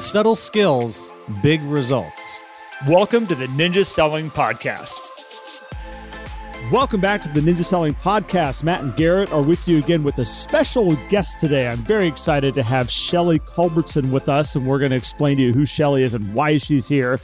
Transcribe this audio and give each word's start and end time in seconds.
Subtle 0.00 0.34
skills, 0.34 1.06
big 1.42 1.62
results. 1.64 2.38
Welcome 2.88 3.26
to 3.26 3.34
the 3.34 3.48
Ninja 3.48 3.84
Selling 3.84 4.30
Podcast. 4.30 4.94
Welcome 6.72 7.02
back 7.02 7.20
to 7.20 7.28
the 7.28 7.42
Ninja 7.42 7.62
Selling 7.62 7.94
Podcast. 7.96 8.64
Matt 8.64 8.82
and 8.82 8.96
Garrett 8.96 9.30
are 9.30 9.42
with 9.42 9.68
you 9.68 9.76
again 9.76 10.02
with 10.02 10.18
a 10.18 10.24
special 10.24 10.96
guest 11.10 11.38
today. 11.38 11.68
I'm 11.68 11.76
very 11.80 12.08
excited 12.08 12.54
to 12.54 12.62
have 12.62 12.90
Shelley 12.90 13.40
Culbertson 13.40 14.10
with 14.10 14.26
us, 14.26 14.56
and 14.56 14.66
we're 14.66 14.78
going 14.78 14.90
to 14.90 14.96
explain 14.96 15.36
to 15.36 15.42
you 15.42 15.52
who 15.52 15.66
Shelley 15.66 16.02
is 16.02 16.14
and 16.14 16.32
why 16.32 16.56
she's 16.56 16.88
here. 16.88 17.20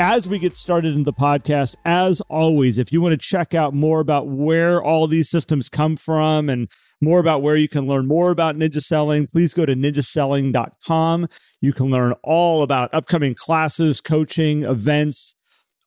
As 0.00 0.26
we 0.26 0.38
get 0.38 0.56
started 0.56 0.94
in 0.94 1.04
the 1.04 1.12
podcast, 1.12 1.76
as 1.84 2.22
always, 2.22 2.78
if 2.78 2.90
you 2.90 3.02
want 3.02 3.12
to 3.12 3.18
check 3.18 3.52
out 3.52 3.74
more 3.74 4.00
about 4.00 4.28
where 4.28 4.82
all 4.82 5.06
these 5.06 5.28
systems 5.28 5.68
come 5.68 5.96
from 5.96 6.48
and 6.48 6.70
more 7.04 7.20
about 7.20 7.42
where 7.42 7.56
you 7.56 7.68
can 7.68 7.86
learn 7.86 8.06
more 8.06 8.30
about 8.30 8.56
ninja 8.56 8.82
selling, 8.82 9.26
please 9.26 9.54
go 9.54 9.66
to 9.66 9.74
ninjaselling.com. 9.74 11.28
You 11.60 11.72
can 11.72 11.90
learn 11.90 12.14
all 12.24 12.62
about 12.62 12.92
upcoming 12.94 13.34
classes, 13.34 14.00
coaching, 14.00 14.64
events, 14.64 15.34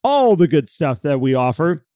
all 0.04 0.36
the 0.36 0.48
good 0.48 0.70
stuff 0.70 1.02
that 1.02 1.20
we 1.20 1.34
offer. 1.34 1.87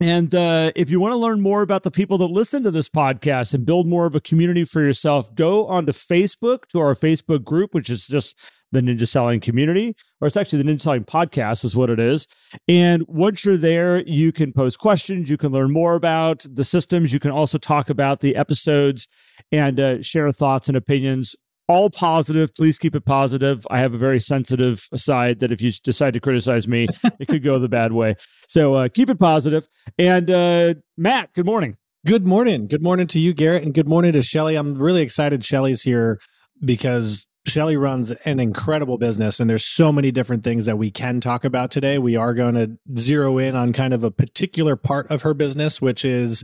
And 0.00 0.34
uh, 0.34 0.72
if 0.74 0.88
you 0.88 0.98
want 0.98 1.12
to 1.12 1.18
learn 1.18 1.42
more 1.42 1.60
about 1.60 1.82
the 1.82 1.90
people 1.90 2.16
that 2.18 2.26
listen 2.28 2.62
to 2.62 2.70
this 2.70 2.88
podcast 2.88 3.52
and 3.52 3.66
build 3.66 3.86
more 3.86 4.06
of 4.06 4.14
a 4.14 4.20
community 4.20 4.64
for 4.64 4.80
yourself, 4.80 5.34
go 5.34 5.66
onto 5.66 5.92
Facebook 5.92 6.66
to 6.68 6.80
our 6.80 6.94
Facebook 6.94 7.44
group, 7.44 7.74
which 7.74 7.90
is 7.90 8.06
just 8.06 8.38
the 8.72 8.80
Ninja 8.80 9.06
Selling 9.06 9.40
community, 9.40 9.94
or 10.20 10.26
it's 10.26 10.38
actually 10.38 10.62
the 10.62 10.72
Ninja 10.72 10.80
Selling 10.80 11.04
podcast, 11.04 11.66
is 11.66 11.76
what 11.76 11.90
it 11.90 12.00
is. 12.00 12.26
And 12.66 13.04
once 13.08 13.44
you're 13.44 13.58
there, 13.58 14.02
you 14.06 14.32
can 14.32 14.54
post 14.54 14.78
questions, 14.78 15.28
you 15.28 15.36
can 15.36 15.52
learn 15.52 15.70
more 15.70 15.96
about 15.96 16.46
the 16.50 16.64
systems, 16.64 17.12
you 17.12 17.20
can 17.20 17.30
also 17.30 17.58
talk 17.58 17.90
about 17.90 18.20
the 18.20 18.36
episodes 18.36 19.06
and 19.52 19.78
uh, 19.78 20.02
share 20.02 20.32
thoughts 20.32 20.68
and 20.68 20.78
opinions 20.78 21.36
all 21.70 21.88
positive. 21.88 22.52
Please 22.52 22.78
keep 22.78 22.96
it 22.96 23.04
positive. 23.04 23.64
I 23.70 23.78
have 23.78 23.94
a 23.94 23.98
very 23.98 24.18
sensitive 24.18 24.88
side 24.96 25.38
that 25.38 25.52
if 25.52 25.62
you 25.62 25.70
decide 25.70 26.14
to 26.14 26.20
criticize 26.20 26.66
me, 26.66 26.88
it 27.20 27.28
could 27.28 27.44
go 27.44 27.60
the 27.60 27.68
bad 27.68 27.92
way. 27.92 28.16
So 28.48 28.74
uh, 28.74 28.88
keep 28.88 29.08
it 29.08 29.20
positive. 29.20 29.68
And 29.96 30.28
uh, 30.30 30.74
Matt, 30.98 31.32
good 31.32 31.46
morning. 31.46 31.76
Good 32.04 32.26
morning. 32.26 32.66
Good 32.66 32.82
morning 32.82 33.06
to 33.08 33.20
you, 33.20 33.32
Garrett, 33.32 33.62
and 33.62 33.72
good 33.72 33.88
morning 33.88 34.12
to 34.14 34.22
Shelley. 34.22 34.56
I'm 34.56 34.78
really 34.78 35.02
excited 35.02 35.44
Shelley's 35.44 35.82
here 35.82 36.18
because 36.64 37.28
Shelley 37.46 37.76
runs 37.76 38.10
an 38.10 38.40
incredible 38.40 38.98
business, 38.98 39.38
and 39.38 39.48
there's 39.48 39.66
so 39.66 39.92
many 39.92 40.10
different 40.10 40.42
things 40.42 40.66
that 40.66 40.76
we 40.76 40.90
can 40.90 41.20
talk 41.20 41.44
about 41.44 41.70
today. 41.70 41.98
We 41.98 42.16
are 42.16 42.34
going 42.34 42.54
to 42.54 42.78
zero 42.98 43.38
in 43.38 43.54
on 43.54 43.72
kind 43.72 43.94
of 43.94 44.02
a 44.02 44.10
particular 44.10 44.74
part 44.74 45.08
of 45.08 45.22
her 45.22 45.34
business, 45.34 45.80
which 45.80 46.04
is 46.04 46.42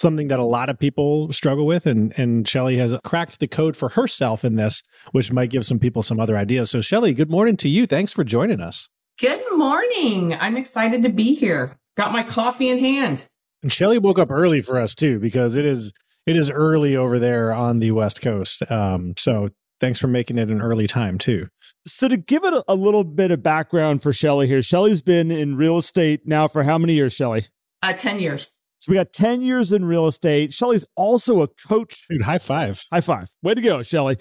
something 0.00 0.28
that 0.28 0.38
a 0.38 0.44
lot 0.44 0.68
of 0.68 0.78
people 0.78 1.32
struggle 1.32 1.66
with 1.66 1.86
and 1.86 2.16
and 2.18 2.46
Shelley 2.48 2.76
has 2.78 2.94
cracked 3.04 3.40
the 3.40 3.46
code 3.46 3.76
for 3.76 3.90
herself 3.90 4.44
in 4.44 4.56
this 4.56 4.82
which 5.12 5.32
might 5.32 5.50
give 5.50 5.66
some 5.66 5.78
people 5.78 6.02
some 6.02 6.20
other 6.20 6.36
ideas. 6.36 6.70
So 6.70 6.80
Shelley, 6.80 7.14
good 7.14 7.30
morning 7.30 7.56
to 7.58 7.68
you. 7.68 7.86
Thanks 7.86 8.12
for 8.12 8.24
joining 8.24 8.60
us. 8.60 8.88
Good 9.20 9.42
morning. 9.52 10.34
I'm 10.34 10.56
excited 10.56 11.02
to 11.04 11.08
be 11.08 11.34
here. 11.34 11.76
Got 11.96 12.12
my 12.12 12.22
coffee 12.24 12.68
in 12.68 12.78
hand. 12.78 13.26
And 13.62 13.72
Shelley 13.72 13.98
woke 13.98 14.18
up 14.18 14.30
early 14.30 14.60
for 14.60 14.78
us 14.80 14.94
too 14.94 15.18
because 15.18 15.56
it 15.56 15.64
is 15.64 15.92
it 16.26 16.36
is 16.36 16.50
early 16.50 16.96
over 16.96 17.18
there 17.18 17.52
on 17.52 17.78
the 17.78 17.92
West 17.92 18.20
Coast. 18.20 18.68
Um 18.70 19.14
so 19.16 19.50
thanks 19.80 20.00
for 20.00 20.08
making 20.08 20.38
it 20.38 20.50
an 20.50 20.60
early 20.60 20.86
time 20.86 21.18
too. 21.18 21.48
So 21.86 22.08
to 22.08 22.16
give 22.16 22.44
it 22.44 22.54
a, 22.54 22.64
a 22.68 22.74
little 22.74 23.04
bit 23.04 23.30
of 23.30 23.42
background 23.42 24.02
for 24.02 24.12
Shelley 24.12 24.46
here, 24.46 24.62
Shelley's 24.62 25.02
been 25.02 25.30
in 25.30 25.56
real 25.56 25.78
estate 25.78 26.22
now 26.26 26.48
for 26.48 26.62
how 26.62 26.78
many 26.78 26.94
years, 26.94 27.12
Shelley? 27.12 27.46
Uh 27.82 27.92
10 27.92 28.18
years. 28.18 28.53
So 28.84 28.90
we 28.90 28.96
got 28.96 29.14
10 29.14 29.40
years 29.40 29.72
in 29.72 29.86
real 29.86 30.06
estate. 30.06 30.52
Shelley's 30.52 30.84
also 30.94 31.40
a 31.40 31.48
coach. 31.48 32.04
Dude, 32.10 32.20
high 32.20 32.36
five. 32.36 32.84
High 32.92 33.00
five. 33.00 33.30
Way 33.42 33.54
to 33.54 33.62
go, 33.62 33.82
Shelley. 33.82 34.18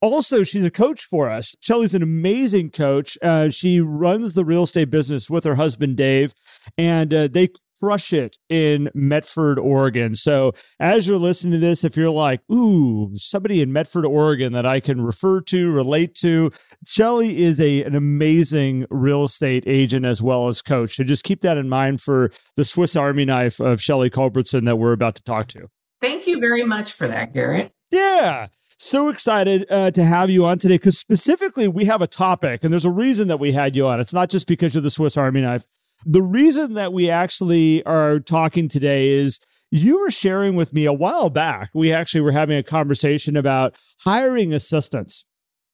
Also, 0.00 0.44
she's 0.44 0.64
a 0.64 0.70
coach 0.70 1.04
for 1.04 1.28
us. 1.28 1.54
Shelley's 1.60 1.92
an 1.92 2.02
amazing 2.02 2.70
coach. 2.70 3.18
Uh, 3.20 3.50
she 3.50 3.82
runs 3.82 4.32
the 4.32 4.46
real 4.46 4.62
estate 4.62 4.88
business 4.88 5.28
with 5.28 5.44
her 5.44 5.56
husband, 5.56 5.98
Dave, 5.98 6.32
and 6.78 7.12
uh, 7.12 7.28
they 7.28 7.50
crush 7.80 8.12
it 8.12 8.36
in 8.48 8.90
Medford, 8.94 9.58
Oregon. 9.58 10.14
So 10.14 10.52
as 10.80 11.06
you're 11.06 11.18
listening 11.18 11.52
to 11.52 11.58
this, 11.58 11.84
if 11.84 11.96
you're 11.96 12.10
like, 12.10 12.40
ooh, 12.50 13.10
somebody 13.14 13.62
in 13.62 13.72
Medford, 13.72 14.04
Oregon 14.04 14.52
that 14.52 14.66
I 14.66 14.80
can 14.80 15.00
refer 15.00 15.40
to, 15.42 15.70
relate 15.70 16.14
to, 16.16 16.50
Shelley 16.86 17.42
is 17.42 17.60
a 17.60 17.82
an 17.84 17.94
amazing 17.94 18.86
real 18.90 19.24
estate 19.24 19.64
agent 19.66 20.04
as 20.04 20.22
well 20.22 20.48
as 20.48 20.62
coach. 20.62 20.96
So 20.96 21.04
just 21.04 21.24
keep 21.24 21.40
that 21.42 21.56
in 21.56 21.68
mind 21.68 22.00
for 22.00 22.30
the 22.56 22.64
Swiss 22.64 22.96
Army 22.96 23.24
knife 23.24 23.60
of 23.60 23.80
Shelley 23.80 24.10
Culbertson 24.10 24.64
that 24.64 24.76
we're 24.76 24.92
about 24.92 25.14
to 25.16 25.22
talk 25.22 25.48
to. 25.48 25.68
Thank 26.00 26.26
you 26.26 26.40
very 26.40 26.64
much 26.64 26.92
for 26.92 27.08
that, 27.08 27.32
Garrett. 27.32 27.72
Yeah. 27.90 28.48
So 28.80 29.08
excited 29.08 29.66
uh, 29.70 29.90
to 29.90 30.04
have 30.04 30.30
you 30.30 30.46
on 30.46 30.58
today 30.58 30.74
because 30.74 30.96
specifically 30.96 31.66
we 31.66 31.86
have 31.86 32.00
a 32.00 32.06
topic, 32.06 32.62
and 32.62 32.72
there's 32.72 32.84
a 32.84 32.90
reason 32.90 33.26
that 33.26 33.40
we 33.40 33.50
had 33.50 33.74
you 33.74 33.86
on. 33.86 33.98
It's 33.98 34.12
not 34.12 34.30
just 34.30 34.46
because 34.46 34.72
you're 34.72 34.82
the 34.82 34.90
Swiss 34.90 35.16
Army 35.16 35.40
knife. 35.40 35.66
The 36.06 36.22
reason 36.22 36.74
that 36.74 36.92
we 36.92 37.10
actually 37.10 37.84
are 37.84 38.20
talking 38.20 38.68
today 38.68 39.08
is 39.08 39.40
you 39.70 40.00
were 40.00 40.10
sharing 40.10 40.54
with 40.54 40.72
me 40.72 40.84
a 40.84 40.92
while 40.92 41.30
back. 41.30 41.70
We 41.74 41.92
actually 41.92 42.22
were 42.22 42.32
having 42.32 42.56
a 42.56 42.62
conversation 42.62 43.36
about 43.36 43.76
hiring 44.04 44.54
assistants. 44.54 45.26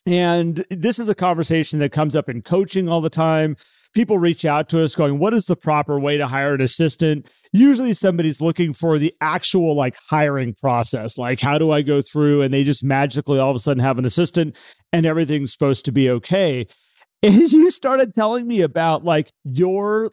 And 0.07 0.65
this 0.71 0.99
is 0.99 1.09
a 1.09 1.15
conversation 1.15 1.79
that 1.79 1.93
comes 1.93 2.17
up 2.17 2.29
in 2.29 2.43
coaching 2.43 2.89
all 2.89 3.01
the 3.01 3.11
time. 3.11 3.57
People 3.95 4.19
reach 4.19 4.45
out 4.45 4.69
to 4.71 4.83
us 4.83 4.97
going, 4.97 5.19
What 5.19 5.33
is 5.33 5.45
the 5.45 5.57
proper 5.57 6.01
way 6.01 6.19
to 6.19 6.27
hire 6.27 6.55
an 6.55 6.61
assistant? 6.61 7.31
Usually 7.53 7.95
somebody's 7.95 8.41
looking 8.41 8.73
for 8.75 8.99
the 8.99 9.15
actual 9.21 9.77
like 9.77 9.97
hiring 10.11 10.53
process. 10.55 11.17
Like, 11.17 11.41
how 11.41 11.59
do 11.59 11.71
I 11.71 11.83
go 11.83 12.03
through? 12.03 12.43
And 12.43 12.53
they 12.53 12.65
just 12.65 12.83
magically 12.83 13.39
all 13.39 13.51
of 13.51 13.57
a 13.57 13.61
sudden 13.61 13.83
have 13.83 13.99
an 13.99 14.05
assistant 14.05 14.59
and 14.93 15.07
everything's 15.07 15.53
supposed 15.53 15.85
to 15.85 15.93
be 15.93 16.11
okay. 16.11 16.67
And 17.25 17.51
you 17.53 17.71
started 17.71 18.15
telling 18.15 18.47
me 18.47 18.61
about 18.61 19.05
like 19.05 19.33
your 19.45 20.11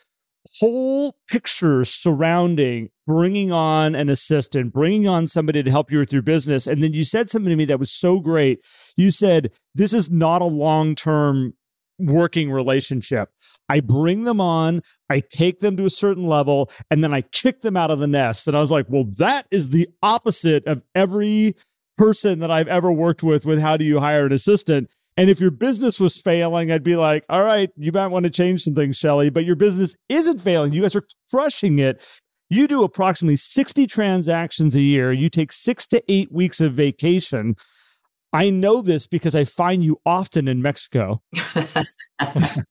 whole 0.60 1.16
picture 1.30 1.84
surrounding 1.86 2.90
bringing 3.06 3.52
on 3.52 3.96
an 3.96 4.10
assistant, 4.10 4.74
bringing 4.74 5.08
on 5.08 5.28
somebody 5.28 5.62
to 5.62 5.70
help 5.70 5.92
you 5.92 6.00
with 6.00 6.14
your 6.14 6.22
business. 6.22 6.68
And 6.68 6.82
then 6.82 6.94
you 6.94 7.04
said 7.04 7.30
something 7.30 7.50
to 7.50 7.56
me 7.56 7.66
that 7.66 7.80
was 7.80 7.92
so 7.92 8.20
great. 8.20 8.60
You 8.96 9.12
said, 9.12 9.52
This 9.76 9.94
is 9.94 10.10
not 10.10 10.42
a 10.42 10.46
long 10.46 10.96
term 10.96 11.54
working 12.00 12.52
relationship. 12.52 13.30
I 13.70 13.80
bring 13.82 14.24
them 14.24 14.42
on, 14.42 14.82
I 15.10 15.22
take 15.22 15.60
them 15.60 15.78
to 15.78 15.86
a 15.86 15.90
certain 15.90 16.28
level, 16.28 16.70
and 16.90 17.04
then 17.04 17.14
I 17.14 17.22
kick 17.22 17.62
them 17.62 17.78
out 17.78 17.92
of 17.92 18.00
the 18.00 18.08
nest. 18.08 18.48
And 18.48 18.56
I 18.56 18.60
was 18.62 18.72
like, 18.72 18.86
Well, 18.88 19.06
that 19.18 19.48
is 19.52 19.70
the 19.70 19.90
opposite 20.02 20.66
of 20.66 20.84
every 20.96 21.56
person 21.98 22.40
that 22.40 22.50
I've 22.50 22.68
ever 22.68 22.92
worked 22.92 23.22
with 23.22 23.46
with 23.46 23.60
how 23.60 23.78
do 23.78 23.86
you 23.86 24.00
hire 24.00 24.26
an 24.26 24.32
assistant 24.32 24.90
and 25.22 25.30
if 25.30 25.40
your 25.40 25.52
business 25.52 26.00
was 26.00 26.18
failing, 26.18 26.72
I'd 26.72 26.82
be 26.82 26.96
like, 26.96 27.24
all 27.30 27.44
right, 27.44 27.70
you 27.76 27.92
might 27.92 28.08
want 28.08 28.24
to 28.24 28.32
change 28.32 28.64
some 28.64 28.74
things, 28.74 28.98
Shelley, 28.98 29.30
but 29.30 29.46
your 29.46 29.56
business 29.56 29.96
isn't 30.10 30.40
failing. 30.40 30.74
You 30.74 30.82
guys 30.82 30.96
are 30.96 31.06
crushing 31.30 31.78
it. 31.78 32.04
You 32.50 32.68
do 32.68 32.84
approximately 32.84 33.36
60 33.36 33.86
transactions 33.86 34.74
a 34.74 34.82
year. 34.82 35.12
You 35.12 35.30
take 35.30 35.54
six 35.54 35.86
to 35.90 36.04
eight 36.08 36.32
weeks 36.32 36.60
of 36.60 36.74
vacation. 36.74 37.56
I 38.34 38.50
know 38.50 38.82
this 38.82 39.06
because 39.06 39.36
I 39.36 39.44
find 39.44 39.84
you 39.84 40.00
often 40.08 40.48
in 40.48 40.64
Mexico. 40.64 41.22
and 42.20 42.66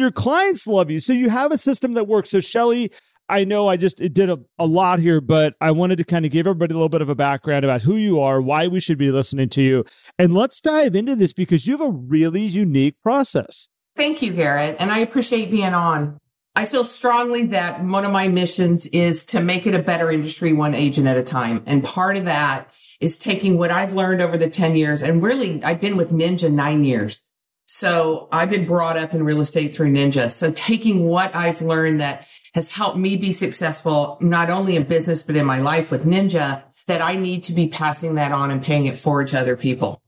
your 0.00 0.10
clients 0.10 0.66
love 0.66 0.90
you. 0.90 0.98
So 0.98 1.12
you 1.12 1.30
have 1.30 1.52
a 1.52 1.58
system 1.58 1.94
that 1.94 2.08
works. 2.08 2.30
So, 2.30 2.40
Shelley, 2.40 2.90
I 3.28 3.44
know 3.44 3.68
I 3.68 3.76
just 3.76 4.00
it 4.00 4.14
did 4.14 4.30
a, 4.30 4.38
a 4.58 4.66
lot 4.66 4.98
here, 4.98 5.20
but 5.20 5.54
I 5.60 5.70
wanted 5.70 5.96
to 5.96 6.04
kind 6.04 6.24
of 6.24 6.30
give 6.30 6.46
everybody 6.46 6.72
a 6.72 6.76
little 6.76 6.88
bit 6.88 7.02
of 7.02 7.08
a 7.08 7.14
background 7.14 7.64
about 7.64 7.82
who 7.82 7.96
you 7.96 8.20
are, 8.20 8.40
why 8.40 8.68
we 8.68 8.80
should 8.80 8.98
be 8.98 9.10
listening 9.10 9.48
to 9.50 9.62
you. 9.62 9.84
And 10.18 10.34
let's 10.34 10.60
dive 10.60 10.94
into 10.94 11.14
this 11.14 11.32
because 11.32 11.66
you 11.66 11.76
have 11.76 11.88
a 11.88 11.92
really 11.92 12.42
unique 12.42 12.96
process. 13.02 13.68
Thank 13.96 14.22
you, 14.22 14.32
Garrett. 14.32 14.76
And 14.78 14.92
I 14.92 14.98
appreciate 14.98 15.50
being 15.50 15.74
on. 15.74 16.18
I 16.54 16.64
feel 16.64 16.84
strongly 16.84 17.46
that 17.46 17.84
one 17.84 18.04
of 18.04 18.10
my 18.10 18.26
missions 18.28 18.86
is 18.86 19.24
to 19.26 19.40
make 19.40 19.66
it 19.66 19.74
a 19.74 19.82
better 19.82 20.10
industry 20.10 20.52
one 20.52 20.74
agent 20.74 21.06
at 21.06 21.16
a 21.16 21.22
time. 21.22 21.62
And 21.66 21.84
part 21.84 22.16
of 22.16 22.24
that 22.24 22.72
is 23.00 23.16
taking 23.18 23.58
what 23.58 23.70
I've 23.70 23.94
learned 23.94 24.20
over 24.20 24.36
the 24.36 24.50
10 24.50 24.74
years 24.74 25.02
and 25.02 25.22
really 25.22 25.62
I've 25.62 25.80
been 25.80 25.96
with 25.96 26.10
Ninja 26.10 26.50
nine 26.50 26.84
years. 26.84 27.22
So 27.66 28.28
I've 28.32 28.50
been 28.50 28.66
brought 28.66 28.96
up 28.96 29.14
in 29.14 29.22
real 29.22 29.40
estate 29.40 29.74
through 29.74 29.92
Ninja. 29.92 30.32
So 30.32 30.50
taking 30.52 31.04
what 31.04 31.34
I've 31.36 31.60
learned 31.60 32.00
that 32.00 32.26
has 32.54 32.70
helped 32.70 32.96
me 32.96 33.16
be 33.16 33.32
successful, 33.32 34.18
not 34.20 34.50
only 34.50 34.76
in 34.76 34.84
business, 34.84 35.22
but 35.22 35.36
in 35.36 35.46
my 35.46 35.58
life 35.58 35.90
with 35.90 36.04
Ninja, 36.04 36.62
that 36.86 37.02
I 37.02 37.16
need 37.16 37.42
to 37.44 37.52
be 37.52 37.68
passing 37.68 38.14
that 38.14 38.32
on 38.32 38.50
and 38.50 38.62
paying 38.62 38.86
it 38.86 38.98
forward 38.98 39.28
to 39.28 39.38
other 39.38 39.56
people. 39.56 40.02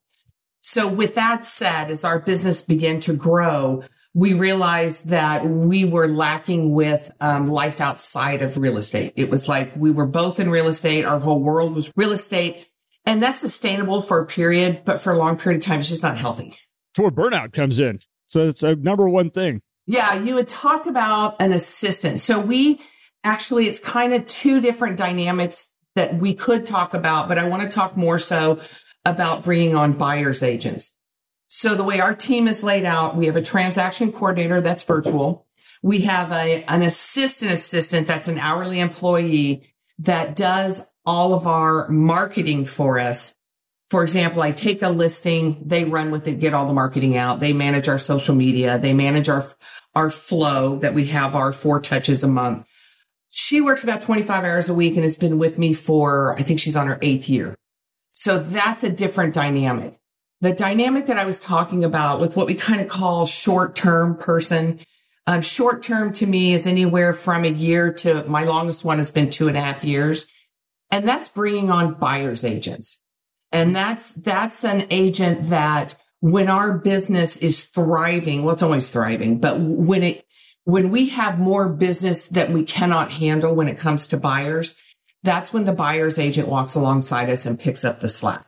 So 0.62 0.88
with 0.88 1.14
that 1.14 1.44
said, 1.44 1.90
as 1.90 2.04
our 2.04 2.18
business 2.18 2.62
began 2.62 3.00
to 3.00 3.12
grow, 3.12 3.82
we 4.14 4.34
realized 4.34 5.08
that 5.08 5.46
we 5.46 5.84
were 5.84 6.08
lacking 6.08 6.72
with 6.72 7.10
um, 7.20 7.48
life 7.48 7.80
outside 7.80 8.42
of 8.42 8.58
real 8.58 8.76
estate. 8.76 9.12
It 9.16 9.30
was 9.30 9.48
like 9.48 9.72
we 9.76 9.90
were 9.90 10.06
both 10.06 10.40
in 10.40 10.50
real 10.50 10.68
estate. 10.68 11.04
Our 11.04 11.20
whole 11.20 11.40
world 11.40 11.74
was 11.74 11.92
real 11.96 12.12
estate. 12.12 12.66
And 13.06 13.22
that's 13.22 13.40
sustainable 13.40 14.02
for 14.02 14.18
a 14.18 14.26
period, 14.26 14.82
but 14.84 15.00
for 15.00 15.12
a 15.12 15.16
long 15.16 15.38
period 15.38 15.62
of 15.62 15.66
time, 15.66 15.80
it's 15.80 15.88
just 15.88 16.02
not 16.02 16.18
healthy. 16.18 16.56
It's 16.92 16.98
where 16.98 17.10
burnout 17.10 17.52
comes 17.52 17.80
in. 17.80 18.00
So 18.26 18.48
it's 18.48 18.62
a 18.62 18.76
number 18.76 19.08
one 19.08 19.30
thing. 19.30 19.62
Yeah, 19.90 20.14
you 20.14 20.36
had 20.36 20.46
talked 20.46 20.86
about 20.86 21.34
an 21.40 21.50
assistant. 21.50 22.20
So 22.20 22.38
we 22.38 22.80
actually, 23.24 23.66
it's 23.66 23.80
kind 23.80 24.14
of 24.14 24.24
two 24.28 24.60
different 24.60 24.96
dynamics 24.96 25.68
that 25.96 26.14
we 26.14 26.32
could 26.32 26.64
talk 26.64 26.94
about, 26.94 27.26
but 27.26 27.38
I 27.38 27.48
want 27.48 27.64
to 27.64 27.68
talk 27.68 27.96
more 27.96 28.20
so 28.20 28.60
about 29.04 29.42
bringing 29.42 29.74
on 29.74 29.94
buyer's 29.94 30.44
agents. 30.44 30.96
So 31.48 31.74
the 31.74 31.82
way 31.82 31.98
our 31.98 32.14
team 32.14 32.46
is 32.46 32.62
laid 32.62 32.84
out, 32.84 33.16
we 33.16 33.26
have 33.26 33.34
a 33.34 33.42
transaction 33.42 34.12
coordinator 34.12 34.60
that's 34.60 34.84
virtual. 34.84 35.48
We 35.82 36.02
have 36.02 36.30
a, 36.30 36.62
an 36.68 36.82
assistant 36.82 37.50
assistant 37.50 38.06
that's 38.06 38.28
an 38.28 38.38
hourly 38.38 38.78
employee 38.78 39.74
that 39.98 40.36
does 40.36 40.84
all 41.04 41.34
of 41.34 41.48
our 41.48 41.88
marketing 41.88 42.64
for 42.64 43.00
us. 43.00 43.34
For 43.88 44.04
example, 44.04 44.40
I 44.40 44.52
take 44.52 44.82
a 44.82 44.88
listing, 44.88 45.60
they 45.66 45.82
run 45.82 46.12
with 46.12 46.28
it, 46.28 46.38
get 46.38 46.54
all 46.54 46.68
the 46.68 46.72
marketing 46.72 47.16
out. 47.16 47.40
They 47.40 47.52
manage 47.52 47.88
our 47.88 47.98
social 47.98 48.36
media. 48.36 48.78
They 48.78 48.94
manage 48.94 49.28
our, 49.28 49.44
our 49.94 50.10
flow 50.10 50.78
that 50.78 50.94
we 50.94 51.06
have 51.06 51.34
our 51.34 51.52
four 51.52 51.80
touches 51.80 52.22
a 52.22 52.28
month. 52.28 52.66
She 53.28 53.60
works 53.60 53.84
about 53.84 54.02
25 54.02 54.44
hours 54.44 54.68
a 54.68 54.74
week 54.74 54.94
and 54.94 55.02
has 55.02 55.16
been 55.16 55.38
with 55.38 55.58
me 55.58 55.72
for, 55.72 56.36
I 56.38 56.42
think 56.42 56.60
she's 56.60 56.76
on 56.76 56.86
her 56.88 56.98
eighth 57.00 57.28
year. 57.28 57.54
So 58.10 58.38
that's 58.38 58.82
a 58.82 58.90
different 58.90 59.34
dynamic. 59.34 59.96
The 60.40 60.52
dynamic 60.52 61.06
that 61.06 61.18
I 61.18 61.24
was 61.24 61.38
talking 61.38 61.84
about 61.84 62.18
with 62.18 62.36
what 62.36 62.46
we 62.46 62.54
kind 62.54 62.80
of 62.80 62.88
call 62.88 63.26
short 63.26 63.76
term 63.76 64.16
person 64.16 64.80
um, 65.26 65.42
short 65.42 65.82
term 65.82 66.12
to 66.14 66.26
me 66.26 66.54
is 66.54 66.66
anywhere 66.66 67.12
from 67.12 67.44
a 67.44 67.48
year 67.48 67.92
to 67.92 68.24
my 68.24 68.44
longest 68.44 68.84
one 68.84 68.96
has 68.96 69.12
been 69.12 69.30
two 69.30 69.46
and 69.46 69.56
a 69.56 69.60
half 69.60 69.84
years. 69.84 70.26
And 70.90 71.06
that's 71.06 71.28
bringing 71.28 71.70
on 71.70 71.94
buyer's 71.94 72.44
agents. 72.44 72.98
And 73.52 73.74
that's, 73.76 74.12
that's 74.12 74.64
an 74.64 74.86
agent 74.90 75.46
that 75.46 75.94
when 76.20 76.48
our 76.48 76.78
business 76.78 77.36
is 77.38 77.64
thriving, 77.64 78.42
well, 78.42 78.54
it's 78.54 78.62
always 78.62 78.90
thriving, 78.90 79.40
but 79.40 79.58
when 79.60 80.02
it, 80.02 80.26
when 80.64 80.90
we 80.90 81.08
have 81.08 81.38
more 81.38 81.68
business 81.68 82.26
that 82.26 82.50
we 82.50 82.64
cannot 82.64 83.12
handle 83.12 83.54
when 83.54 83.68
it 83.68 83.78
comes 83.78 84.06
to 84.08 84.16
buyers, 84.16 84.78
that's 85.22 85.52
when 85.52 85.64
the 85.64 85.72
buyer's 85.72 86.18
agent 86.18 86.48
walks 86.48 86.74
alongside 86.74 87.28
us 87.28 87.46
and 87.46 87.58
picks 87.58 87.84
up 87.84 88.00
the 88.00 88.08
slack. 88.08 88.46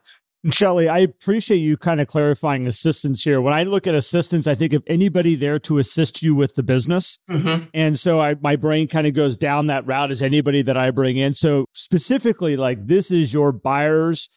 Shelley, 0.50 0.88
I 0.88 0.98
appreciate 0.98 1.58
you 1.58 1.76
kind 1.76 2.00
of 2.00 2.08
clarifying 2.08 2.66
assistance 2.66 3.22
here. 3.22 3.40
When 3.40 3.54
I 3.54 3.62
look 3.62 3.86
at 3.86 3.94
assistance, 3.94 4.48
I 4.48 4.56
think 4.56 4.72
of 4.72 4.82
anybody 4.88 5.36
there 5.36 5.60
to 5.60 5.78
assist 5.78 6.20
you 6.20 6.34
with 6.34 6.54
the 6.54 6.64
business. 6.64 7.18
Mm-hmm. 7.30 7.66
And 7.72 7.96
so 7.96 8.20
I, 8.20 8.34
my 8.34 8.56
brain 8.56 8.88
kind 8.88 9.06
of 9.06 9.14
goes 9.14 9.36
down 9.36 9.68
that 9.68 9.86
route 9.86 10.10
as 10.10 10.20
anybody 10.20 10.60
that 10.62 10.76
I 10.76 10.90
bring 10.90 11.16
in. 11.16 11.34
So 11.34 11.66
specifically, 11.74 12.56
like 12.56 12.88
this 12.88 13.12
is 13.12 13.32
your 13.32 13.52
buyer's 13.52 14.28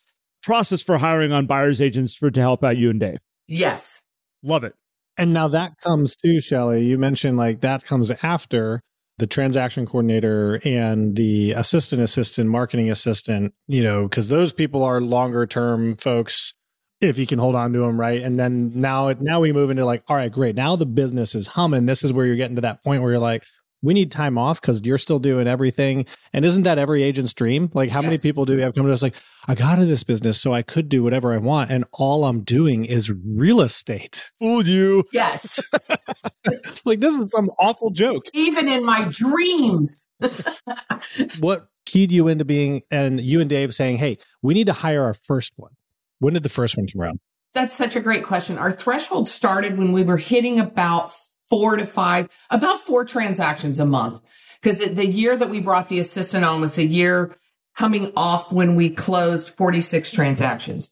process 0.43 0.83
for 0.83 0.99
hiring 0.99 1.31
on 1.31 1.47
buyer's 1.47 1.81
agents 1.81 2.15
for 2.15 2.29
to 2.29 2.39
help 2.39 2.63
out 2.63 2.77
you 2.77 2.91
and 2.91 2.99
Dave. 2.99 3.17
Yes. 3.47 4.03
Love 4.43 4.63
it. 4.63 4.73
And 5.17 5.33
now 5.33 5.47
that 5.49 5.79
comes 5.79 6.15
too, 6.15 6.41
Shelley. 6.41 6.85
You 6.85 6.97
mentioned 6.97 7.37
like 7.37 7.61
that 7.61 7.85
comes 7.85 8.11
after 8.21 8.81
the 9.17 9.27
transaction 9.27 9.85
coordinator 9.85 10.59
and 10.65 11.15
the 11.15 11.51
assistant 11.53 12.01
assistant 12.01 12.49
marketing 12.49 12.91
assistant 12.91 13.53
you 13.67 13.81
know 13.81 14.03
because 14.03 14.27
those 14.27 14.51
people 14.51 14.83
are 14.83 14.99
longer 14.99 15.45
term 15.45 15.95
folks 15.95 16.53
if 17.01 17.17
you 17.17 17.25
can 17.25 17.39
hold 17.39 17.55
on 17.55 17.71
to 17.73 17.79
them 17.79 17.99
right 17.99 18.21
and 18.21 18.39
then 18.39 18.71
now 18.75 19.13
now 19.19 19.39
we 19.39 19.53
move 19.53 19.69
into 19.69 19.85
like 19.85 20.03
all 20.07 20.17
right 20.17 20.31
great 20.31 20.55
now 20.55 20.75
the 20.75 20.85
business 20.85 21.33
is 21.35 21.47
humming 21.47 21.85
this 21.85 22.03
is 22.03 22.11
where 22.11 22.25
you're 22.25 22.35
getting 22.35 22.55
to 22.55 22.61
that 22.61 22.83
point 22.83 23.01
where 23.01 23.11
you're 23.11 23.19
like 23.19 23.43
we 23.81 23.93
need 23.93 24.11
time 24.11 24.37
off 24.37 24.59
because 24.59 24.81
you're 24.83 24.97
still 24.97 25.19
doing 25.19 25.47
everything. 25.47 26.05
And 26.33 26.43
isn't 26.43 26.63
that 26.63 26.77
every 26.77 27.03
agent's 27.03 27.33
dream? 27.33 27.69
Like, 27.73 27.89
how 27.89 28.01
yes. 28.01 28.09
many 28.09 28.17
people 28.17 28.45
do 28.45 28.55
we 28.55 28.61
have 28.61 28.73
come 28.73 28.85
to 28.85 28.91
us 28.91 29.03
like, 29.03 29.15
I 29.47 29.55
got 29.55 29.73
into 29.73 29.85
this 29.85 30.03
business 30.03 30.41
so 30.41 30.53
I 30.53 30.63
could 30.63 30.89
do 30.89 31.03
whatever 31.03 31.33
I 31.33 31.37
want, 31.37 31.69
and 31.69 31.85
all 31.91 32.25
I'm 32.25 32.41
doing 32.41 32.85
is 32.85 33.11
real 33.11 33.61
estate. 33.61 34.31
Fooled 34.41 34.65
you. 34.65 35.03
Yes. 35.13 35.59
like 36.85 36.99
this 36.99 37.15
is 37.15 37.31
some 37.31 37.51
awful 37.59 37.91
joke. 37.91 38.25
Even 38.33 38.67
in 38.67 38.83
my 38.83 39.07
dreams. 39.09 40.07
what 41.39 41.67
keyed 41.85 42.11
you 42.11 42.27
into 42.27 42.45
being 42.45 42.81
and 42.89 43.21
you 43.21 43.39
and 43.39 43.49
Dave 43.49 43.73
saying, 43.73 43.97
"Hey, 43.97 44.17
we 44.41 44.55
need 44.55 44.67
to 44.67 44.73
hire 44.73 45.03
our 45.03 45.13
first 45.13 45.53
one." 45.57 45.71
When 46.19 46.33
did 46.33 46.43
the 46.43 46.49
first 46.49 46.75
one 46.75 46.87
come 46.87 47.01
around? 47.01 47.19
That's 47.53 47.75
such 47.75 47.95
a 47.95 48.01
great 48.01 48.23
question. 48.23 48.57
Our 48.57 48.71
threshold 48.71 49.29
started 49.29 49.77
when 49.77 49.91
we 49.91 50.03
were 50.03 50.17
hitting 50.17 50.59
about 50.59 51.11
four 51.49 51.75
to 51.75 51.85
five, 51.85 52.29
about 52.49 52.79
four 52.79 53.05
transactions 53.05 53.79
a 53.79 53.85
month. 53.85 54.21
Because 54.61 54.79
the 54.79 55.05
year 55.05 55.35
that 55.35 55.49
we 55.49 55.59
brought 55.59 55.89
the 55.89 55.99
assistant 55.99 56.43
on 56.43 56.61
was 56.61 56.77
a 56.77 56.85
year 56.85 57.35
coming 57.75 58.11
off 58.15 58.51
when 58.51 58.75
we 58.75 58.89
closed 58.89 59.49
46 59.49 60.11
transactions. 60.11 60.91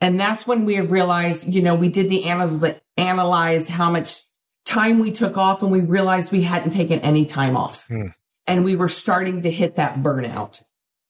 And 0.00 0.18
that's 0.18 0.46
when 0.46 0.64
we 0.64 0.80
realized, 0.80 1.48
you 1.48 1.62
know, 1.62 1.74
we 1.74 1.88
did 1.88 2.10
the 2.10 2.24
analyze, 2.24 2.80
analyzed 2.96 3.68
how 3.68 3.90
much 3.90 4.22
time 4.64 4.98
we 4.98 5.12
took 5.12 5.36
off 5.36 5.62
and 5.62 5.70
we 5.70 5.80
realized 5.80 6.32
we 6.32 6.42
hadn't 6.42 6.72
taken 6.72 6.98
any 7.00 7.24
time 7.24 7.56
off. 7.56 7.86
Hmm. 7.86 8.08
And 8.46 8.64
we 8.64 8.76
were 8.76 8.88
starting 8.88 9.42
to 9.42 9.50
hit 9.50 9.76
that 9.76 10.02
burnout. 10.02 10.62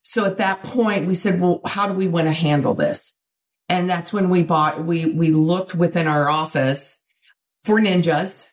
So 0.03 0.25
at 0.25 0.37
that 0.37 0.63
point, 0.63 1.07
we 1.07 1.15
said, 1.15 1.41
well, 1.41 1.61
how 1.65 1.89
do 1.89 1.95
we 1.95 2.07
want 2.07 2.27
to 2.27 2.33
handle 2.33 2.75
this? 2.75 3.15
And 3.69 3.89
that's 3.89 4.13
when 4.13 4.29
we 4.29 4.43
bought, 4.43 4.85
we, 4.85 5.07
we 5.07 5.31
looked 5.31 5.75
within 5.75 6.07
our 6.07 6.29
office 6.29 6.99
for 7.65 7.81
ninjas 7.81 8.51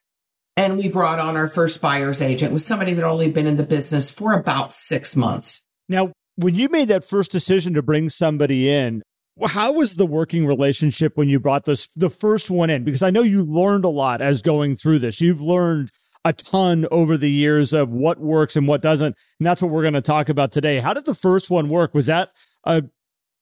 and 0.57 0.77
we 0.77 0.87
brought 0.87 1.19
on 1.19 1.37
our 1.37 1.47
first 1.47 1.81
buyer's 1.81 2.21
agent 2.21 2.53
was 2.53 2.65
somebody 2.65 2.93
that 2.93 3.05
only 3.05 3.31
been 3.31 3.47
in 3.47 3.57
the 3.57 3.63
business 3.63 4.11
for 4.11 4.33
about 4.33 4.73
six 4.73 5.15
months. 5.15 5.61
Now, 5.87 6.11
when 6.35 6.55
you 6.55 6.69
made 6.69 6.87
that 6.89 7.03
first 7.03 7.31
decision 7.31 7.73
to 7.73 7.81
bring 7.81 8.09
somebody 8.09 8.69
in, 8.69 9.03
how 9.47 9.73
was 9.73 9.95
the 9.95 10.05
working 10.05 10.45
relationship 10.45 11.13
when 11.15 11.29
you 11.29 11.39
brought 11.39 11.65
this 11.65 11.87
the 11.95 12.09
first 12.09 12.49
one 12.49 12.69
in? 12.69 12.83
Because 12.83 13.01
I 13.03 13.09
know 13.09 13.21
you 13.21 13.43
learned 13.43 13.85
a 13.85 13.89
lot 13.89 14.21
as 14.21 14.41
going 14.41 14.75
through 14.75 14.99
this. 14.99 15.21
You've 15.21 15.41
learned 15.41 15.89
a 16.23 16.33
ton 16.33 16.85
over 16.91 17.17
the 17.17 17.31
years 17.31 17.73
of 17.73 17.89
what 17.89 18.19
works 18.19 18.55
and 18.55 18.67
what 18.67 18.81
doesn't. 18.81 19.15
And 19.39 19.47
that's 19.47 19.61
what 19.61 19.71
we're 19.71 19.81
going 19.81 19.95
to 19.95 20.01
talk 20.01 20.29
about 20.29 20.51
today. 20.51 20.79
How 20.79 20.93
did 20.93 21.05
the 21.05 21.15
first 21.15 21.49
one 21.49 21.69
work? 21.69 21.93
Was 21.93 22.05
that 22.05 22.29
a 22.63 22.83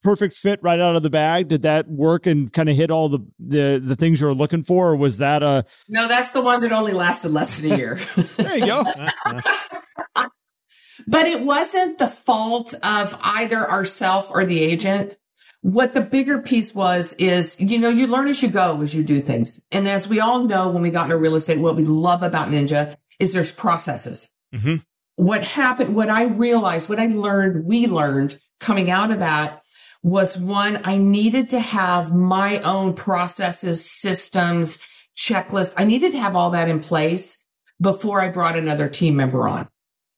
perfect 0.01 0.35
fit 0.35 0.59
right 0.61 0.79
out 0.79 0.95
of 0.95 1.03
the 1.03 1.09
bag? 1.09 1.47
Did 1.47 1.61
that 1.63 1.87
work 1.87 2.25
and 2.25 2.51
kind 2.51 2.69
of 2.69 2.75
hit 2.75 2.91
all 2.91 3.09
the, 3.09 3.19
the 3.39 3.81
the 3.83 3.95
things 3.95 4.21
you 4.21 4.27
were 4.27 4.33
looking 4.33 4.63
for, 4.63 4.89
or 4.89 4.95
was 4.95 5.17
that 5.17 5.43
a? 5.43 5.65
No, 5.87 6.07
that's 6.07 6.31
the 6.31 6.41
one 6.41 6.61
that 6.61 6.71
only 6.71 6.93
lasted 6.93 7.31
less 7.31 7.59
than 7.59 7.71
a 7.71 7.77
year. 7.77 7.99
there 8.37 8.57
you 8.57 8.65
go. 8.65 8.83
but 11.07 11.25
it 11.25 11.43
wasn't 11.43 11.97
the 11.97 12.07
fault 12.07 12.73
of 12.83 13.17
either 13.23 13.69
ourself 13.69 14.29
or 14.31 14.45
the 14.45 14.61
agent. 14.61 15.17
What 15.61 15.93
the 15.93 16.01
bigger 16.01 16.41
piece 16.41 16.73
was 16.73 17.13
is, 17.13 17.59
you 17.59 17.77
know, 17.79 17.89
you 17.89 18.07
learn 18.07 18.29
as 18.29 18.41
you 18.41 18.47
go 18.47 18.81
as 18.81 18.95
you 18.95 19.03
do 19.03 19.19
things. 19.19 19.59
And 19.73 19.89
as 19.89 20.07
we 20.07 20.21
all 20.21 20.45
know, 20.45 20.69
when 20.69 20.81
we 20.81 20.89
got 20.89 21.05
into 21.05 21.17
real 21.17 21.35
estate, 21.35 21.59
what 21.59 21.75
we 21.75 21.83
love 21.83 22.23
about 22.23 22.47
Ninja 22.47 22.95
is 23.19 23.33
there's 23.33 23.51
processes. 23.51 24.31
Mm-hmm. 24.55 24.75
What 25.17 25.43
happened, 25.43 25.95
what 25.95 26.09
I 26.09 26.23
realized, 26.23 26.87
what 26.87 26.99
I 26.99 27.07
learned, 27.07 27.65
we 27.65 27.87
learned 27.87 28.39
coming 28.61 28.89
out 28.89 29.11
of 29.11 29.19
that 29.19 29.61
was 30.01 30.37
one, 30.37 30.81
I 30.83 30.97
needed 30.97 31.49
to 31.51 31.59
have 31.59 32.13
my 32.13 32.59
own 32.61 32.93
processes, 32.93 33.83
systems, 33.89 34.79
checklist. 35.17 35.73
I 35.77 35.83
needed 35.83 36.13
to 36.13 36.19
have 36.19 36.35
all 36.35 36.51
that 36.51 36.69
in 36.69 36.79
place 36.79 37.37
before 37.81 38.21
I 38.21 38.29
brought 38.29 38.57
another 38.57 38.87
team 38.87 39.15
member 39.15 39.47
on 39.47 39.67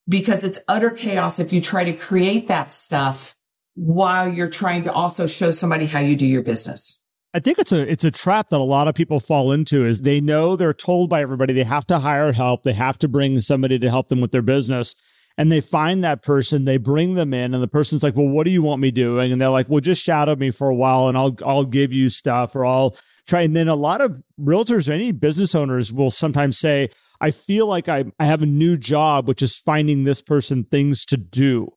because 0.07 0.43
it's 0.43 0.59
utter 0.67 0.91
chaos 0.91 1.39
if 1.39 1.51
you 1.51 1.61
try 1.61 1.83
to 1.83 1.93
create 1.93 2.47
that 2.47 2.73
stuff 2.73 3.35
while 3.75 4.27
you're 4.27 4.49
trying 4.49 4.83
to 4.83 4.91
also 4.91 5.25
show 5.25 5.51
somebody 5.51 5.85
how 5.85 5.99
you 5.99 6.15
do 6.15 6.27
your 6.27 6.43
business. 6.43 6.99
I 7.33 7.39
think 7.39 7.59
it's 7.59 7.71
a 7.71 7.89
it's 7.89 8.03
a 8.03 8.11
trap 8.11 8.49
that 8.49 8.59
a 8.59 8.63
lot 8.63 8.89
of 8.89 8.95
people 8.95 9.21
fall 9.21 9.53
into 9.53 9.85
is 9.85 10.01
they 10.01 10.19
know 10.19 10.57
they're 10.57 10.73
told 10.73 11.09
by 11.09 11.21
everybody 11.21 11.53
they 11.53 11.63
have 11.63 11.87
to 11.87 11.99
hire 11.99 12.33
help, 12.33 12.63
they 12.63 12.73
have 12.73 12.97
to 12.99 13.07
bring 13.07 13.39
somebody 13.39 13.79
to 13.79 13.89
help 13.89 14.09
them 14.09 14.19
with 14.19 14.31
their 14.31 14.41
business 14.41 14.95
and 15.37 15.51
they 15.51 15.61
find 15.61 16.03
that 16.03 16.23
person, 16.23 16.65
they 16.65 16.77
bring 16.77 17.15
them 17.15 17.33
in, 17.33 17.53
and 17.53 17.63
the 17.63 17.67
person's 17.67 18.03
like, 18.03 18.15
"Well, 18.15 18.27
what 18.27 18.45
do 18.45 18.51
you 18.51 18.61
want 18.61 18.81
me 18.81 18.91
doing?" 18.91 19.31
And 19.31 19.41
they're 19.41 19.49
like, 19.49 19.69
"Well, 19.69 19.79
just 19.79 20.03
shadow 20.03 20.35
me 20.35 20.51
for 20.51 20.69
a 20.69 20.75
while, 20.75 21.07
and 21.07 21.17
I'll 21.17 21.35
I'll 21.45 21.65
give 21.65 21.93
you 21.93 22.09
stuff, 22.09 22.55
or 22.55 22.65
I'll 22.65 22.95
try." 23.27 23.41
And 23.41 23.55
then 23.55 23.67
a 23.67 23.75
lot 23.75 24.01
of 24.01 24.21
realtors 24.39 24.89
or 24.89 24.93
any 24.93 25.11
business 25.11 25.55
owners 25.55 25.91
will 25.93 26.11
sometimes 26.11 26.57
say, 26.57 26.89
"I 27.19 27.31
feel 27.31 27.67
like 27.67 27.89
I 27.89 28.05
I 28.19 28.25
have 28.25 28.41
a 28.41 28.47
new 28.47 28.77
job, 28.77 29.27
which 29.27 29.41
is 29.41 29.57
finding 29.57 30.03
this 30.03 30.21
person 30.21 30.65
things 30.65 31.05
to 31.05 31.17
do." 31.17 31.73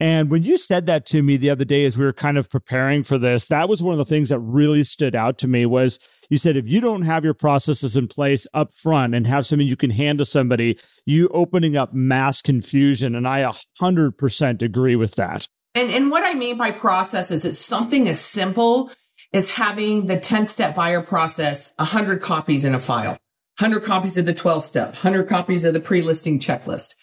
And 0.00 0.30
when 0.30 0.44
you 0.44 0.56
said 0.58 0.86
that 0.86 1.06
to 1.06 1.22
me 1.22 1.36
the 1.36 1.50
other 1.50 1.64
day 1.64 1.84
as 1.84 1.98
we 1.98 2.04
were 2.04 2.12
kind 2.12 2.38
of 2.38 2.48
preparing 2.48 3.02
for 3.02 3.18
this, 3.18 3.46
that 3.46 3.68
was 3.68 3.82
one 3.82 3.92
of 3.92 3.98
the 3.98 4.04
things 4.04 4.28
that 4.28 4.38
really 4.38 4.84
stood 4.84 5.16
out 5.16 5.38
to 5.38 5.48
me 5.48 5.66
was 5.66 5.98
you 6.28 6.38
said 6.38 6.56
if 6.56 6.66
you 6.66 6.80
don't 6.80 7.02
have 7.02 7.24
your 7.24 7.34
processes 7.34 7.96
in 7.96 8.08
place 8.08 8.46
up 8.52 8.74
front 8.74 9.14
and 9.14 9.26
have 9.26 9.46
something 9.46 9.66
you 9.66 9.76
can 9.76 9.90
hand 9.90 10.18
to 10.18 10.24
somebody, 10.24 10.78
you 11.06 11.28
opening 11.28 11.76
up 11.76 11.94
mass 11.94 12.42
confusion. 12.42 13.14
And 13.14 13.26
I 13.26 13.50
100% 13.80 14.62
agree 14.62 14.96
with 14.96 15.14
that. 15.14 15.48
And, 15.74 15.90
and 15.90 16.10
what 16.10 16.26
I 16.26 16.34
mean 16.34 16.58
by 16.58 16.70
process 16.70 17.30
is 17.30 17.44
it's 17.44 17.58
something 17.58 18.08
as 18.08 18.20
simple 18.20 18.90
as 19.32 19.52
having 19.52 20.06
the 20.06 20.18
10 20.18 20.46
step 20.46 20.74
buyer 20.74 21.02
process, 21.02 21.72
100 21.76 22.20
copies 22.20 22.64
in 22.64 22.74
a 22.74 22.78
file, 22.78 23.18
100 23.58 23.82
copies 23.82 24.16
of 24.16 24.26
the 24.26 24.34
12 24.34 24.64
step, 24.64 24.88
100 24.88 25.28
copies 25.28 25.64
of 25.64 25.74
the 25.74 25.80
pre 25.80 26.02
listing 26.02 26.38
checklist. 26.38 26.94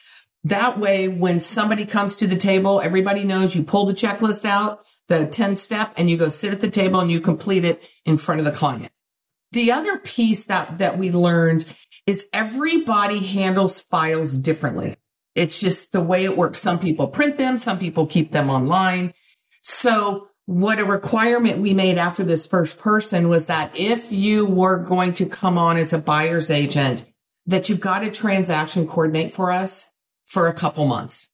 That 0.43 0.79
way, 0.79 1.07
when 1.07 1.39
somebody 1.39 1.85
comes 1.85 2.15
to 2.17 2.27
the 2.27 2.35
table, 2.35 2.79
everybody 2.79 3.23
knows 3.23 3.55
you 3.55 3.63
pull 3.63 3.85
the 3.85 3.93
checklist 3.93 4.45
out, 4.45 4.83
the 5.07 5.25
10 5.25 5.55
step, 5.55 5.93
and 5.97 6.09
you 6.09 6.17
go 6.17 6.29
sit 6.29 6.53
at 6.53 6.61
the 6.61 6.69
table 6.69 6.99
and 6.99 7.09
you 7.09 7.19
complete 7.19 7.65
it 7.65 7.81
in 8.05 8.17
front 8.17 8.39
of 8.39 8.45
the 8.45 8.51
client. 8.51 8.91
The 9.55 9.71
other 9.71 9.97
piece 9.97 10.47
that, 10.47 10.79
that 10.79 10.97
we 10.97 11.11
learned 11.11 11.65
is 12.05 12.27
everybody 12.33 13.19
handles 13.19 13.79
files 13.79 14.37
differently. 14.37 14.97
It's 15.33 15.61
just 15.61 15.93
the 15.93 16.01
way 16.01 16.25
it 16.25 16.35
works. 16.35 16.59
Some 16.59 16.77
people 16.77 17.07
print 17.07 17.37
them, 17.37 17.55
some 17.55 17.79
people 17.79 18.05
keep 18.05 18.33
them 18.33 18.49
online. 18.49 19.13
So 19.61 20.27
what 20.45 20.79
a 20.79 20.83
requirement 20.83 21.59
we 21.59 21.73
made 21.73 21.97
after 21.97 22.21
this 22.25 22.45
first 22.45 22.79
person 22.79 23.29
was 23.29 23.45
that 23.45 23.79
if 23.79 24.11
you 24.11 24.45
were 24.45 24.77
going 24.77 25.13
to 25.13 25.25
come 25.25 25.57
on 25.57 25.77
as 25.77 25.93
a 25.93 25.99
buyer's 25.99 26.51
agent, 26.51 27.09
that 27.45 27.69
you've 27.69 27.79
got 27.79 28.03
a 28.03 28.11
transaction 28.11 28.85
coordinate 28.85 29.31
for 29.31 29.53
us 29.53 29.87
for 30.25 30.47
a 30.47 30.53
couple 30.53 30.85
months. 30.85 31.29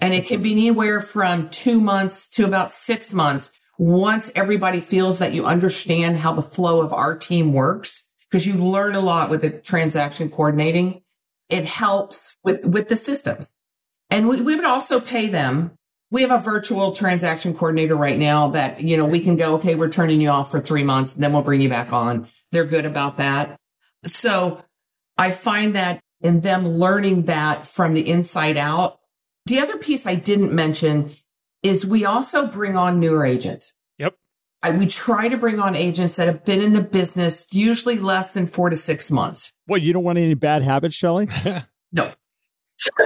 And 0.00 0.12
it 0.12 0.26
can 0.26 0.42
be 0.42 0.50
anywhere 0.50 1.00
from 1.00 1.48
two 1.50 1.80
months 1.80 2.28
to 2.30 2.44
about 2.44 2.72
six 2.72 3.14
months 3.14 3.52
once 3.80 4.30
everybody 4.34 4.78
feels 4.78 5.20
that 5.20 5.32
you 5.32 5.46
understand 5.46 6.18
how 6.18 6.34
the 6.34 6.42
flow 6.42 6.82
of 6.82 6.92
our 6.92 7.16
team 7.16 7.54
works, 7.54 8.04
because 8.28 8.46
you 8.46 8.52
learn 8.52 8.94
a 8.94 9.00
lot 9.00 9.30
with 9.30 9.40
the 9.40 9.48
transaction 9.48 10.28
coordinating. 10.28 11.00
It 11.48 11.64
helps 11.64 12.36
with, 12.44 12.66
with 12.66 12.88
the 12.90 12.96
systems. 12.96 13.54
And 14.10 14.28
we, 14.28 14.42
we 14.42 14.54
would 14.54 14.66
also 14.66 15.00
pay 15.00 15.28
them. 15.28 15.78
We 16.10 16.20
have 16.20 16.30
a 16.30 16.36
virtual 16.36 16.92
transaction 16.92 17.54
coordinator 17.54 17.96
right 17.96 18.18
now 18.18 18.50
that, 18.50 18.82
you 18.82 18.98
know, 18.98 19.06
we 19.06 19.20
can 19.20 19.36
go, 19.36 19.54
okay, 19.54 19.76
we're 19.76 19.88
turning 19.88 20.20
you 20.20 20.28
off 20.28 20.50
for 20.50 20.60
three 20.60 20.84
months, 20.84 21.14
then 21.14 21.32
we'll 21.32 21.40
bring 21.40 21.62
you 21.62 21.70
back 21.70 21.90
on. 21.90 22.28
They're 22.52 22.64
good 22.66 22.84
about 22.84 23.16
that. 23.16 23.58
So 24.04 24.62
I 25.16 25.30
find 25.30 25.74
that 25.74 26.00
in 26.20 26.42
them 26.42 26.68
learning 26.68 27.22
that 27.22 27.64
from 27.64 27.94
the 27.94 28.10
inside 28.10 28.58
out. 28.58 28.98
The 29.46 29.60
other 29.60 29.78
piece 29.78 30.06
I 30.06 30.16
didn't 30.16 30.52
mention 30.52 31.12
is 31.62 31.86
we 31.86 32.04
also 32.04 32.46
bring 32.46 32.76
on 32.76 33.00
newer 33.00 33.24
agents. 33.24 33.74
Yep. 33.98 34.16
I, 34.62 34.70
we 34.72 34.86
try 34.86 35.28
to 35.28 35.36
bring 35.36 35.60
on 35.60 35.74
agents 35.74 36.16
that 36.16 36.26
have 36.26 36.44
been 36.44 36.60
in 36.60 36.72
the 36.72 36.80
business 36.80 37.46
usually 37.52 37.98
less 37.98 38.34
than 38.34 38.46
four 38.46 38.70
to 38.70 38.76
six 38.76 39.10
months. 39.10 39.52
What, 39.66 39.82
you 39.82 39.92
don't 39.92 40.04
want 40.04 40.18
any 40.18 40.34
bad 40.34 40.62
habits, 40.62 40.94
Shelley? 40.94 41.28
No. 41.92 42.12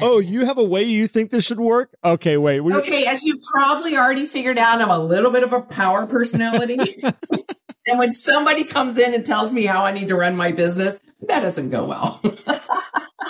oh, 0.00 0.18
you 0.18 0.44
have 0.46 0.58
a 0.58 0.64
way 0.64 0.82
you 0.84 1.06
think 1.08 1.30
this 1.30 1.44
should 1.44 1.58
work? 1.60 1.96
Okay, 2.04 2.36
wait. 2.36 2.60
We, 2.60 2.74
Okay, 2.74 3.06
as 3.06 3.22
you 3.24 3.40
probably 3.54 3.96
already 3.96 4.26
figured 4.26 4.58
out, 4.58 4.80
I'm 4.80 4.90
a 4.90 4.98
little 4.98 5.32
bit 5.32 5.42
of 5.42 5.54
a 5.54 5.62
power 5.62 6.06
personality. 6.06 6.78
and 7.86 7.98
when 7.98 8.12
somebody 8.12 8.64
comes 8.64 8.98
in 8.98 9.14
and 9.14 9.24
tells 9.24 9.52
me 9.52 9.64
how 9.64 9.84
I 9.84 9.92
need 9.92 10.08
to 10.08 10.16
run 10.16 10.36
my 10.36 10.52
business, 10.52 11.00
that 11.28 11.40
doesn't 11.40 11.70
go 11.70 11.86
well. 11.86 12.20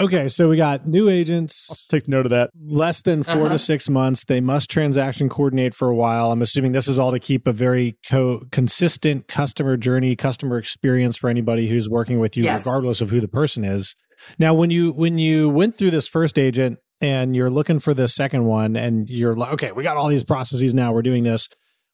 Okay, 0.00 0.28
so 0.28 0.48
we 0.48 0.56
got 0.56 0.86
new 0.86 1.08
agents, 1.08 1.84
take 1.88 2.06
note 2.06 2.24
of 2.26 2.30
that. 2.30 2.50
less 2.68 3.02
than 3.02 3.24
4 3.24 3.34
Uh-huh. 3.34 3.48
to 3.48 3.58
six 3.58 3.88
months. 3.88 4.22
They 4.22 4.40
must 4.40 4.70
transaction 4.70 5.28
coordinate 5.28 5.74
for 5.74 5.88
a 5.88 5.94
while. 5.94 6.30
I'm 6.30 6.40
assuming 6.40 6.70
this 6.70 6.86
is 6.86 7.00
all 7.00 7.10
to 7.10 7.18
keep 7.18 7.48
a 7.48 7.52
very 7.52 7.98
co- 8.08 8.42
consistent 8.52 9.26
customer 9.26 9.76
journey, 9.76 10.14
customer 10.14 10.56
experience 10.56 11.16
for 11.16 11.28
anybody 11.28 11.66
who's 11.66 11.88
working 11.90 12.20
with 12.20 12.36
you, 12.36 12.44
Yes. 12.44 12.64
regardless 12.64 13.00
of 13.00 13.10
who 13.10 13.20
the 13.20 13.26
person 13.26 13.64
is. 13.64 13.96
Now, 14.38 14.54
when 14.54 14.70
you 14.70 14.92
when 14.92 15.18
you 15.18 15.48
went 15.48 15.76
through 15.76 15.90
this 15.90 16.06
first 16.06 16.38
agent 16.38 16.78
and 17.00 17.34
you're 17.34 17.50
looking 17.50 17.80
for 17.80 17.92
the 17.92 18.06
second 18.06 18.44
one, 18.44 18.76
and 18.76 19.10
you're 19.10 19.34
like, 19.34 19.54
okay, 19.54 19.72
we 19.72 19.82
got 19.82 19.96
all 19.96 20.06
these 20.08 20.22
processes 20.24 20.74
now. 20.74 20.92
We're 20.92 21.02
doing 21.02 21.24
this. 21.24 21.48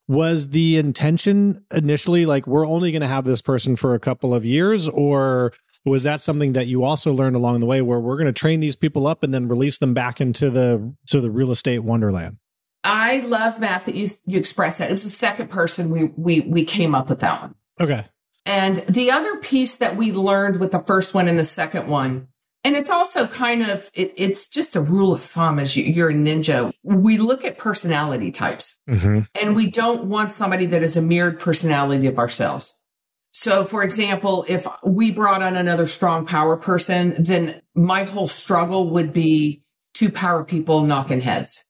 Was 0.07 0.49
the 0.49 0.77
intention 0.77 1.63
initially 1.73 2.27
like 2.27 2.45
we're 2.45 2.67
only 2.67 2.91
going 2.91 3.01
to 3.01 3.07
have 3.07 3.25
this 3.25 3.41
person 3.41 3.75
for 3.75 3.95
a 3.95 3.99
couple 3.99 4.35
of 4.35 4.45
years, 4.45 4.87
or 4.87 5.51
was 5.83 6.03
that 6.03 6.21
something 6.21 6.53
that 6.53 6.67
you 6.67 6.83
also 6.83 7.11
learned 7.11 7.35
along 7.35 7.59
the 7.59 7.65
way 7.65 7.81
where 7.81 7.99
we're 7.99 8.17
going 8.17 8.25
to 8.27 8.33
train 8.33 8.59
these 8.59 8.75
people 8.75 9.07
up 9.07 9.23
and 9.23 9.33
then 9.33 9.47
release 9.47 9.77
them 9.79 9.93
back 9.93 10.21
into 10.21 10.49
the 10.49 10.93
to 11.07 11.21
the 11.21 11.31
real 11.31 11.51
estate 11.51 11.79
wonderland 11.79 12.37
I 12.85 13.21
love 13.21 13.59
Matt 13.59 13.85
that 13.85 13.95
you 13.95 14.07
you 14.27 14.37
expressed 14.37 14.77
that. 14.77 14.89
It 14.89 14.93
was 14.93 15.03
the 15.03 15.09
second 15.09 15.49
person 15.49 15.89
we 15.89 16.05
we 16.15 16.41
we 16.41 16.63
came 16.65 16.93
up 16.93 17.09
with 17.09 17.19
that 17.21 17.41
one. 17.41 17.55
okay 17.81 18.05
And 18.45 18.77
the 18.77 19.11
other 19.11 19.37
piece 19.37 19.77
that 19.77 19.95
we 19.95 20.11
learned 20.11 20.59
with 20.59 20.71
the 20.71 20.83
first 20.83 21.13
one 21.13 21.27
and 21.27 21.39
the 21.39 21.43
second 21.45 21.87
one, 21.87 22.27
and 22.65 22.75
it's 22.75 22.89
also 22.89 23.27
kind 23.27 23.61
of 23.61 23.91
it, 23.93 24.13
it's 24.17 24.47
just 24.47 24.75
a 24.75 24.81
rule 24.81 25.13
of 25.13 25.21
thumb 25.21 25.59
as 25.59 25.77
you, 25.77 25.83
you're 25.83 26.09
a 26.09 26.13
ninja. 26.13 26.73
We 26.83 27.19
look 27.19 27.45
at 27.45 27.59
personality 27.59 28.31
types, 28.31 28.79
mm-hmm. 28.89 29.21
and 29.39 29.55
we 29.55 29.67
don't 29.69 30.05
want 30.05 30.33
somebody 30.33 30.65
that 30.65 30.81
is 30.81 30.97
a 30.97 31.01
mirrored 31.01 31.39
personality 31.39 32.07
of 32.07 32.17
ourselves. 32.17 32.73
So, 33.31 33.65
for 33.65 33.83
example, 33.83 34.45
if 34.47 34.65
we 34.83 35.11
brought 35.11 35.43
on 35.43 35.55
another 35.55 35.85
strong 35.85 36.25
power 36.25 36.57
person, 36.57 37.15
then 37.19 37.61
my 37.75 38.03
whole 38.03 38.27
struggle 38.27 38.89
would 38.91 39.13
be 39.13 39.61
two 39.93 40.11
power 40.11 40.43
people 40.43 40.81
knocking 40.81 41.21
heads. 41.21 41.64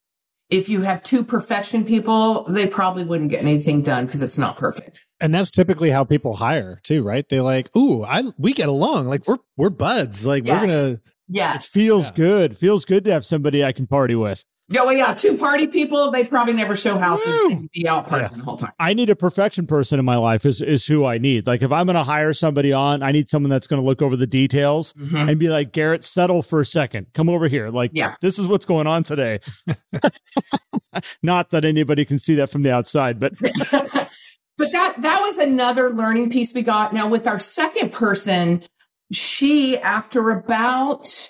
If 0.50 0.70
you 0.70 0.82
have 0.82 1.02
two 1.02 1.24
perfection 1.24 1.84
people, 1.86 2.44
they 2.44 2.68
probably 2.68 3.04
wouldn't 3.04 3.32
get 3.32 3.42
anything 3.42 3.82
done 3.82 4.06
because 4.06 4.22
it's 4.22 4.38
not 4.38 4.58
perfect. 4.58 5.06
and 5.20 5.34
that's 5.34 5.50
typically 5.50 5.90
how 5.92 6.04
people 6.04 6.36
hire 6.36 6.80
too 6.84 7.02
right 7.02 7.26
they're 7.30 7.42
like 7.42 7.74
ooh 7.76 8.04
i 8.04 8.22
we 8.38 8.52
get 8.54 8.68
along 8.68 9.08
like 9.08 9.26
we're 9.28 9.38
we're 9.56 9.70
buds 9.70 10.26
like 10.26 10.46
Yes. 10.46 10.62
we're 10.62 10.68
gonna 10.68 11.00
Yes. 11.28 11.70
Feels 11.72 12.06
Yeah. 12.08 12.12
good. 12.16 12.58
Feels 12.58 12.86
good 12.86 13.04
to 13.06 13.12
have 13.12 13.26
somebody 13.26 13.64
I 13.66 13.72
can 13.72 13.88
party 13.88 14.14
with. 14.14 14.46
Oh 14.76 14.90
yeah, 14.90 15.14
two 15.14 15.38
party 15.38 15.68
people. 15.68 16.10
They 16.10 16.24
probably 16.24 16.54
never 16.54 16.76
show 16.76 16.98
houses. 16.98 17.28
Woo! 17.28 17.50
They'd 17.50 17.72
be 17.72 17.88
out 17.88 18.08
partying 18.08 18.36
the 18.38 18.44
whole 18.44 18.58
time. 18.58 18.72
I 18.80 18.96
need 18.96 19.12
a 19.12 19.16
perfection 19.16 19.68
person 19.68 20.00
in 20.00 20.06
my 20.06 20.16
life 20.16 20.44
is 20.44 20.60
is 20.60 20.88
who 20.88 21.06
I 21.06 21.20
need. 21.20 21.46
Like 21.46 21.62
if 21.62 21.72
I'm 21.72 21.86
going 21.86 21.96
to 21.96 22.04
hire 22.04 22.34
somebody 22.34 22.74
on, 22.74 23.04
I 23.04 23.12
need 23.12 23.30
someone 23.30 23.52
that's 23.52 23.68
going 23.68 23.80
to 23.80 23.86
look 23.86 24.02
over 24.02 24.16
the 24.16 24.26
details 24.26 24.92
Mhm. 24.94 25.30
and 25.30 25.40
be 25.40 25.50
like, 25.50 25.72
"Garrett, 25.72 26.04
settle 26.04 26.42
for 26.42 26.60
a 26.62 26.66
second. 26.66 27.08
Come 27.14 27.30
over 27.30 27.48
here. 27.48 27.70
Like 27.70 27.92
Yeah. 27.94 28.16
this 28.22 28.40
is 28.40 28.48
what's 28.48 28.66
going 28.66 28.88
on 28.88 29.04
today." 29.04 29.40
Not 31.22 31.52
that 31.52 31.64
anybody 31.66 32.06
can 32.06 32.18
see 32.20 32.36
that 32.36 32.50
from 32.50 32.64
the 32.64 32.74
outside, 32.74 33.20
but 33.20 33.34
but 33.40 34.72
that 34.72 34.96
that 35.02 35.20
was 35.22 35.38
another 35.38 35.92
learning 35.92 36.30
piece 36.32 36.54
we 36.54 36.62
got. 36.64 36.92
Now 36.94 37.08
with 37.08 37.28
our 37.28 37.38
second 37.40 37.92
person, 37.92 38.64
she 39.12 39.78
after 39.78 40.32
about 40.32 41.30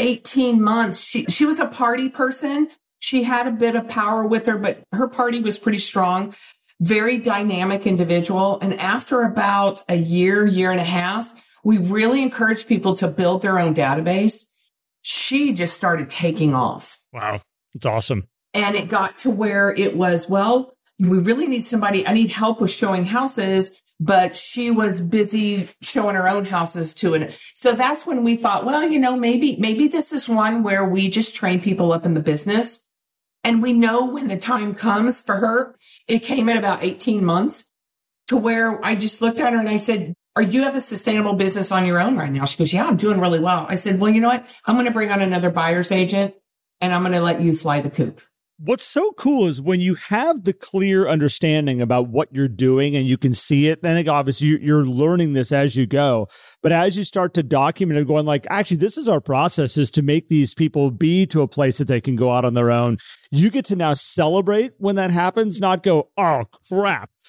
18 0.00 0.60
months, 0.60 1.00
she 1.04 1.24
she 1.26 1.44
was 1.44 1.60
a 1.60 1.66
party 1.66 2.08
person. 2.08 2.68
She 2.98 3.22
had 3.22 3.46
a 3.46 3.50
bit 3.50 3.76
of 3.76 3.88
power 3.88 4.26
with 4.26 4.46
her, 4.46 4.58
but 4.58 4.82
her 4.92 5.08
party 5.08 5.40
was 5.40 5.58
pretty 5.58 5.78
strong. 5.78 6.34
Very 6.80 7.18
dynamic 7.18 7.86
individual. 7.86 8.58
And 8.60 8.74
after 8.80 9.22
about 9.22 9.82
a 9.88 9.96
year, 9.96 10.46
year 10.46 10.70
and 10.70 10.80
a 10.80 10.84
half, 10.84 11.48
we 11.64 11.78
really 11.78 12.22
encouraged 12.22 12.68
people 12.68 12.94
to 12.96 13.08
build 13.08 13.42
their 13.42 13.58
own 13.58 13.74
database. 13.74 14.44
She 15.02 15.52
just 15.52 15.74
started 15.74 16.10
taking 16.10 16.54
off. 16.54 16.98
wow, 17.12 17.40
it's 17.74 17.86
awesome. 17.86 18.28
And 18.52 18.74
it 18.74 18.88
got 18.88 19.16
to 19.18 19.30
where 19.30 19.70
it 19.70 19.96
was, 19.96 20.28
well, 20.28 20.74
we 20.98 21.18
really 21.18 21.46
need 21.46 21.66
somebody. 21.66 22.06
I 22.06 22.12
need 22.12 22.30
help 22.30 22.60
with 22.60 22.70
showing 22.70 23.04
houses, 23.04 23.80
but 24.00 24.34
she 24.34 24.70
was 24.70 25.02
busy 25.02 25.68
showing 25.82 26.16
her 26.16 26.26
own 26.26 26.46
houses 26.46 26.94
too. 26.94 27.14
And 27.14 27.36
so 27.52 27.74
that's 27.74 28.06
when 28.06 28.24
we 28.24 28.34
thought, 28.34 28.64
well, 28.64 28.88
you 28.88 28.98
know, 28.98 29.14
maybe, 29.14 29.56
maybe 29.58 29.88
this 29.88 30.10
is 30.10 30.26
one 30.26 30.62
where 30.62 30.84
we 30.88 31.10
just 31.10 31.34
train 31.34 31.60
people 31.60 31.92
up 31.92 32.06
in 32.06 32.14
the 32.14 32.20
business. 32.20 32.88
And 33.44 33.62
we 33.62 33.74
know 33.74 34.06
when 34.06 34.28
the 34.28 34.38
time 34.38 34.74
comes 34.74 35.20
for 35.20 35.36
her, 35.36 35.76
it 36.08 36.20
came 36.20 36.48
in 36.48 36.56
about 36.56 36.82
18 36.82 37.22
months 37.22 37.66
to 38.28 38.38
where 38.38 38.82
I 38.84 38.96
just 38.96 39.20
looked 39.20 39.40
at 39.40 39.52
her 39.52 39.60
and 39.60 39.68
I 39.68 39.76
said, 39.76 40.14
are 40.34 40.42
you 40.42 40.62
have 40.62 40.76
a 40.76 40.80
sustainable 40.80 41.34
business 41.34 41.70
on 41.70 41.84
your 41.84 42.00
own 42.00 42.16
right 42.16 42.30
now? 42.30 42.46
She 42.46 42.56
goes, 42.56 42.72
yeah, 42.72 42.86
I'm 42.86 42.96
doing 42.96 43.20
really 43.20 43.40
well. 43.40 43.66
I 43.68 43.74
said, 43.74 44.00
well, 44.00 44.10
you 44.10 44.20
know 44.20 44.28
what? 44.28 44.46
I'm 44.64 44.76
going 44.76 44.86
to 44.86 44.92
bring 44.92 45.10
on 45.10 45.20
another 45.20 45.50
buyer's 45.50 45.92
agent 45.92 46.34
and 46.80 46.92
I'm 46.92 47.02
going 47.02 47.12
to 47.12 47.20
let 47.20 47.40
you 47.40 47.54
fly 47.54 47.80
the 47.80 47.90
coop. 47.90 48.22
What's 48.62 48.84
so 48.84 49.12
cool 49.12 49.46
is 49.48 49.58
when 49.62 49.80
you 49.80 49.94
have 49.94 50.44
the 50.44 50.52
clear 50.52 51.08
understanding 51.08 51.80
about 51.80 52.08
what 52.08 52.28
you're 52.30 52.46
doing 52.46 52.94
and 52.94 53.06
you 53.06 53.16
can 53.16 53.32
see 53.32 53.68
it. 53.68 53.80
Then 53.80 54.06
obviously 54.06 54.48
you- 54.48 54.58
you're 54.60 54.84
learning 54.84 55.32
this 55.32 55.50
as 55.50 55.76
you 55.76 55.86
go. 55.86 56.28
But 56.62 56.72
as 56.72 56.96
you 56.96 57.04
start 57.04 57.34
to 57.34 57.42
document 57.42 57.98
and 57.98 58.06
going 58.06 58.26
like, 58.26 58.46
actually, 58.50 58.76
this 58.78 58.98
is 58.98 59.08
our 59.08 59.20
process 59.20 59.76
is 59.76 59.90
to 59.92 60.02
make 60.02 60.28
these 60.28 60.54
people 60.54 60.90
be 60.90 61.26
to 61.26 61.42
a 61.42 61.48
place 61.48 61.78
that 61.78 61.88
they 61.88 62.00
can 62.00 62.16
go 62.16 62.30
out 62.30 62.44
on 62.44 62.54
their 62.54 62.70
own. 62.70 62.98
You 63.30 63.50
get 63.50 63.64
to 63.66 63.76
now 63.76 63.94
celebrate 63.94 64.72
when 64.78 64.96
that 64.96 65.10
happens, 65.10 65.60
not 65.60 65.82
go, 65.82 66.10
oh 66.16 66.44
crap. 66.68 67.10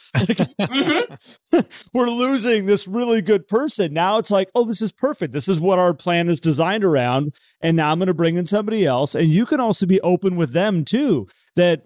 Mm-hmm. 0.61 1.59
We're 1.93 2.09
losing 2.09 2.65
this 2.65 2.87
really 2.87 3.21
good 3.21 3.47
person. 3.47 3.93
Now 3.93 4.17
it's 4.17 4.31
like, 4.31 4.49
oh, 4.55 4.65
this 4.65 4.81
is 4.81 4.91
perfect. 4.91 5.33
This 5.33 5.47
is 5.47 5.59
what 5.59 5.79
our 5.79 5.93
plan 5.93 6.29
is 6.29 6.39
designed 6.39 6.83
around. 6.83 7.33
And 7.61 7.77
now 7.77 7.91
I'm 7.91 7.99
going 7.99 8.07
to 8.07 8.13
bring 8.13 8.35
in 8.35 8.45
somebody 8.45 8.85
else. 8.85 9.15
And 9.15 9.29
you 9.29 9.45
can 9.45 9.59
also 9.59 9.85
be 9.85 10.01
open 10.01 10.35
with 10.35 10.53
them 10.53 10.85
too, 10.85 11.27
that 11.55 11.83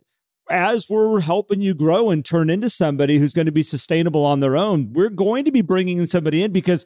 as 0.50 0.90
we're 0.90 1.22
helping 1.22 1.62
you 1.62 1.74
grow 1.74 2.10
and 2.10 2.24
turn 2.24 2.50
into 2.50 2.70
somebody 2.70 3.18
who's 3.18 3.34
going 3.34 3.48
to 3.48 3.52
be 3.52 3.64
sustainable 3.64 4.26
on 4.26 4.40
their 4.40 4.56
own, 4.56 4.94
we're 4.94 5.10
going 5.10 5.46
to 5.46 5.52
be 5.52 5.62
bringing 5.62 5.98
in 5.98 6.08
somebody 6.08 6.44
in 6.44 6.52
because 6.52 6.86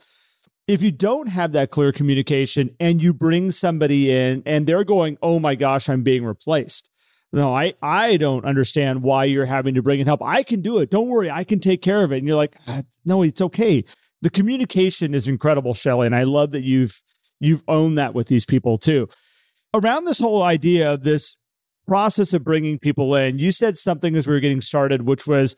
if 0.70 0.84
you 0.84 0.92
don't 0.92 1.30
have 1.30 1.52
that 1.54 1.72
clear 1.72 1.92
communication 1.92 2.70
and 2.80 3.02
you 3.02 3.12
bring 3.12 3.50
somebody 3.50 4.12
in 4.16 4.44
and 4.46 4.68
they're 4.68 4.84
going, 4.84 5.18
oh 5.20 5.40
my 5.40 5.56
gosh, 5.56 5.90
I'm 5.90 6.04
being 6.04 6.24
replaced. 6.24 6.92
No, 7.34 7.56
I, 7.56 7.74
I 7.82 8.18
don't 8.18 8.46
understand 8.46 9.02
why 9.02 9.24
you're 9.24 9.48
having 9.48 9.74
to 9.74 9.82
bring 9.82 10.00
in 10.00 10.06
help. 10.06 10.22
I 10.24 10.44
can 10.44 10.62
do 10.62 10.78
it. 10.78 10.92
Don't 10.92 11.08
worry. 11.08 11.32
I 11.32 11.44
can 11.44 11.60
take 11.60 11.82
care 11.82 12.04
of 12.04 12.12
it. 12.12 12.20
And 12.20 12.28
you're 12.28 12.38
like, 12.38 12.56
"Ah, 12.68 12.84
no, 13.04 13.24
it's 13.24 13.42
okay. 13.42 13.84
The 14.22 14.30
communication 14.30 15.16
is 15.16 15.28
incredible, 15.28 15.74
Shelley. 15.74 16.06
And 16.06 16.16
I 16.16 16.22
love 16.22 16.52
that 16.52 16.64
you've, 16.64 17.02
you've 17.40 17.64
owned 17.68 17.98
that 17.98 18.14
with 18.14 18.28
these 18.28 18.46
people 18.46 18.78
too. 18.78 19.10
Around 19.74 20.04
this 20.06 20.20
whole 20.20 20.44
idea 20.44 20.94
of 20.94 21.02
this 21.02 21.36
process 21.88 22.32
of 22.32 22.44
bringing 22.44 22.78
people 22.78 23.16
in, 23.16 23.40
you 23.40 23.52
said 23.52 23.76
something 23.76 24.16
as 24.16 24.28
we 24.28 24.34
were 24.36 24.40
getting 24.40 24.62
started, 24.62 25.08
which 25.08 25.26
was 25.26 25.56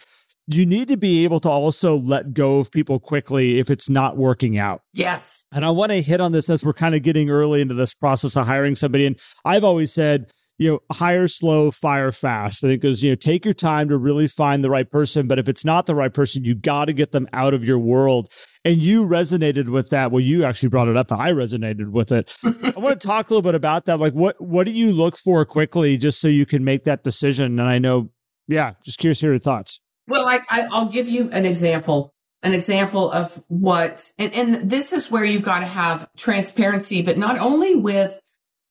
you 0.53 0.65
need 0.65 0.87
to 0.87 0.97
be 0.97 1.23
able 1.23 1.39
to 1.41 1.49
also 1.49 1.97
let 1.97 2.33
go 2.33 2.59
of 2.59 2.71
people 2.71 2.99
quickly 2.99 3.59
if 3.59 3.69
it's 3.69 3.89
not 3.89 4.17
working 4.17 4.57
out. 4.57 4.81
Yes. 4.93 5.45
And 5.51 5.65
I 5.65 5.69
want 5.69 5.91
to 5.91 6.01
hit 6.01 6.21
on 6.21 6.31
this 6.31 6.49
as 6.49 6.63
we're 6.63 6.73
kind 6.73 6.95
of 6.95 7.03
getting 7.03 7.29
early 7.29 7.61
into 7.61 7.73
this 7.73 7.93
process 7.93 8.35
of 8.35 8.47
hiring 8.47 8.75
somebody. 8.75 9.05
And 9.05 9.19
I've 9.45 9.63
always 9.63 9.93
said, 9.93 10.31
you 10.57 10.69
know, 10.69 10.79
hire 10.91 11.27
slow, 11.27 11.71
fire 11.71 12.11
fast. 12.11 12.63
I 12.63 12.67
think 12.67 12.81
because, 12.81 13.01
you 13.03 13.11
know, 13.11 13.15
take 13.15 13.45
your 13.45 13.53
time 13.53 13.89
to 13.89 13.97
really 13.97 14.27
find 14.27 14.63
the 14.63 14.69
right 14.69 14.89
person. 14.89 15.27
But 15.27 15.39
if 15.39 15.49
it's 15.49 15.65
not 15.65 15.87
the 15.87 15.95
right 15.95 16.13
person, 16.13 16.43
you 16.43 16.53
got 16.53 16.85
to 16.85 16.93
get 16.93 17.11
them 17.13 17.27
out 17.33 17.55
of 17.55 17.63
your 17.63 17.79
world. 17.79 18.31
And 18.63 18.77
you 18.77 19.03
resonated 19.03 19.69
with 19.69 19.89
that. 19.89 20.11
Well, 20.11 20.19
you 20.19 20.43
actually 20.43 20.69
brought 20.69 20.87
it 20.87 20.95
up 20.95 21.09
and 21.09 21.19
I 21.19 21.31
resonated 21.31 21.89
with 21.89 22.11
it. 22.11 22.35
I 22.43 22.73
want 22.77 23.01
to 23.01 23.07
talk 23.07 23.29
a 23.29 23.33
little 23.33 23.41
bit 23.41 23.55
about 23.55 23.85
that. 23.85 23.99
Like 23.99 24.13
what 24.13 24.39
what 24.39 24.67
do 24.67 24.71
you 24.71 24.91
look 24.91 25.17
for 25.17 25.43
quickly 25.45 25.97
just 25.97 26.21
so 26.21 26.27
you 26.27 26.45
can 26.45 26.63
make 26.63 26.83
that 26.83 27.03
decision? 27.03 27.59
And 27.59 27.67
I 27.67 27.79
know, 27.79 28.11
yeah, 28.47 28.73
just 28.85 28.99
curious 28.99 29.19
to 29.21 29.25
hear 29.25 29.33
your 29.33 29.39
thoughts. 29.39 29.79
Well, 30.11 30.27
I, 30.27 30.39
I 30.49 30.67
I'll 30.71 30.89
give 30.89 31.09
you 31.09 31.29
an 31.31 31.45
example 31.45 32.13
an 32.43 32.53
example 32.53 33.11
of 33.11 33.43
what, 33.47 34.11
and, 34.17 34.33
and 34.33 34.69
this 34.69 34.93
is 34.93 35.11
where 35.11 35.23
you've 35.23 35.43
got 35.43 35.59
to 35.59 35.65
have 35.65 36.09
transparency, 36.17 37.01
but 37.01 37.17
not 37.17 37.37
only 37.37 37.75
with 37.75 38.19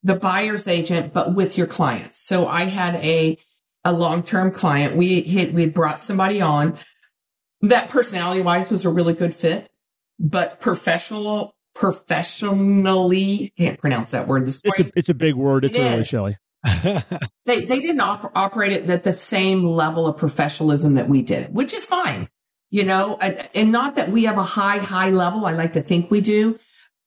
the 0.03 0.17
buyer's 0.17 0.67
agent, 0.67 1.13
but 1.13 1.35
with 1.35 1.57
your 1.57 1.67
clients. 1.67 2.19
So 2.19 2.49
I 2.49 2.65
had 2.65 2.97
a, 2.97 3.39
a 3.85 3.93
long-term 3.93 4.53
client. 4.53 4.97
We 4.97 5.21
hit, 5.21 5.53
we 5.53 5.67
brought 5.67 6.01
somebody 6.01 6.41
on 6.41 6.77
that 7.63 7.91
personality 7.91 8.41
wise 8.41 8.71
was 8.71 8.85
a 8.85 8.91
really 8.91 9.13
good 9.13 9.35
fit, 9.35 9.71
but 10.19 10.61
professional, 10.61 11.55
professionally, 11.75 13.53
can't 13.57 13.79
pronounce 13.79 14.11
that 14.13 14.27
word 14.27 14.47
this 14.47 14.63
It's 14.65 14.81
a, 14.81 14.91
it's 14.97 15.09
a 15.11 15.15
big 15.15 15.35
word. 15.35 15.65
It's 15.65 15.77
it 15.77 15.83
early, 15.83 16.05
Shelley. 16.05 16.37
they, 17.47 17.65
they 17.65 17.81
didn't 17.81 18.01
op- 18.01 18.33
operate 18.37 18.89
at 18.89 19.05
the 19.05 19.13
same 19.13 19.65
level 19.65 20.07
of 20.07 20.17
professionalism 20.17 20.95
that 20.95 21.09
we 21.09 21.23
did, 21.23 21.55
which 21.55 21.73
is 21.73 21.85
fine 21.85 22.29
you 22.71 22.85
know, 22.85 23.19
and 23.55 23.73
not 23.73 23.97
that 23.97 24.11
we 24.11 24.25
have 24.25 24.39
a 24.39 24.43
high, 24.43 24.79
high 24.79 25.11
level. 25.11 25.45
I 25.45 25.53
like 25.53 25.73
to 25.73 25.83
think 25.83 26.11
we 26.11 26.21
do, 26.21 26.59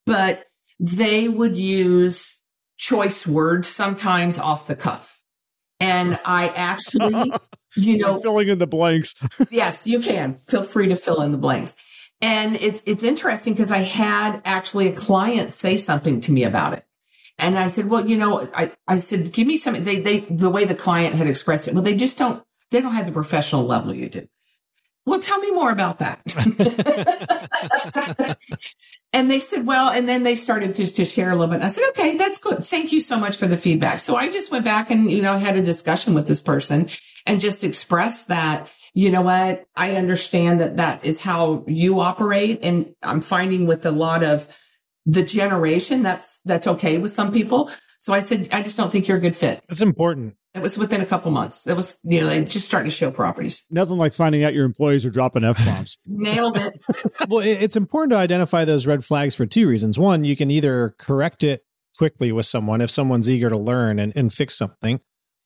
but 0.04 0.44
they 0.78 1.26
would 1.28 1.56
use 1.56 2.34
choice 2.76 3.26
words 3.26 3.66
sometimes 3.66 4.38
off 4.38 4.66
the 4.66 4.76
cuff. 4.76 5.22
And 5.80 6.20
I 6.24 6.48
actually, 6.48 7.32
you 7.76 7.98
know, 7.98 8.20
filling 8.20 8.48
in 8.48 8.58
the 8.58 8.66
blanks. 8.66 9.14
yes, 9.50 9.86
you 9.86 10.00
can 10.00 10.34
feel 10.46 10.62
free 10.62 10.88
to 10.88 10.96
fill 10.96 11.22
in 11.22 11.32
the 11.32 11.38
blanks. 11.38 11.76
And 12.20 12.56
it's, 12.56 12.82
it's 12.86 13.02
interesting 13.02 13.54
because 13.54 13.70
I 13.70 13.78
had 13.78 14.40
actually 14.44 14.88
a 14.88 14.92
client 14.92 15.50
say 15.50 15.76
something 15.76 16.20
to 16.22 16.32
me 16.32 16.44
about 16.44 16.74
it. 16.74 16.84
And 17.38 17.58
I 17.58 17.66
said, 17.66 17.90
well, 17.90 18.08
you 18.08 18.16
know, 18.16 18.48
I, 18.54 18.72
I 18.86 18.98
said, 18.98 19.32
give 19.32 19.46
me 19.46 19.56
some, 19.56 19.74
they, 19.82 19.98
they, 19.98 20.20
the 20.20 20.50
way 20.50 20.64
the 20.64 20.74
client 20.74 21.14
had 21.14 21.26
expressed 21.26 21.68
it, 21.68 21.74
well, 21.74 21.82
they 21.82 21.96
just 21.96 22.16
don't, 22.16 22.42
they 22.70 22.80
don't 22.80 22.92
have 22.92 23.06
the 23.06 23.12
professional 23.12 23.64
level 23.64 23.94
you 23.94 24.08
do. 24.08 24.26
Well, 25.06 25.20
tell 25.20 25.38
me 25.38 25.50
more 25.50 25.70
about 25.70 25.98
that. 25.98 26.22
and 29.12 29.30
they 29.30 29.38
said, 29.38 29.66
well, 29.66 29.90
and 29.90 30.08
then 30.08 30.22
they 30.22 30.34
started 30.34 30.74
to, 30.76 30.90
to 30.94 31.04
share 31.04 31.30
a 31.30 31.32
little 31.32 31.48
bit. 31.48 31.56
And 31.56 31.64
I 31.64 31.68
said, 31.68 31.84
okay, 31.90 32.16
that's 32.16 32.38
good. 32.38 32.64
Thank 32.64 32.90
you 32.90 33.02
so 33.02 33.18
much 33.18 33.36
for 33.36 33.46
the 33.46 33.58
feedback. 33.58 33.98
So 33.98 34.16
I 34.16 34.30
just 34.30 34.50
went 34.50 34.64
back 34.64 34.90
and, 34.90 35.10
you 35.10 35.20
know, 35.20 35.36
had 35.36 35.56
a 35.56 35.62
discussion 35.62 36.14
with 36.14 36.26
this 36.26 36.40
person 36.40 36.88
and 37.26 37.40
just 37.40 37.62
expressed 37.64 38.28
that, 38.28 38.70
you 38.94 39.10
know 39.10 39.22
what? 39.22 39.66
I 39.76 39.96
understand 39.96 40.60
that 40.60 40.78
that 40.78 41.04
is 41.04 41.20
how 41.20 41.64
you 41.66 42.00
operate. 42.00 42.60
And 42.62 42.94
I'm 43.02 43.20
finding 43.20 43.66
with 43.66 43.84
a 43.84 43.90
lot 43.90 44.22
of 44.22 44.56
the 45.06 45.22
generation, 45.22 46.02
that's, 46.02 46.40
that's 46.44 46.66
okay 46.66 46.98
with 46.98 47.10
some 47.10 47.32
people. 47.32 47.70
So 47.98 48.12
I 48.12 48.20
said, 48.20 48.48
I 48.52 48.62
just 48.62 48.76
don't 48.76 48.92
think 48.92 49.08
you're 49.08 49.16
a 49.16 49.20
good 49.20 49.36
fit. 49.36 49.62
That's 49.68 49.80
important. 49.80 50.36
It 50.52 50.60
was 50.60 50.76
within 50.76 51.00
a 51.00 51.06
couple 51.06 51.30
months. 51.30 51.66
It 51.66 51.74
was, 51.74 51.96
you 52.04 52.20
know, 52.20 52.26
they 52.26 52.44
just 52.44 52.66
starting 52.66 52.90
to 52.90 52.94
show 52.94 53.10
properties. 53.10 53.64
Nothing 53.70 53.96
like 53.96 54.14
finding 54.14 54.44
out 54.44 54.54
your 54.54 54.66
employees 54.66 55.06
are 55.06 55.10
dropping 55.10 55.42
F 55.42 55.64
bombs. 55.64 55.98
Nailed 56.06 56.56
it. 56.56 56.84
well, 57.28 57.40
it's 57.40 57.76
important 57.76 58.12
to 58.12 58.18
identify 58.18 58.64
those 58.64 58.86
red 58.86 59.04
flags 59.04 59.34
for 59.34 59.46
two 59.46 59.66
reasons. 59.66 59.98
One, 59.98 60.22
you 60.22 60.36
can 60.36 60.50
either 60.50 60.94
correct 60.98 61.44
it 61.44 61.64
quickly 61.96 62.30
with 62.30 62.46
someone 62.46 62.80
if 62.80 62.90
someone's 62.90 63.30
eager 63.30 63.48
to 63.48 63.56
learn 63.56 63.98
and, 63.98 64.14
and 64.16 64.32
fix 64.32 64.54
something. 64.54 65.00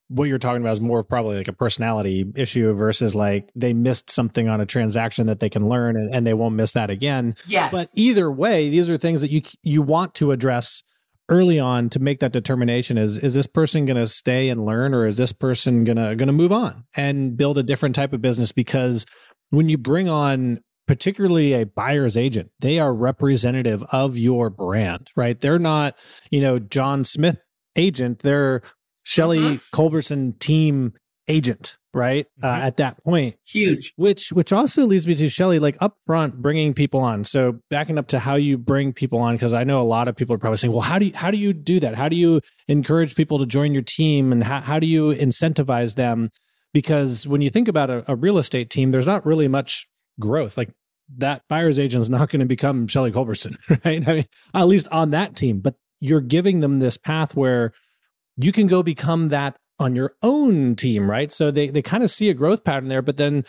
What 0.08 0.24
you're 0.24 0.38
talking 0.38 0.62
about 0.62 0.72
is 0.72 0.80
more 0.80 1.04
probably 1.04 1.36
like 1.36 1.48
a 1.48 1.52
personality 1.52 2.24
issue 2.34 2.72
versus 2.72 3.14
like 3.14 3.50
they 3.54 3.74
missed 3.74 4.10
something 4.10 4.48
on 4.48 4.60
a 4.60 4.66
transaction 4.66 5.26
that 5.26 5.40
they 5.40 5.50
can 5.50 5.68
learn 5.68 5.96
and, 5.96 6.14
and 6.14 6.26
they 6.26 6.34
won't 6.34 6.54
miss 6.54 6.72
that 6.72 6.88
again. 6.88 7.36
Yes. 7.46 7.70
But 7.70 7.88
either 7.94 8.30
way, 8.30 8.70
these 8.70 8.90
are 8.90 8.96
things 8.96 9.20
that 9.20 9.30
you 9.30 9.42
you 9.62 9.82
want 9.82 10.14
to 10.16 10.32
address 10.32 10.82
early 11.28 11.58
on 11.60 11.90
to 11.90 11.98
make 11.98 12.20
that 12.20 12.32
determination 12.32 12.96
is 12.96 13.18
is 13.18 13.34
this 13.34 13.46
person 13.46 13.84
going 13.84 13.96
to 13.96 14.08
stay 14.08 14.48
and 14.48 14.64
learn 14.64 14.94
or 14.94 15.06
is 15.06 15.16
this 15.16 15.32
person 15.32 15.84
going 15.84 15.96
to 15.96 16.14
going 16.16 16.26
to 16.26 16.32
move 16.32 16.52
on 16.52 16.84
and 16.96 17.36
build 17.36 17.58
a 17.58 17.62
different 17.62 17.94
type 17.94 18.12
of 18.12 18.22
business 18.22 18.50
because 18.50 19.04
when 19.50 19.68
you 19.68 19.76
bring 19.76 20.08
on 20.08 20.58
particularly 20.86 21.52
a 21.52 21.66
buyer's 21.66 22.16
agent 22.16 22.50
they 22.60 22.78
are 22.78 22.94
representative 22.94 23.82
of 23.92 24.16
your 24.16 24.48
brand 24.48 25.10
right 25.16 25.40
they're 25.40 25.58
not 25.58 25.94
you 26.30 26.40
know 26.40 26.58
John 26.58 27.04
Smith 27.04 27.36
agent 27.76 28.20
they're 28.20 28.62
Shelley 29.08 29.38
uh-huh. 29.38 29.56
Culbertson 29.72 30.38
team 30.38 30.92
agent 31.28 31.78
right 31.94 32.26
uh, 32.42 32.46
mm-hmm. 32.46 32.62
uh, 32.62 32.66
at 32.66 32.76
that 32.76 33.02
point. 33.02 33.36
Huge. 33.46 33.94
Which 33.96 34.32
which 34.32 34.52
also 34.52 34.84
leads 34.84 35.06
me 35.06 35.14
to 35.14 35.30
shelley 35.30 35.58
like 35.58 35.78
up 35.80 35.96
front 36.04 36.42
bringing 36.42 36.74
people 36.74 37.00
on. 37.00 37.24
So 37.24 37.58
backing 37.70 37.96
up 37.96 38.08
to 38.08 38.18
how 38.18 38.34
you 38.34 38.58
bring 38.58 38.92
people 38.92 39.18
on 39.18 39.34
because 39.34 39.54
i 39.54 39.64
know 39.64 39.80
a 39.80 39.82
lot 39.82 40.08
of 40.08 40.16
people 40.16 40.34
are 40.34 40.38
probably 40.38 40.58
saying 40.58 40.72
well 40.74 40.82
how 40.82 40.98
do 40.98 41.06
you 41.06 41.12
how 41.14 41.30
do 41.30 41.38
you 41.38 41.54
do 41.54 41.80
that? 41.80 41.94
How 41.94 42.10
do 42.10 42.16
you 42.16 42.42
encourage 42.68 43.14
people 43.14 43.38
to 43.38 43.46
join 43.46 43.72
your 43.72 43.82
team 43.82 44.30
and 44.30 44.44
how, 44.44 44.60
how 44.60 44.78
do 44.78 44.86
you 44.86 45.14
incentivize 45.14 45.94
them? 45.94 46.30
Because 46.74 47.26
when 47.26 47.40
you 47.40 47.48
think 47.48 47.66
about 47.68 47.88
a, 47.88 48.12
a 48.12 48.14
real 48.14 48.36
estate 48.36 48.68
team 48.68 48.90
there's 48.90 49.06
not 49.06 49.24
really 49.24 49.48
much 49.48 49.88
growth. 50.20 50.58
Like 50.58 50.70
that 51.16 51.44
buyer's 51.48 51.78
agent 51.78 52.02
is 52.02 52.10
not 52.10 52.28
going 52.28 52.40
to 52.40 52.46
become 52.46 52.86
shelley 52.88 53.10
culbertson 53.10 53.56
right? 53.86 54.06
I 54.06 54.12
mean 54.12 54.26
at 54.52 54.68
least 54.68 54.86
on 54.88 55.12
that 55.12 55.34
team. 55.34 55.60
But 55.60 55.76
you're 55.98 56.20
giving 56.20 56.60
them 56.60 56.78
this 56.78 56.98
path 56.98 57.34
where 57.34 57.72
you 58.38 58.52
can 58.52 58.66
go 58.66 58.82
become 58.82 59.28
that 59.28 59.56
on 59.78 59.94
your 59.94 60.14
own 60.22 60.74
team, 60.76 61.10
right? 61.10 61.30
So 61.30 61.50
they 61.50 61.68
they 61.68 61.82
kind 61.82 62.02
of 62.02 62.10
see 62.10 62.30
a 62.30 62.34
growth 62.34 62.64
pattern 62.64 62.88
there, 62.88 63.02
but 63.02 63.16
then 63.16 63.44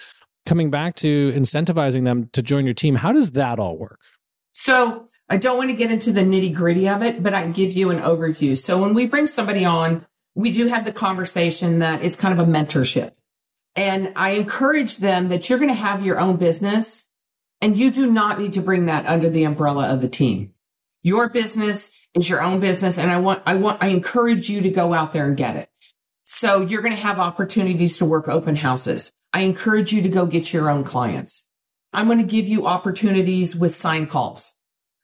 coming 0.45 0.69
back 0.69 0.95
to 0.95 1.31
incentivizing 1.33 2.03
them 2.05 2.29
to 2.33 2.41
join 2.41 2.65
your 2.65 2.73
team, 2.73 2.95
how 2.95 3.11
does 3.11 3.31
that 3.31 3.59
all 3.59 3.77
work? 3.77 3.99
So 4.53 5.07
I 5.29 5.37
don't 5.37 5.57
want 5.57 5.69
to 5.69 5.75
get 5.75 5.91
into 5.91 6.11
the 6.11 6.21
nitty 6.21 6.53
gritty 6.53 6.89
of 6.89 7.03
it, 7.03 7.21
but 7.21 7.33
I 7.33 7.43
can 7.43 7.51
give 7.51 7.71
you 7.73 7.91
an 7.91 7.99
overview. 7.99 8.57
So 8.57 8.81
when 8.81 8.93
we 8.93 9.05
bring 9.05 9.27
somebody 9.27 9.63
on, 9.63 10.05
we 10.35 10.51
do 10.51 10.67
have 10.67 10.85
the 10.85 10.91
conversation 10.91 11.79
that 11.79 12.03
it's 12.03 12.15
kind 12.15 12.37
of 12.37 12.47
a 12.47 12.51
mentorship. 12.51 13.11
And 13.75 14.11
I 14.15 14.31
encourage 14.31 14.97
them 14.97 15.29
that 15.29 15.49
you're 15.49 15.59
going 15.59 15.69
to 15.69 15.75
have 15.75 16.03
your 16.03 16.19
own 16.19 16.37
business 16.37 17.09
and 17.61 17.77
you 17.77 17.91
do 17.91 18.11
not 18.11 18.39
need 18.39 18.53
to 18.53 18.61
bring 18.61 18.85
that 18.87 19.05
under 19.05 19.29
the 19.29 19.43
umbrella 19.43 19.93
of 19.93 20.01
the 20.01 20.09
team. 20.09 20.53
Your 21.03 21.29
business 21.29 21.91
is 22.15 22.29
your 22.29 22.41
own 22.41 22.59
business. 22.59 22.97
And 22.97 23.11
I 23.11 23.17
want, 23.17 23.41
I 23.45 23.55
want, 23.55 23.81
I 23.83 23.87
encourage 23.87 24.49
you 24.49 24.61
to 24.61 24.69
go 24.69 24.93
out 24.93 25.13
there 25.13 25.25
and 25.25 25.37
get 25.37 25.55
it. 25.55 25.69
So 26.23 26.61
you're 26.61 26.81
going 26.81 26.95
to 26.95 27.01
have 27.01 27.19
opportunities 27.19 27.97
to 27.97 28.05
work 28.05 28.27
open 28.27 28.55
houses. 28.55 29.11
I 29.33 29.41
encourage 29.41 29.91
you 29.91 30.01
to 30.01 30.09
go 30.09 30.25
get 30.25 30.53
your 30.53 30.69
own 30.69 30.83
clients. 30.83 31.47
I'm 31.93 32.05
going 32.05 32.19
to 32.19 32.23
give 32.23 32.47
you 32.47 32.67
opportunities 32.67 33.55
with 33.55 33.73
sign 33.73 34.07
calls. 34.07 34.55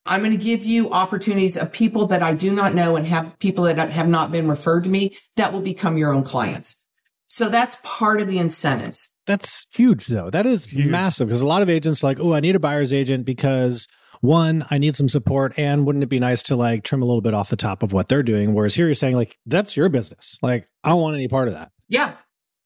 I'm 0.05 0.21
going 0.21 0.37
to 0.37 0.43
give 0.43 0.63
you 0.63 0.91
opportunities 0.91 1.57
of 1.57 1.71
people 1.71 2.05
that 2.07 2.21
I 2.21 2.33
do 2.33 2.51
not 2.51 2.75
know 2.75 2.95
and 2.95 3.07
have 3.07 3.39
people 3.39 3.63
that 3.63 3.91
have 3.91 4.07
not 4.07 4.31
been 4.31 4.47
referred 4.47 4.83
to 4.83 4.89
me 4.89 5.17
that 5.35 5.51
will 5.51 5.61
become 5.61 5.97
your 5.97 6.13
own 6.13 6.23
clients. 6.23 6.81
So 7.25 7.49
that's 7.49 7.77
part 7.83 8.21
of 8.21 8.27
the 8.27 8.37
incentives. 8.37 9.09
That's 9.25 9.65
huge 9.73 10.05
though. 10.05 10.29
That 10.29 10.45
is 10.45 10.65
huge. 10.65 10.91
massive 10.91 11.27
because 11.27 11.41
a 11.41 11.47
lot 11.47 11.63
of 11.63 11.69
agents 11.69 12.03
are 12.03 12.07
like, 12.07 12.19
oh, 12.19 12.33
I 12.33 12.39
need 12.39 12.55
a 12.55 12.59
buyer's 12.59 12.93
agent 12.93 13.25
because 13.25 13.87
one, 14.21 14.65
I 14.69 14.77
need 14.77 14.95
some 14.95 15.09
support. 15.09 15.53
And 15.57 15.85
wouldn't 15.85 16.03
it 16.03 16.07
be 16.07 16.19
nice 16.19 16.43
to 16.43 16.55
like 16.55 16.83
trim 16.83 17.01
a 17.01 17.05
little 17.05 17.21
bit 17.21 17.33
off 17.33 17.49
the 17.49 17.55
top 17.55 17.83
of 17.83 17.93
what 17.93 18.07
they're 18.07 18.23
doing? 18.23 18.53
Whereas 18.53 18.75
here 18.75 18.85
you're 18.85 18.95
saying, 18.95 19.15
like, 19.15 19.37
that's 19.45 19.75
your 19.75 19.89
business. 19.89 20.37
Like, 20.41 20.67
I 20.83 20.89
don't 20.89 21.01
want 21.01 21.15
any 21.15 21.27
part 21.27 21.47
of 21.47 21.53
that. 21.53 21.71
Yeah. 21.87 22.13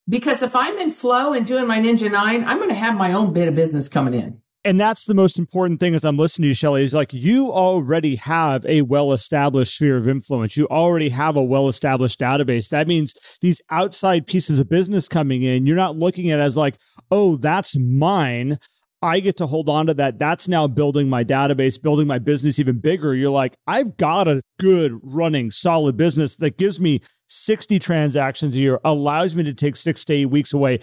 Because 0.07 0.41
if 0.41 0.55
I'm 0.55 0.77
in 0.79 0.91
flow 0.91 1.33
and 1.33 1.45
doing 1.45 1.67
my 1.67 1.79
Ninja 1.79 2.11
Nine, 2.11 2.43
I'm 2.45 2.57
going 2.57 2.69
to 2.69 2.75
have 2.75 2.97
my 2.97 3.13
own 3.13 3.31
bit 3.31 3.47
of 3.47 3.55
business 3.55 3.87
coming 3.87 4.15
in. 4.15 4.41
And 4.65 4.79
that's 4.79 5.05
the 5.05 5.13
most 5.13 5.39
important 5.39 5.79
thing 5.79 5.95
as 5.95 6.03
I'm 6.03 6.17
listening 6.17 6.45
to 6.45 6.47
you, 6.49 6.53
Shelley, 6.53 6.83
is 6.83 6.93
like 6.93 7.13
you 7.13 7.49
already 7.49 8.15
have 8.17 8.65
a 8.65 8.81
well 8.81 9.13
established 9.13 9.75
sphere 9.75 9.95
of 9.95 10.07
influence. 10.07 10.57
You 10.57 10.67
already 10.67 11.09
have 11.09 11.37
a 11.37 11.43
well 11.43 11.69
established 11.69 12.19
database. 12.19 12.67
That 12.69 12.87
means 12.87 13.13
these 13.41 13.61
outside 13.69 14.27
pieces 14.27 14.59
of 14.59 14.67
business 14.67 15.07
coming 15.07 15.43
in, 15.43 15.65
you're 15.65 15.77
not 15.77 15.97
looking 15.97 16.29
at 16.29 16.41
as 16.41 16.57
like, 16.57 16.75
oh, 17.09 17.37
that's 17.37 17.75
mine. 17.77 18.59
I 19.01 19.19
get 19.21 19.37
to 19.37 19.47
hold 19.47 19.69
on 19.69 19.87
to 19.87 19.93
that. 19.95 20.19
That's 20.19 20.47
now 20.47 20.67
building 20.67 21.09
my 21.09 21.23
database, 21.23 21.81
building 21.81 22.07
my 22.07 22.19
business 22.19 22.59
even 22.59 22.79
bigger. 22.79 23.15
You're 23.15 23.29
like, 23.29 23.55
I've 23.65 23.97
got 23.97 24.27
a 24.27 24.41
good 24.59 24.99
running 25.01 25.51
solid 25.51 25.95
business 25.95 26.35
that 26.37 26.57
gives 26.57 26.79
me 26.79 27.01
60 27.27 27.79
transactions 27.79 28.55
a 28.55 28.59
year, 28.59 28.79
allows 28.83 29.35
me 29.35 29.43
to 29.43 29.53
take 29.53 29.75
six 29.75 30.03
to 30.05 30.13
eight 30.13 30.25
weeks 30.25 30.51
away. 30.51 30.79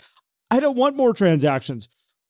I 0.51 0.61
don't 0.61 0.77
want 0.77 0.97
more 0.97 1.13
transactions. 1.13 1.89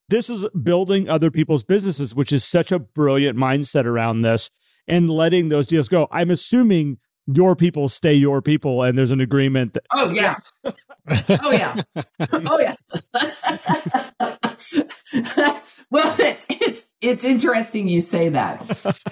This 0.08 0.30
is 0.30 0.46
building 0.62 1.08
other 1.08 1.30
people's 1.30 1.62
businesses, 1.62 2.14
which 2.14 2.32
is 2.32 2.44
such 2.44 2.72
a 2.72 2.78
brilliant 2.78 3.38
mindset 3.38 3.84
around 3.84 4.22
this 4.22 4.50
and 4.88 5.10
letting 5.10 5.48
those 5.48 5.66
deals 5.66 5.88
go. 5.88 6.08
I'm 6.10 6.30
assuming 6.30 6.98
your 7.26 7.56
people 7.56 7.88
stay 7.88 8.14
your 8.14 8.40
people 8.40 8.82
and 8.82 8.96
there's 8.96 9.10
an 9.10 9.20
agreement 9.20 9.74
that 9.74 9.84
oh 9.92 10.10
yeah 10.10 10.36
oh 10.64 11.50
yeah 11.50 11.82
oh 12.30 12.60
yeah 12.60 14.36
well 15.90 16.14
it's, 16.18 16.46
it's 16.48 16.86
it's 17.00 17.24
interesting 17.24 17.88
you 17.88 18.00
say 18.00 18.30
that 18.30 18.66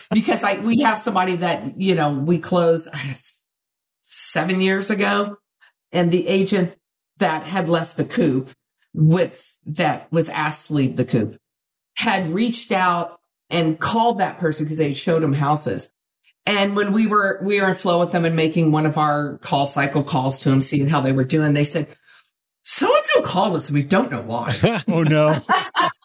because 0.13 0.43
i 0.43 0.59
we 0.61 0.81
have 0.81 0.99
somebody 0.99 1.37
that 1.37 1.81
you 1.81 1.95
know 1.95 2.13
we 2.13 2.39
closed 2.39 2.89
seven 4.01 4.61
years 4.61 4.91
ago 4.91 5.37
and 5.93 6.11
the 6.11 6.27
agent 6.29 6.75
that 7.19 7.45
had 7.45 7.69
left 7.69 7.97
the 7.97 8.05
coop 8.05 8.51
with 8.93 9.59
that 9.67 10.11
was 10.13 10.29
asked 10.29 10.69
to 10.69 10.75
leave 10.75 10.97
the 10.97 11.05
coop 11.05 11.39
had 11.97 12.29
reached 12.29 12.73
out 12.73 13.21
and 13.51 13.79
called 13.79 14.19
that 14.19 14.39
person 14.39 14.65
because 14.65 14.79
they 14.79 14.93
showed 14.93 15.23
him 15.23 15.33
houses. 15.33 15.91
And 16.47 16.77
when 16.77 16.93
we 16.93 17.07
were, 17.07 17.41
we 17.43 17.61
were 17.61 17.69
in 17.69 17.75
flow 17.75 18.01
with 18.01 18.13
them 18.13 18.25
and 18.25 18.37
making 18.37 18.71
one 18.71 18.85
of 18.85 18.99
our 18.99 19.39
call 19.39 19.67
cycle 19.67 20.03
calls 20.03 20.41
to 20.41 20.51
them, 20.51 20.61
seeing 20.61 20.89
how 20.89 21.01
they 21.01 21.13
were 21.13 21.25
doing, 21.25 21.55
they 21.55 21.65
said, 21.65 21.89
so 22.65 22.87
and 22.87 23.07
so 23.07 23.23
called 23.23 23.55
us. 23.55 23.69
And 23.69 23.77
we 23.77 23.83
don't 23.83 24.11
know 24.11 24.23
why. 24.23 24.57
oh 24.89 25.03
no. 25.03 25.41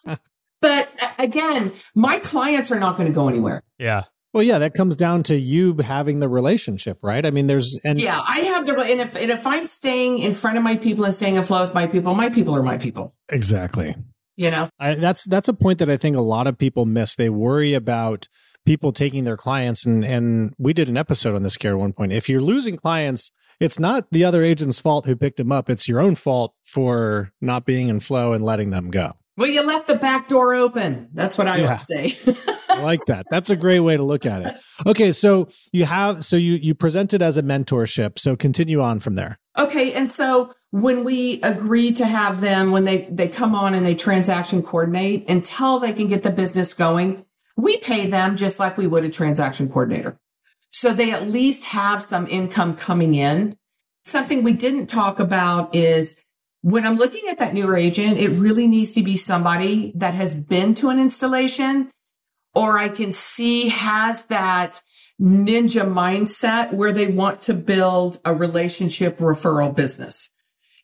but 0.60 0.92
uh, 1.02 1.08
again, 1.18 1.72
my 1.94 2.18
clients 2.18 2.70
are 2.70 2.78
not 2.78 2.96
going 2.96 3.08
to 3.08 3.14
go 3.14 3.28
anywhere. 3.28 3.62
Yeah. 3.78 4.04
Well, 4.32 4.44
yeah, 4.44 4.58
that 4.60 4.74
comes 4.74 4.94
down 4.94 5.24
to 5.24 5.36
you 5.36 5.76
having 5.78 6.20
the 6.20 6.28
relationship, 6.28 6.98
right? 7.02 7.26
I 7.26 7.30
mean, 7.32 7.48
there's 7.48 7.80
and 7.84 7.98
yeah, 7.98 8.20
I 8.26 8.40
have 8.40 8.64
the 8.64 8.76
and 8.80 9.00
if 9.00 9.16
and 9.16 9.30
if 9.30 9.44
I'm 9.44 9.64
staying 9.64 10.18
in 10.18 10.34
front 10.34 10.56
of 10.56 10.62
my 10.62 10.76
people 10.76 11.04
and 11.04 11.12
staying 11.12 11.34
in 11.34 11.42
flow 11.42 11.64
with 11.64 11.74
my 11.74 11.88
people, 11.88 12.14
my 12.14 12.28
people 12.28 12.54
are 12.54 12.62
my 12.62 12.78
people. 12.78 13.12
Exactly. 13.28 13.96
You 14.36 14.52
know, 14.52 14.70
I, 14.78 14.94
that's 14.94 15.24
that's 15.24 15.48
a 15.48 15.52
point 15.52 15.80
that 15.80 15.90
I 15.90 15.96
think 15.96 16.16
a 16.16 16.20
lot 16.20 16.46
of 16.46 16.56
people 16.56 16.86
miss. 16.86 17.16
They 17.16 17.28
worry 17.28 17.74
about 17.74 18.28
people 18.64 18.92
taking 18.92 19.24
their 19.24 19.36
clients, 19.36 19.84
and 19.84 20.04
and 20.04 20.54
we 20.58 20.72
did 20.72 20.88
an 20.88 20.96
episode 20.96 21.34
on 21.34 21.42
this 21.42 21.56
Garrett 21.56 21.80
one 21.80 21.92
point. 21.92 22.12
If 22.12 22.28
you're 22.28 22.40
losing 22.40 22.76
clients, 22.76 23.32
it's 23.60 23.78
not 23.78 24.06
the 24.10 24.24
other 24.24 24.42
agent's 24.42 24.80
fault 24.80 25.06
who 25.06 25.14
picked 25.14 25.36
them 25.36 25.52
up. 25.52 25.70
It's 25.70 25.86
your 25.86 26.00
own 26.00 26.14
fault 26.14 26.54
for 26.62 27.30
not 27.40 27.66
being 27.66 27.88
in 27.88 28.00
flow 28.00 28.32
and 28.32 28.42
letting 28.42 28.70
them 28.70 28.90
go. 28.90 29.12
Well, 29.36 29.48
you 29.48 29.64
left 29.64 29.86
the 29.86 29.94
back 29.94 30.28
door 30.28 30.54
open. 30.54 31.08
That's 31.14 31.38
what 31.38 31.46
I 31.46 31.56
yeah. 31.56 31.70
would 31.70 31.80
say. 31.80 32.14
I 32.68 32.82
like 32.82 33.06
that. 33.06 33.26
That's 33.30 33.48
a 33.48 33.56
great 33.56 33.80
way 33.80 33.96
to 33.96 34.02
look 34.02 34.26
at 34.26 34.42
it. 34.42 34.54
Okay, 34.86 35.12
so 35.12 35.48
you 35.72 35.84
have 35.84 36.24
so 36.24 36.36
you 36.36 36.54
you 36.54 36.74
presented 36.74 37.22
as 37.22 37.36
a 37.36 37.42
mentorship. 37.42 38.18
So 38.18 38.36
continue 38.36 38.82
on 38.82 39.00
from 39.00 39.14
there. 39.14 39.38
Okay, 39.58 39.92
and 39.94 40.10
so 40.10 40.52
when 40.70 41.04
we 41.04 41.40
agree 41.42 41.92
to 41.92 42.06
have 42.06 42.40
them 42.40 42.70
when 42.70 42.84
they 42.84 43.08
they 43.10 43.28
come 43.28 43.54
on 43.54 43.74
and 43.74 43.84
they 43.84 43.94
transaction 43.94 44.62
coordinate 44.62 45.28
until 45.28 45.78
they 45.78 45.92
can 45.92 46.08
get 46.08 46.22
the 46.22 46.30
business 46.30 46.74
going, 46.74 47.24
we 47.56 47.78
pay 47.78 48.06
them 48.06 48.36
just 48.36 48.58
like 48.58 48.76
we 48.76 48.86
would 48.86 49.04
a 49.04 49.10
transaction 49.10 49.68
coordinator. 49.68 50.18
So 50.70 50.92
they 50.92 51.10
at 51.10 51.28
least 51.28 51.64
have 51.64 52.02
some 52.02 52.26
income 52.26 52.76
coming 52.76 53.14
in. 53.14 53.56
Something 54.04 54.42
we 54.42 54.52
didn't 54.52 54.86
talk 54.86 55.20
about 55.20 55.74
is 55.74 56.16
when 56.62 56.86
I'm 56.86 56.96
looking 56.96 57.28
at 57.28 57.38
that 57.38 57.54
newer 57.54 57.76
agent, 57.76 58.18
it 58.18 58.30
really 58.30 58.66
needs 58.66 58.92
to 58.92 59.02
be 59.02 59.16
somebody 59.16 59.92
that 59.96 60.14
has 60.14 60.34
been 60.34 60.74
to 60.74 60.88
an 60.88 60.98
installation 60.98 61.90
or 62.54 62.78
I 62.78 62.88
can 62.88 63.12
see 63.12 63.68
has 63.68 64.26
that 64.26 64.82
ninja 65.20 65.86
mindset 65.86 66.72
where 66.72 66.92
they 66.92 67.06
want 67.06 67.42
to 67.42 67.54
build 67.54 68.18
a 68.24 68.34
relationship 68.34 69.18
referral 69.18 69.74
business. 69.74 70.30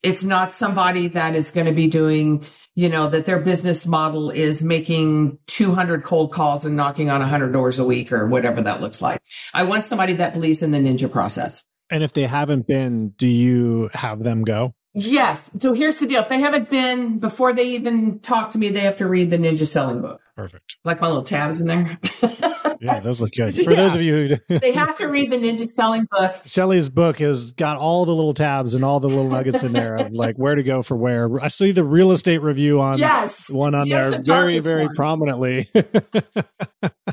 It's 0.03 0.22
not 0.22 0.53
somebody 0.53 1.09
that 1.09 1.35
is 1.35 1.51
going 1.51 1.66
to 1.66 1.72
be 1.72 1.88
doing, 1.88 2.44
you 2.77 2.91
know, 2.91 3.09
that 3.09 3.25
their 3.25 3.41
business 3.41 3.87
model 3.87 4.31
is 4.31 4.62
making 4.62 5.39
200 5.47 6.05
cold 6.05 6.31
calls 6.31 6.67
and 6.67 6.77
knocking 6.77 7.09
on 7.09 7.21
100 7.21 7.51
doors 7.51 7.79
a 7.79 7.85
week 7.85 8.12
or 8.12 8.29
whatever 8.29 8.61
that 8.61 8.83
looks 8.83 9.01
like. 9.01 9.21
I 9.55 9.65
want 9.65 9.87
somebody 9.87 10.12
that 10.12 10.35
believes 10.35 10.62
in 10.62 10.71
the 10.71 10.79
ninja 10.79 11.11
process. 11.11 11.65
And 11.89 12.05
if 12.05 12.12
they 12.12 12.25
haven't 12.25 12.67
been, 12.67 13.11
do 13.11 13.27
you 13.27 13.89
have 13.95 14.23
them 14.23 14.45
go? 14.45 14.75
Yes. 14.93 15.51
So 15.59 15.73
here's 15.73 15.99
the 15.99 16.07
deal. 16.07 16.21
If 16.21 16.29
they 16.29 16.41
haven't 16.41 16.69
been 16.69 17.19
before 17.19 17.55
they 17.55 17.69
even 17.71 18.19
talk 18.21 18.51
to 18.53 18.59
me, 18.59 18.69
they 18.69 18.81
have 18.81 18.99
to 18.99 19.07
read 19.07 19.31
the 19.31 19.39
Ninja 19.39 19.67
Selling 19.67 20.03
Book. 20.03 20.21
Perfect. 20.37 20.77
Like 20.85 21.01
my 21.01 21.07
little 21.07 21.22
tabs 21.22 21.62
in 21.62 21.66
there. 21.66 21.99
yeah, 22.81 23.01
those 23.01 23.22
look 23.22 23.33
good. 23.33 23.55
For 23.55 23.62
yeah. 23.70 23.77
those 23.77 23.94
of 23.94 24.03
you 24.03 24.38
who 24.49 24.59
they 24.59 24.72
have 24.72 24.94
to 24.96 25.07
read 25.07 25.33
the 25.33 25.38
Ninja 25.38 25.64
Selling 25.64 26.07
Book. 26.11 26.37
Shelley's 26.44 26.90
book 26.90 27.20
has 27.20 27.53
got 27.53 27.79
all 27.79 28.05
the 28.05 28.14
little 28.14 28.35
tabs 28.35 28.75
and 28.75 28.85
all 28.85 29.01
the 29.01 29.09
little 29.09 29.29
nuggets 29.29 29.62
in 29.62 29.72
there 29.72 29.96
of 29.96 30.12
like 30.12 30.37
where 30.37 30.55
to 30.55 30.62
go 30.62 30.83
for 30.83 30.94
where. 30.94 31.40
I 31.40 31.49
see 31.49 31.72
the 31.72 31.85
real 31.85 32.12
estate 32.12 32.42
review 32.42 32.83
on 32.83 32.99
yes. 32.99 33.49
one 33.49 33.75
on 33.75 33.87
yes, 33.87 34.11
there 34.11 34.11
the 34.11 34.25
very, 34.25 34.59
very 34.59 34.87
one. 34.87 34.94
prominently. 34.94 35.70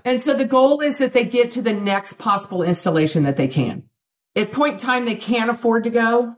and 0.03 0.21
so 0.21 0.33
the 0.33 0.45
goal 0.45 0.81
is 0.81 0.97
that 0.97 1.13
they 1.13 1.23
get 1.23 1.51
to 1.51 1.61
the 1.61 1.73
next 1.73 2.13
possible 2.15 2.61
installation 2.61 3.23
that 3.23 3.37
they 3.37 3.47
can. 3.47 3.83
At 4.35 4.51
point 4.51 4.73
in 4.73 4.79
time 4.79 5.05
they 5.05 5.15
can't 5.15 5.49
afford 5.49 5.85
to 5.85 5.89
go, 5.89 6.35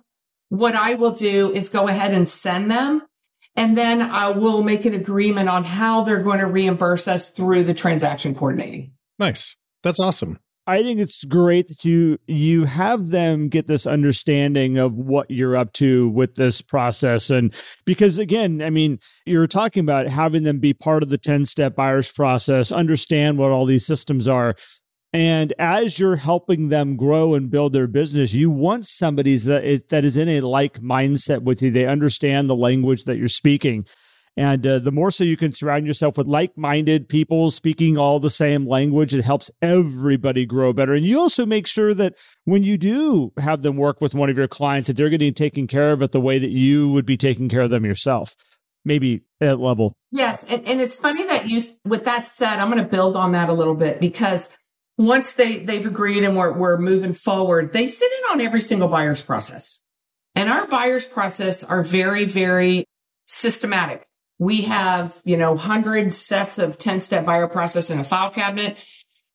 what 0.49 0.75
I 0.75 0.93
will 0.93 1.13
do 1.13 1.51
is 1.51 1.69
go 1.69 1.87
ahead 1.87 2.13
and 2.13 2.27
send 2.27 2.69
them. 2.69 3.01
And 3.55 3.77
then 3.77 4.01
I 4.01 4.29
will 4.29 4.63
make 4.63 4.85
an 4.85 4.93
agreement 4.93 5.47
on 5.49 5.63
how 5.63 6.03
they're 6.03 6.19
going 6.19 6.39
to 6.39 6.47
reimburse 6.47 7.07
us 7.07 7.29
through 7.29 7.63
the 7.63 7.73
transaction 7.73 8.35
coordinating. 8.35 8.91
Nice. 9.17 9.55
That's 9.83 9.99
awesome. 9.99 10.39
I 10.67 10.81
think 10.81 10.99
it's 10.99 11.23
great 11.25 11.67
that 11.67 11.85
you 11.85 12.17
you 12.25 12.63
have 12.65 13.09
them 13.09 13.49
get 13.49 13.67
this 13.67 13.85
understanding 13.85 14.79
of 14.79 14.95
what 14.95 15.29
you're 15.29 15.55
up 15.55 15.73
to 15.73 16.09
with 16.09 16.35
this 16.35 16.61
process 16.61 17.29
and 17.29 17.53
because 17.85 18.17
again, 18.17 18.63
I 18.63 18.71
mean, 18.71 18.99
you're 19.27 19.45
talking 19.45 19.81
about 19.81 20.07
having 20.07 20.41
them 20.41 20.57
be 20.57 20.73
part 20.73 21.03
of 21.03 21.09
the 21.09 21.19
10-step 21.19 21.75
buyers 21.75 22.11
process, 22.11 22.71
understand 22.71 23.37
what 23.37 23.51
all 23.51 23.65
these 23.65 23.85
systems 23.85 24.27
are. 24.27 24.55
And 25.13 25.53
as 25.57 25.97
you're 25.97 26.17
helping 26.17 26.67
them 26.69 26.97
grow 26.97 27.35
and 27.35 27.49
build 27.49 27.71
their 27.71 27.87
business, 27.87 28.33
you 28.33 28.49
want 28.49 28.85
somebody 28.85 29.37
that 29.37 29.89
that 29.89 30.03
is 30.03 30.17
in 30.17 30.27
a 30.27 30.41
like 30.41 30.81
mindset 30.81 31.43
with 31.43 31.61
you. 31.61 31.71
They 31.71 31.85
understand 31.85 32.49
the 32.49 32.55
language 32.55 33.05
that 33.05 33.17
you're 33.17 33.29
speaking. 33.29 33.85
And 34.37 34.67
uh, 34.67 34.79
the 34.79 34.91
more 34.91 35.11
so 35.11 35.23
you 35.23 35.37
can 35.37 35.53
surround 35.53 35.87
yourself 35.87 36.17
with 36.17 36.27
like 36.27 36.57
minded 36.57 37.07
people 37.07 37.51
speaking 37.51 37.97
all 37.97 38.19
the 38.19 38.29
same 38.29 38.67
language, 38.67 39.15
it 39.15 39.23
helps 39.23 39.49
everybody 39.61 40.45
grow 40.45 40.73
better. 40.73 40.93
And 40.93 41.05
you 41.05 41.19
also 41.19 41.45
make 41.45 41.67
sure 41.67 41.93
that 41.93 42.15
when 42.43 42.63
you 42.63 42.77
do 42.77 43.31
have 43.37 43.61
them 43.61 43.77
work 43.77 44.01
with 44.01 44.13
one 44.13 44.29
of 44.29 44.37
your 44.37 44.49
clients, 44.49 44.87
that 44.87 44.97
they're 44.97 45.09
getting 45.09 45.33
taken 45.33 45.67
care 45.67 45.91
of 45.91 46.01
it 46.01 46.11
the 46.11 46.19
way 46.19 46.37
that 46.37 46.51
you 46.51 46.89
would 46.89 47.05
be 47.05 47.15
taking 47.15 47.47
care 47.47 47.61
of 47.61 47.69
them 47.69 47.85
yourself. 47.85 48.35
Maybe 48.83 49.23
at 49.39 49.59
level. 49.59 49.95
Yes. 50.11 50.43
And, 50.51 50.67
and 50.67 50.81
it's 50.81 50.97
funny 50.97 51.25
that 51.25 51.47
you, 51.47 51.61
with 51.85 52.03
that 52.03 52.27
said, 52.27 52.59
I'm 52.59 52.69
going 52.69 52.83
to 52.83 52.89
build 52.89 53.15
on 53.15 53.31
that 53.31 53.49
a 53.49 53.53
little 53.53 53.73
bit 53.73 53.99
because 53.99 54.55
once 54.97 55.33
they, 55.33 55.57
they've 55.57 55.85
agreed 55.85 56.23
and 56.23 56.37
we're, 56.37 56.51
we're 56.51 56.77
moving 56.77 57.13
forward, 57.13 57.73
they 57.73 57.87
sit 57.87 58.11
in 58.11 58.31
on 58.31 58.41
every 58.41 58.61
single 58.61 58.87
buyer's 58.87 59.21
process. 59.21 59.79
And 60.35 60.49
our 60.49 60.67
buyer's 60.67 61.05
process 61.05 61.63
are 61.63 61.81
very, 61.81 62.25
very 62.25 62.85
systematic. 63.25 64.07
We 64.37 64.61
have, 64.61 65.21
you 65.23 65.37
know, 65.37 65.55
hundreds 65.55 66.17
sets 66.17 66.57
of 66.57 66.77
10 66.77 66.99
step 66.99 67.25
buyer 67.25 67.47
process 67.47 67.89
in 67.89 67.99
a 67.99 68.03
file 68.03 68.29
cabinet. 68.29 68.77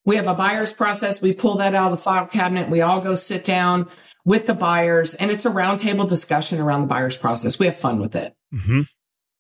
We 0.05 0.17
have 0.17 0.27
a 0.27 0.35
buyer's 0.35 0.73
process. 0.73 1.23
We 1.23 1.33
pull 1.33 1.57
that 1.57 1.75
out 1.75 1.93
of 1.93 1.99
the 1.99 2.03
file 2.03 2.27
cabinet. 2.27 2.69
We 2.69 2.81
all 2.81 3.01
go 3.01 3.15
sit 3.15 3.45
down 3.45 3.89
with 4.25 4.47
the 4.47 4.55
buyers 4.55 5.15
and 5.15 5.31
it's 5.31 5.47
a 5.47 5.51
roundtable 5.51 6.09
discussion 6.09 6.61
around 6.61 6.83
the 6.83 6.87
buyer's 6.87 7.17
process. 7.17 7.59
We 7.59 7.67
have 7.67 7.77
fun 7.77 8.01
with 8.01 8.15
it. 8.15 8.35
Mm-hmm. 8.53 8.83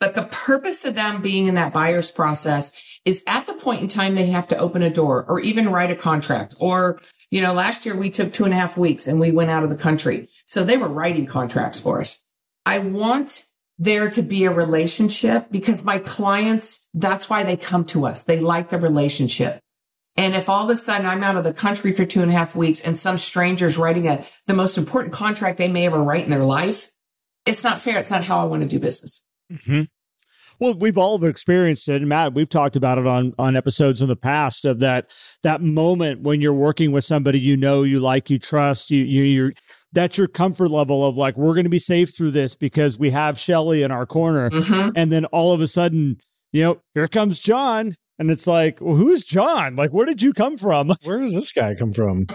But 0.00 0.14
the 0.14 0.24
purpose 0.24 0.84
of 0.86 0.94
them 0.94 1.20
being 1.20 1.46
in 1.46 1.54
that 1.54 1.74
buyer's 1.74 2.10
process 2.10 2.72
is 3.04 3.22
at 3.26 3.46
the 3.46 3.52
point 3.52 3.82
in 3.82 3.88
time 3.88 4.14
they 4.14 4.26
have 4.26 4.48
to 4.48 4.58
open 4.58 4.82
a 4.82 4.90
door 4.90 5.24
or 5.28 5.40
even 5.40 5.70
write 5.70 5.90
a 5.90 5.96
contract. 5.96 6.54
Or, 6.58 7.00
you 7.30 7.42
know, 7.42 7.52
last 7.52 7.84
year 7.84 7.94
we 7.94 8.10
took 8.10 8.32
two 8.32 8.44
and 8.44 8.54
a 8.54 8.56
half 8.56 8.78
weeks 8.78 9.06
and 9.06 9.20
we 9.20 9.30
went 9.30 9.50
out 9.50 9.62
of 9.62 9.70
the 9.70 9.76
country. 9.76 10.28
So 10.46 10.64
they 10.64 10.78
were 10.78 10.88
writing 10.88 11.26
contracts 11.26 11.78
for 11.78 12.00
us. 12.00 12.24
I 12.64 12.78
want 12.78 13.44
there 13.78 14.10
to 14.10 14.22
be 14.22 14.44
a 14.44 14.50
relationship 14.50 15.46
because 15.50 15.84
my 15.84 15.98
clients, 15.98 16.88
that's 16.92 17.30
why 17.30 17.44
they 17.44 17.56
come 17.56 17.84
to 17.86 18.06
us. 18.06 18.24
They 18.24 18.40
like 18.40 18.70
the 18.70 18.78
relationship. 18.78 19.60
And 20.16 20.34
if 20.34 20.48
all 20.48 20.64
of 20.64 20.70
a 20.70 20.76
sudden 20.76 21.06
I'm 21.06 21.22
out 21.22 21.36
of 21.36 21.44
the 21.44 21.54
country 21.54 21.92
for 21.92 22.04
two 22.04 22.20
and 22.20 22.30
a 22.30 22.34
half 22.34 22.56
weeks 22.56 22.80
and 22.80 22.98
some 22.98 23.16
stranger's 23.16 23.78
writing 23.78 24.06
a, 24.06 24.24
the 24.46 24.54
most 24.54 24.76
important 24.76 25.14
contract 25.14 25.56
they 25.56 25.68
may 25.68 25.86
ever 25.86 26.02
write 26.02 26.24
in 26.24 26.30
their 26.30 26.44
life, 26.44 26.90
it's 27.46 27.64
not 27.64 27.80
fair. 27.80 27.98
It's 27.98 28.10
not 28.10 28.24
how 28.24 28.38
I 28.40 28.44
want 28.44 28.62
to 28.62 28.68
do 28.68 28.78
business. 28.78 29.22
Mm-hmm. 29.50 29.82
Well, 30.60 30.74
we've 30.74 30.98
all 30.98 31.24
experienced 31.24 31.88
it, 31.88 31.96
and 31.96 32.08
Matt, 32.08 32.34
we've 32.34 32.48
talked 32.48 32.76
about 32.76 32.98
it 32.98 33.06
on 33.06 33.32
on 33.38 33.56
episodes 33.56 34.02
in 34.02 34.08
the 34.08 34.16
past 34.16 34.66
of 34.66 34.78
that 34.80 35.10
that 35.42 35.62
moment 35.62 36.20
when 36.20 36.42
you're 36.42 36.52
working 36.52 36.92
with 36.92 37.04
somebody 37.04 37.40
you 37.40 37.56
know, 37.56 37.82
you 37.82 37.98
like, 37.98 38.28
you 38.28 38.38
trust, 38.38 38.90
you 38.90 39.02
you 39.02 39.22
you're 39.22 39.52
that's 39.92 40.18
your 40.18 40.28
comfort 40.28 40.68
level 40.70 41.06
of 41.06 41.16
like 41.16 41.36
we're 41.38 41.54
going 41.54 41.64
to 41.64 41.70
be 41.70 41.78
safe 41.78 42.14
through 42.14 42.32
this 42.32 42.54
because 42.54 42.98
we 42.98 43.10
have 43.10 43.38
Shelley 43.38 43.82
in 43.82 43.90
our 43.90 44.04
corner, 44.04 44.50
mm-hmm. 44.50 44.90
and 44.94 45.10
then 45.10 45.24
all 45.26 45.52
of 45.52 45.62
a 45.62 45.66
sudden, 45.66 46.18
you 46.52 46.62
know, 46.62 46.82
here 46.94 47.08
comes 47.08 47.40
John, 47.40 47.94
and 48.18 48.30
it's 48.30 48.46
like, 48.46 48.82
well, 48.82 48.96
who's 48.96 49.24
John? 49.24 49.76
Like, 49.76 49.94
where 49.94 50.04
did 50.04 50.20
you 50.20 50.34
come 50.34 50.58
from? 50.58 50.92
Where 51.04 51.20
does 51.20 51.34
this 51.34 51.52
guy 51.52 51.74
come 51.74 51.94
from? 51.94 52.26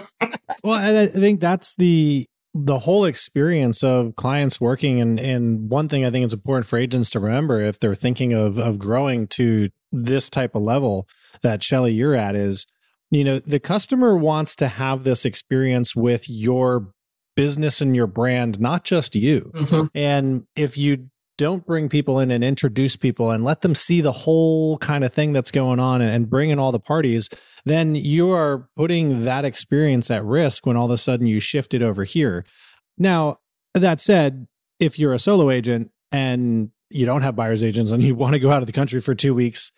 well, 0.63 0.79
and 0.79 0.97
I 0.97 1.05
think 1.05 1.41
that's 1.41 1.75
the 1.75 2.25
the 2.57 2.79
whole 2.79 3.03
experience 3.03 3.83
of 3.83 4.15
clients 4.15 4.61
working 4.61 5.01
and 5.01 5.19
and 5.19 5.69
one 5.69 5.89
thing 5.89 6.05
I 6.05 6.09
think 6.09 6.23
it's 6.23 6.33
important 6.33 6.65
for 6.65 6.79
agents 6.79 7.09
to 7.11 7.19
remember 7.19 7.61
if 7.61 7.79
they're 7.79 7.95
thinking 7.95 8.31
of 8.31 8.57
of 8.57 8.79
growing 8.79 9.27
to 9.27 9.69
this 9.91 10.29
type 10.29 10.55
of 10.55 10.61
level 10.61 11.05
that 11.41 11.61
Shelley 11.61 11.91
you're 11.91 12.15
at 12.15 12.33
is 12.33 12.65
you 13.11 13.25
know 13.25 13.39
the 13.39 13.59
customer 13.59 14.15
wants 14.15 14.55
to 14.55 14.69
have 14.69 15.03
this 15.03 15.25
experience 15.25 15.97
with 15.97 16.29
your 16.29 16.93
business 17.35 17.81
and 17.81 17.93
your 17.93 18.07
brand 18.07 18.57
not 18.61 18.85
just 18.85 19.15
you 19.15 19.51
mm-hmm. 19.53 19.87
and 19.93 20.47
if 20.55 20.77
you 20.77 21.09
don't 21.37 21.65
bring 21.65 21.89
people 21.89 22.19
in 22.19 22.31
and 22.31 22.43
introduce 22.43 22.95
people 22.95 23.31
and 23.31 23.43
let 23.43 23.61
them 23.61 23.75
see 23.75 24.01
the 24.01 24.11
whole 24.11 24.77
kind 24.77 25.03
of 25.03 25.13
thing 25.13 25.33
that's 25.33 25.51
going 25.51 25.79
on 25.79 26.01
and, 26.01 26.09
and 26.09 26.29
bring 26.29 26.49
in 26.49 26.59
all 26.59 26.71
the 26.71 26.79
parties, 26.79 27.29
then 27.65 27.95
you 27.95 28.31
are 28.31 28.69
putting 28.75 29.23
that 29.23 29.43
experience 29.43 30.11
at 30.11 30.23
risk 30.23 30.65
when 30.65 30.77
all 30.77 30.85
of 30.85 30.91
a 30.91 30.97
sudden 30.97 31.27
you 31.27 31.39
shift 31.39 31.73
it 31.73 31.81
over 31.81 32.03
here. 32.03 32.45
Now, 32.97 33.39
That 33.73 33.99
said, 33.99 34.47
if 34.79 34.97
you're 34.99 35.13
a 35.13 35.19
solo 35.19 35.49
agent 35.49 35.91
and 36.11 36.71
you 36.89 37.05
don't 37.05 37.23
have 37.23 37.35
buyer's 37.35 37.63
agents 37.63 37.91
and 37.91 38.01
you 38.01 38.15
want 38.23 38.33
to 38.33 38.39
go 38.39 38.51
out 38.51 38.61
of 38.61 38.67
the 38.67 38.73
country 38.73 39.01
for 39.01 39.13
two 39.13 39.33
weeks, 39.33 39.71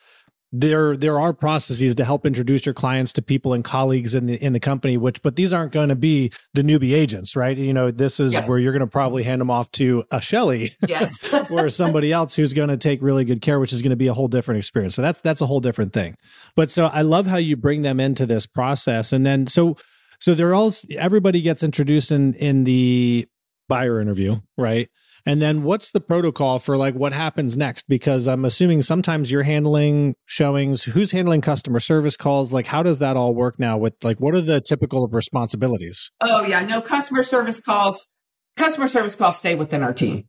there 0.51 0.95
there 0.95 1.19
are 1.19 1.33
processes 1.33 1.95
to 1.95 2.05
help 2.05 2.25
introduce 2.25 2.65
your 2.65 2.73
clients 2.73 3.11
to 3.13 3.21
people 3.21 3.53
and 3.53 3.65
colleagues 3.65 4.15
in 4.15 4.27
the 4.27 4.35
in 4.41 4.53
the 4.53 4.59
company 4.59 4.95
which 4.95 5.21
but 5.21 5.35
these 5.35 5.51
aren't 5.51 5.73
going 5.73 5.89
to 5.89 5.95
be 5.95 6.31
the 6.53 6.61
newbie 6.61 6.93
agents 6.93 7.35
right? 7.35 7.57
You 7.57 7.73
know 7.73 7.91
this 7.91 8.19
is 8.19 8.37
where 8.41 8.57
you're 8.57 8.71
going 8.71 8.79
to 8.79 8.87
probably 8.87 9.23
hand 9.23 9.41
them 9.41 9.51
off 9.51 9.69
to 9.73 10.05
a 10.09 10.21
shelley 10.21 10.75
yes. 10.87 11.17
or 11.49 11.69
somebody 11.69 12.13
else 12.13 12.35
who's 12.35 12.53
going 12.53 12.69
to 12.69 12.77
take 12.77 13.01
really 13.01 13.25
good 13.25 13.41
care 13.41 13.59
which 13.59 13.73
is 13.73 13.81
going 13.81 13.89
to 13.89 13.97
be 13.97 14.07
a 14.07 14.13
whole 14.13 14.29
different 14.29 14.59
experience. 14.59 14.95
So 14.95 15.01
that's 15.01 15.19
that's 15.19 15.41
a 15.41 15.45
whole 15.45 15.59
different 15.59 15.91
thing. 15.93 16.15
But 16.55 16.71
so 16.71 16.85
i 16.85 17.01
love 17.01 17.25
how 17.25 17.37
you 17.37 17.57
bring 17.57 17.81
them 17.81 17.99
into 17.99 18.25
this 18.25 18.45
process. 18.45 19.11
And 19.11 19.25
then 19.25 19.47
so 19.47 19.75
so 20.19 20.33
they're 20.33 20.55
all 20.55 20.71
everybody 20.97 21.41
gets 21.41 21.61
introduced 21.61 22.11
in 22.11 22.33
in 22.35 22.63
the 22.63 23.27
buyer 23.67 23.99
interview 23.99 24.35
right 24.57 24.89
and 25.27 25.41
then 25.41 25.63
what's 25.63 25.91
the 25.91 25.99
protocol 25.99 26.59
for 26.59 26.77
like 26.77 26.95
what 26.95 27.13
happens 27.13 27.57
next? 27.57 27.87
Because 27.87 28.27
I'm 28.27 28.45
assuming 28.45 28.81
sometimes 28.81 29.31
you're 29.31 29.43
handling 29.43 30.15
showings. 30.25 30.83
Who's 30.83 31.11
handling 31.11 31.41
customer 31.41 31.79
service 31.79 32.15
calls? 32.15 32.53
Like, 32.53 32.65
how 32.65 32.83
does 32.83 32.99
that 32.99 33.17
all 33.17 33.33
work 33.33 33.59
now 33.59 33.77
with 33.77 33.93
like, 34.03 34.19
what 34.19 34.35
are 34.35 34.41
the 34.41 34.61
typical 34.61 35.07
responsibilities? 35.07 36.11
Oh, 36.21 36.43
yeah. 36.43 36.61
No 36.61 36.81
customer 36.81 37.23
service 37.23 37.59
calls. 37.59 38.07
Customer 38.55 38.87
service 38.87 39.15
calls 39.15 39.37
stay 39.37 39.55
within 39.55 39.83
our 39.83 39.93
team. 39.93 40.25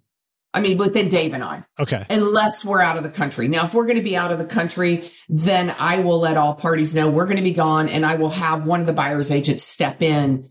I 0.54 0.60
mean, 0.60 0.78
within 0.78 1.08
Dave 1.08 1.34
and 1.34 1.44
I. 1.44 1.64
Okay. 1.78 2.04
Unless 2.08 2.64
we're 2.64 2.80
out 2.80 2.96
of 2.96 3.02
the 3.02 3.10
country. 3.10 3.48
Now, 3.48 3.66
if 3.66 3.74
we're 3.74 3.84
going 3.84 3.98
to 3.98 4.02
be 4.02 4.16
out 4.16 4.32
of 4.32 4.38
the 4.38 4.46
country, 4.46 5.08
then 5.28 5.74
I 5.78 6.00
will 6.00 6.18
let 6.18 6.36
all 6.36 6.54
parties 6.54 6.94
know 6.94 7.10
we're 7.10 7.26
going 7.26 7.36
to 7.36 7.42
be 7.42 7.52
gone 7.52 7.88
and 7.88 8.04
I 8.04 8.16
will 8.16 8.30
have 8.30 8.66
one 8.66 8.80
of 8.80 8.86
the 8.86 8.92
buyer's 8.92 9.30
agents 9.30 9.62
step 9.62 10.02
in 10.02 10.50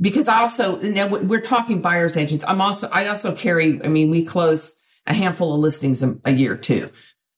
because 0.00 0.28
I 0.28 0.40
also, 0.40 0.80
now 0.80 1.06
we're 1.08 1.40
talking 1.40 1.80
buyer's 1.80 2.16
agents. 2.16 2.44
I'm 2.46 2.60
also, 2.60 2.88
I 2.92 3.08
also 3.08 3.34
carry, 3.34 3.82
I 3.84 3.88
mean, 3.88 4.10
we 4.10 4.24
close 4.24 4.74
a 5.06 5.14
handful 5.14 5.54
of 5.54 5.60
listings 5.60 6.02
a, 6.02 6.16
a 6.24 6.32
year 6.32 6.56
too. 6.56 6.90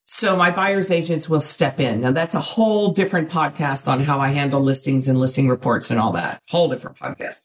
So 0.04 0.36
my 0.36 0.50
buyer's 0.50 0.90
agents 0.90 1.28
will 1.28 1.40
step 1.40 1.80
in. 1.80 2.02
Now 2.02 2.12
that's 2.12 2.34
a 2.34 2.40
whole 2.40 2.92
different 2.92 3.30
podcast 3.30 3.88
on 3.88 4.00
how 4.00 4.18
I 4.20 4.28
handle 4.28 4.60
listings 4.60 5.08
and 5.08 5.18
listing 5.18 5.48
reports 5.48 5.90
and 5.90 5.98
all 5.98 6.12
that. 6.12 6.42
Whole 6.48 6.68
different 6.68 6.98
podcast. 6.98 7.40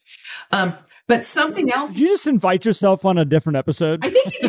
Um, 0.52 0.74
but 1.06 1.24
something 1.24 1.72
else. 1.72 1.94
Did 1.94 2.00
you 2.02 2.08
just 2.08 2.26
invite 2.26 2.66
yourself 2.66 3.06
on 3.06 3.16
a 3.16 3.24
different 3.24 3.56
episode? 3.56 4.04
I 4.04 4.10
think 4.10 4.34
you 4.42 4.48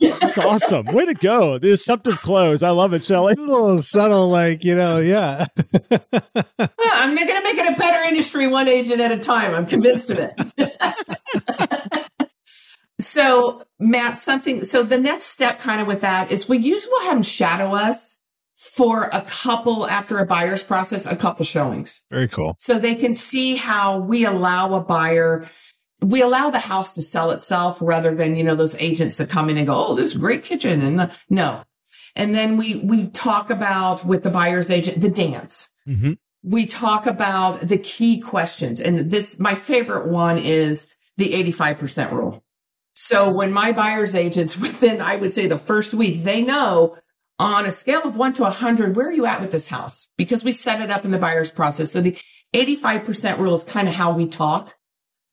did. 0.00 0.12
That's 0.34 0.64
awesome. 0.64 0.86
Way 0.86 1.06
to 1.06 1.14
go. 1.14 1.58
The 1.58 1.72
assumptive 1.72 2.20
close. 2.22 2.62
I 2.62 2.70
love 2.70 2.94
it, 2.94 3.04
Shelley. 3.04 3.34
a 3.34 3.40
little 3.40 3.80
subtle, 3.82 4.28
like, 4.28 4.64
you 4.64 4.74
know, 4.74 4.98
yeah. 4.98 5.46
I'm 5.58 7.14
going 7.14 7.28
to 7.28 7.42
make 7.42 7.58
it 7.58 7.72
a 7.72 7.78
better 7.78 8.02
industry 8.08 8.46
one 8.48 8.68
agent 8.68 9.00
at 9.00 9.12
a 9.12 9.18
time. 9.18 9.54
I'm 9.54 9.66
convinced 9.66 10.10
of 10.10 10.18
it. 10.18 12.08
so, 13.00 13.62
Matt, 13.78 14.18
something, 14.18 14.62
so 14.64 14.82
the 14.82 14.98
next 14.98 15.26
step 15.26 15.60
kind 15.60 15.80
of 15.80 15.86
with 15.86 16.00
that 16.00 16.30
is 16.30 16.48
we 16.48 16.58
usually 16.58 16.90
will 16.90 17.02
have 17.02 17.14
them 17.14 17.22
shadow 17.22 17.74
us 17.74 18.18
for 18.56 19.10
a 19.12 19.20
couple 19.22 19.86
after 19.86 20.18
a 20.18 20.26
buyer's 20.26 20.62
process, 20.62 21.06
a 21.06 21.14
couple 21.14 21.44
showings. 21.44 22.02
Very 22.10 22.28
cool. 22.28 22.56
So 22.58 22.78
they 22.78 22.94
can 22.94 23.14
see 23.14 23.56
how 23.56 23.98
we 23.98 24.24
allow 24.24 24.74
a 24.74 24.80
buyer 24.80 25.46
we 26.00 26.22
allow 26.22 26.50
the 26.50 26.58
house 26.58 26.94
to 26.94 27.02
sell 27.02 27.30
itself 27.30 27.78
rather 27.80 28.14
than, 28.14 28.36
you 28.36 28.44
know, 28.44 28.54
those 28.54 28.74
agents 28.76 29.16
that 29.16 29.30
come 29.30 29.48
in 29.50 29.56
and 29.56 29.66
go, 29.66 29.86
Oh, 29.86 29.94
this 29.94 30.10
is 30.10 30.16
a 30.16 30.18
great 30.18 30.44
kitchen. 30.44 30.82
And 30.82 30.98
the, 30.98 31.16
no. 31.30 31.64
And 32.16 32.34
then 32.34 32.56
we, 32.56 32.76
we 32.76 33.08
talk 33.08 33.50
about 33.50 34.04
with 34.04 34.22
the 34.22 34.30
buyer's 34.30 34.70
agent, 34.70 35.00
the 35.00 35.10
dance. 35.10 35.70
Mm-hmm. 35.88 36.12
We 36.42 36.66
talk 36.66 37.06
about 37.06 37.60
the 37.62 37.78
key 37.78 38.20
questions. 38.20 38.80
And 38.80 39.10
this, 39.10 39.38
my 39.38 39.54
favorite 39.54 40.08
one 40.08 40.38
is 40.38 40.94
the 41.16 41.30
85% 41.30 42.12
rule. 42.12 42.44
So 42.92 43.28
when 43.28 43.52
my 43.52 43.72
buyer's 43.72 44.14
agents 44.14 44.56
within, 44.58 45.00
I 45.00 45.16
would 45.16 45.34
say 45.34 45.46
the 45.46 45.58
first 45.58 45.94
week, 45.94 46.22
they 46.22 46.42
know 46.42 46.96
on 47.38 47.66
a 47.66 47.72
scale 47.72 48.02
of 48.04 48.16
one 48.16 48.32
to 48.34 48.46
a 48.46 48.50
hundred, 48.50 48.94
where 48.94 49.08
are 49.08 49.12
you 49.12 49.26
at 49.26 49.40
with 49.40 49.50
this 49.50 49.66
house? 49.66 50.08
Because 50.16 50.44
we 50.44 50.52
set 50.52 50.80
it 50.80 50.90
up 50.90 51.04
in 51.04 51.10
the 51.10 51.18
buyer's 51.18 51.50
process. 51.50 51.90
So 51.90 52.00
the 52.00 52.16
85% 52.54 53.38
rule 53.38 53.54
is 53.54 53.64
kind 53.64 53.88
of 53.88 53.94
how 53.94 54.12
we 54.12 54.28
talk. 54.28 54.74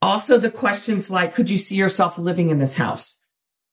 Also 0.01 0.37
the 0.37 0.51
questions 0.51 1.09
like, 1.09 1.35
could 1.35 1.49
you 1.49 1.57
see 1.57 1.75
yourself 1.75 2.17
living 2.17 2.49
in 2.49 2.57
this 2.57 2.75
house? 2.75 3.17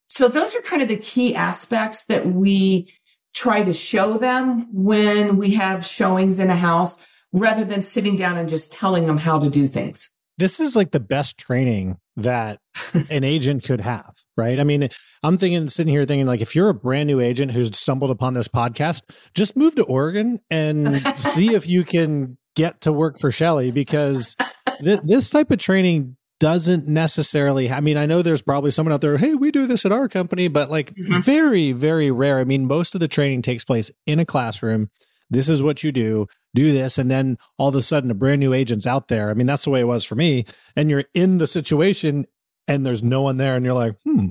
So 0.08 0.28
those 0.28 0.54
are 0.56 0.60
kind 0.62 0.82
of 0.82 0.88
the 0.88 0.96
key 0.96 1.34
aspects 1.34 2.06
that 2.06 2.26
we 2.26 2.92
try 3.34 3.62
to 3.62 3.72
show 3.72 4.18
them 4.18 4.66
when 4.72 5.36
we 5.36 5.54
have 5.54 5.86
showings 5.86 6.40
in 6.40 6.50
a 6.50 6.56
house 6.56 6.98
rather 7.32 7.64
than 7.64 7.82
sitting 7.82 8.16
down 8.16 8.36
and 8.36 8.48
just 8.48 8.72
telling 8.72 9.06
them 9.06 9.18
how 9.18 9.38
to 9.38 9.50
do 9.50 9.68
things. 9.68 10.10
This 10.38 10.60
is 10.60 10.76
like 10.76 10.92
the 10.92 11.00
best 11.00 11.36
training 11.36 11.98
that 12.16 12.60
an 13.10 13.24
agent 13.24 13.64
could 13.64 13.80
have, 13.80 14.14
right? 14.36 14.58
I 14.58 14.64
mean, 14.64 14.88
I'm 15.22 15.36
thinking, 15.38 15.68
sitting 15.68 15.92
here 15.92 16.06
thinking, 16.06 16.26
like, 16.26 16.40
if 16.40 16.54
you're 16.54 16.68
a 16.68 16.74
brand 16.74 17.06
new 17.06 17.20
agent 17.20 17.52
who's 17.52 17.76
stumbled 17.76 18.10
upon 18.10 18.34
this 18.34 18.48
podcast, 18.48 19.02
just 19.34 19.56
move 19.56 19.74
to 19.76 19.84
Oregon 19.84 20.40
and 20.50 21.00
see 21.16 21.54
if 21.54 21.68
you 21.68 21.84
can 21.84 22.38
get 22.54 22.80
to 22.82 22.92
work 22.92 23.18
for 23.18 23.30
Shelley 23.30 23.70
because 23.70 24.36
th- 24.82 25.00
this 25.04 25.30
type 25.30 25.50
of 25.50 25.58
training 25.58 26.16
doesn't 26.40 26.86
necessarily 26.86 27.70
i 27.70 27.80
mean 27.80 27.96
i 27.96 28.06
know 28.06 28.22
there's 28.22 28.42
probably 28.42 28.70
someone 28.70 28.92
out 28.92 29.00
there 29.00 29.16
hey 29.16 29.34
we 29.34 29.50
do 29.50 29.66
this 29.66 29.84
at 29.84 29.92
our 29.92 30.08
company 30.08 30.48
but 30.48 30.70
like 30.70 30.94
mm-hmm. 30.94 31.20
very 31.20 31.72
very 31.72 32.10
rare. 32.10 32.38
I 32.38 32.44
mean 32.44 32.66
most 32.66 32.94
of 32.94 33.00
the 33.00 33.08
training 33.08 33.42
takes 33.42 33.64
place 33.64 33.90
in 34.06 34.18
a 34.18 34.24
classroom. 34.24 34.90
This 35.30 35.48
is 35.48 35.62
what 35.62 35.82
you 35.82 35.92
do 35.92 36.26
do 36.54 36.72
this 36.72 36.98
and 36.98 37.10
then 37.10 37.38
all 37.58 37.68
of 37.68 37.74
a 37.74 37.82
sudden 37.82 38.10
a 38.10 38.14
brand 38.14 38.40
new 38.40 38.52
agent's 38.52 38.86
out 38.86 39.08
there. 39.08 39.30
I 39.30 39.34
mean 39.34 39.46
that's 39.46 39.64
the 39.64 39.70
way 39.70 39.80
it 39.80 39.86
was 39.86 40.04
for 40.04 40.14
me. 40.14 40.44
And 40.76 40.88
you're 40.90 41.04
in 41.14 41.38
the 41.38 41.46
situation 41.46 42.26
and 42.66 42.86
there's 42.86 43.02
no 43.02 43.22
one 43.22 43.36
there 43.36 43.56
and 43.56 43.64
you're 43.64 43.74
like 43.74 43.96
hmm. 44.04 44.30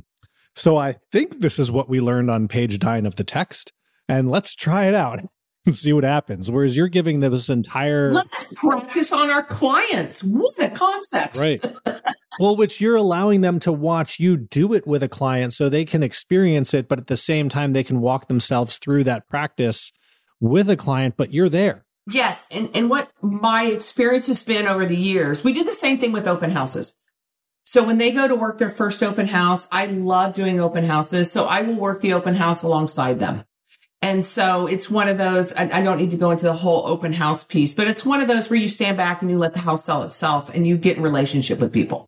So 0.55 0.77
i 0.77 0.95
think 1.11 1.39
this 1.39 1.59
is 1.59 1.71
what 1.71 1.89
we 1.89 1.99
learned 1.99 2.31
on 2.31 2.47
page 2.47 2.81
nine 2.81 3.05
of 3.05 3.15
the 3.15 3.23
text 3.23 3.73
and 4.07 4.29
let's 4.31 4.55
try 4.55 4.85
it 4.85 4.95
out 4.95 5.19
see 5.73 5.93
what 5.93 6.03
happens. 6.03 6.49
Whereas 6.49 6.75
you're 6.75 6.87
giving 6.87 7.19
them 7.19 7.31
this 7.31 7.49
entire 7.49 8.11
let's 8.11 8.45
practice 8.55 9.11
on 9.11 9.29
our 9.29 9.43
clients. 9.43 10.23
What 10.23 10.61
a 10.61 10.69
concept. 10.69 11.37
Right. 11.37 11.63
well, 12.39 12.55
which 12.55 12.81
you're 12.81 12.95
allowing 12.95 13.41
them 13.41 13.59
to 13.61 13.71
watch 13.71 14.19
you 14.19 14.37
do 14.37 14.73
it 14.73 14.85
with 14.85 15.03
a 15.03 15.09
client 15.09 15.53
so 15.53 15.69
they 15.69 15.85
can 15.85 16.03
experience 16.03 16.73
it, 16.73 16.87
but 16.87 16.99
at 16.99 17.07
the 17.07 17.17
same 17.17 17.49
time 17.49 17.73
they 17.73 17.83
can 17.83 18.01
walk 18.01 18.27
themselves 18.27 18.77
through 18.77 19.05
that 19.05 19.27
practice 19.27 19.91
with 20.39 20.69
a 20.69 20.77
client, 20.77 21.15
but 21.17 21.33
you're 21.33 21.49
there. 21.49 21.85
Yes. 22.09 22.47
And 22.51 22.69
and 22.73 22.89
what 22.89 23.11
my 23.21 23.65
experience 23.65 24.27
has 24.27 24.43
been 24.43 24.67
over 24.67 24.85
the 24.85 24.95
years, 24.95 25.43
we 25.43 25.53
do 25.53 25.63
the 25.63 25.73
same 25.73 25.97
thing 25.97 26.13
with 26.13 26.27
open 26.27 26.51
houses. 26.51 26.95
So 27.65 27.83
when 27.83 27.97
they 27.97 28.11
go 28.11 28.29
to 28.29 28.35
work 28.35 28.59
their 28.59 28.69
first 28.69 29.03
open 29.03 29.27
house, 29.27 29.67
I 29.73 29.87
love 29.87 30.33
doing 30.33 30.61
open 30.61 30.85
houses. 30.85 31.29
So 31.29 31.43
I 31.45 31.63
will 31.63 31.75
work 31.75 31.99
the 31.99 32.13
open 32.13 32.33
house 32.33 32.63
alongside 32.63 33.19
them. 33.19 33.43
And 34.01 34.23
so 34.23 34.67
it's 34.67 34.89
one 34.89 35.07
of 35.07 35.17
those, 35.17 35.53
I, 35.53 35.69
I, 35.79 35.81
don't 35.81 35.97
need 35.97 36.11
to 36.11 36.17
go 36.17 36.29
into 36.29 36.45
the 36.45 36.53
whole 36.53 36.87
open 36.87 37.13
house 37.13 37.43
piece, 37.43 37.73
but 37.73 37.87
it's 37.87 38.05
one 38.05 38.21
of 38.21 38.27
those 38.27 38.49
where 38.49 38.59
you 38.59 38.67
stand 38.67 38.95
back 38.95 39.21
and 39.21 39.31
you 39.31 39.37
let 39.37 39.53
the 39.53 39.59
house 39.59 39.85
sell 39.85 40.03
itself 40.03 40.53
and 40.53 40.67
you 40.67 40.77
get 40.77 40.97
in 40.97 41.03
relationship 41.03 41.59
with 41.59 41.73
people. 41.73 42.07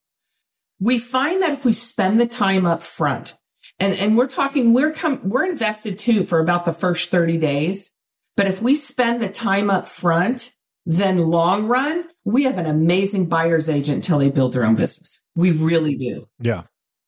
We 0.80 1.00
find 1.00 1.42
that 1.42 1.52
if 1.52 1.66
we 1.66 1.74
spend 1.74 2.22
the 2.22 2.28
time 2.28 2.66
up 2.66 2.84
front 2.84 3.38
and, 3.80 3.94
and 3.94 4.16
we're 4.16 4.28
talking, 4.28 4.72
we're 4.72 4.94
come, 4.94 5.20
we're 5.24 5.46
invested 5.46 5.98
too 5.98 6.24
for 6.24 6.40
about 6.40 6.66
the 6.66 6.74
first 6.74 7.10
30 7.10 7.38
days. 7.38 7.92
But 8.38 8.46
if 8.46 8.62
we 8.62 8.76
spend 8.76 9.22
the 9.22 9.30
time 9.30 9.70
up 9.70 9.88
front, 9.88 10.56
then 10.86 11.18
long 11.18 11.68
run, 11.68 12.06
we 12.24 12.44
have 12.44 12.58
an 12.58 12.66
amazing 12.66 13.26
buyer's 13.26 13.68
agent 13.68 13.98
until 13.98 14.20
they 14.20 14.30
build 14.30 14.54
their 14.54 14.64
own 14.64 14.76
business. 14.76 15.22
We 15.36 15.52
really 15.52 15.96
do. 15.96 16.28
Yeah. 16.40 16.64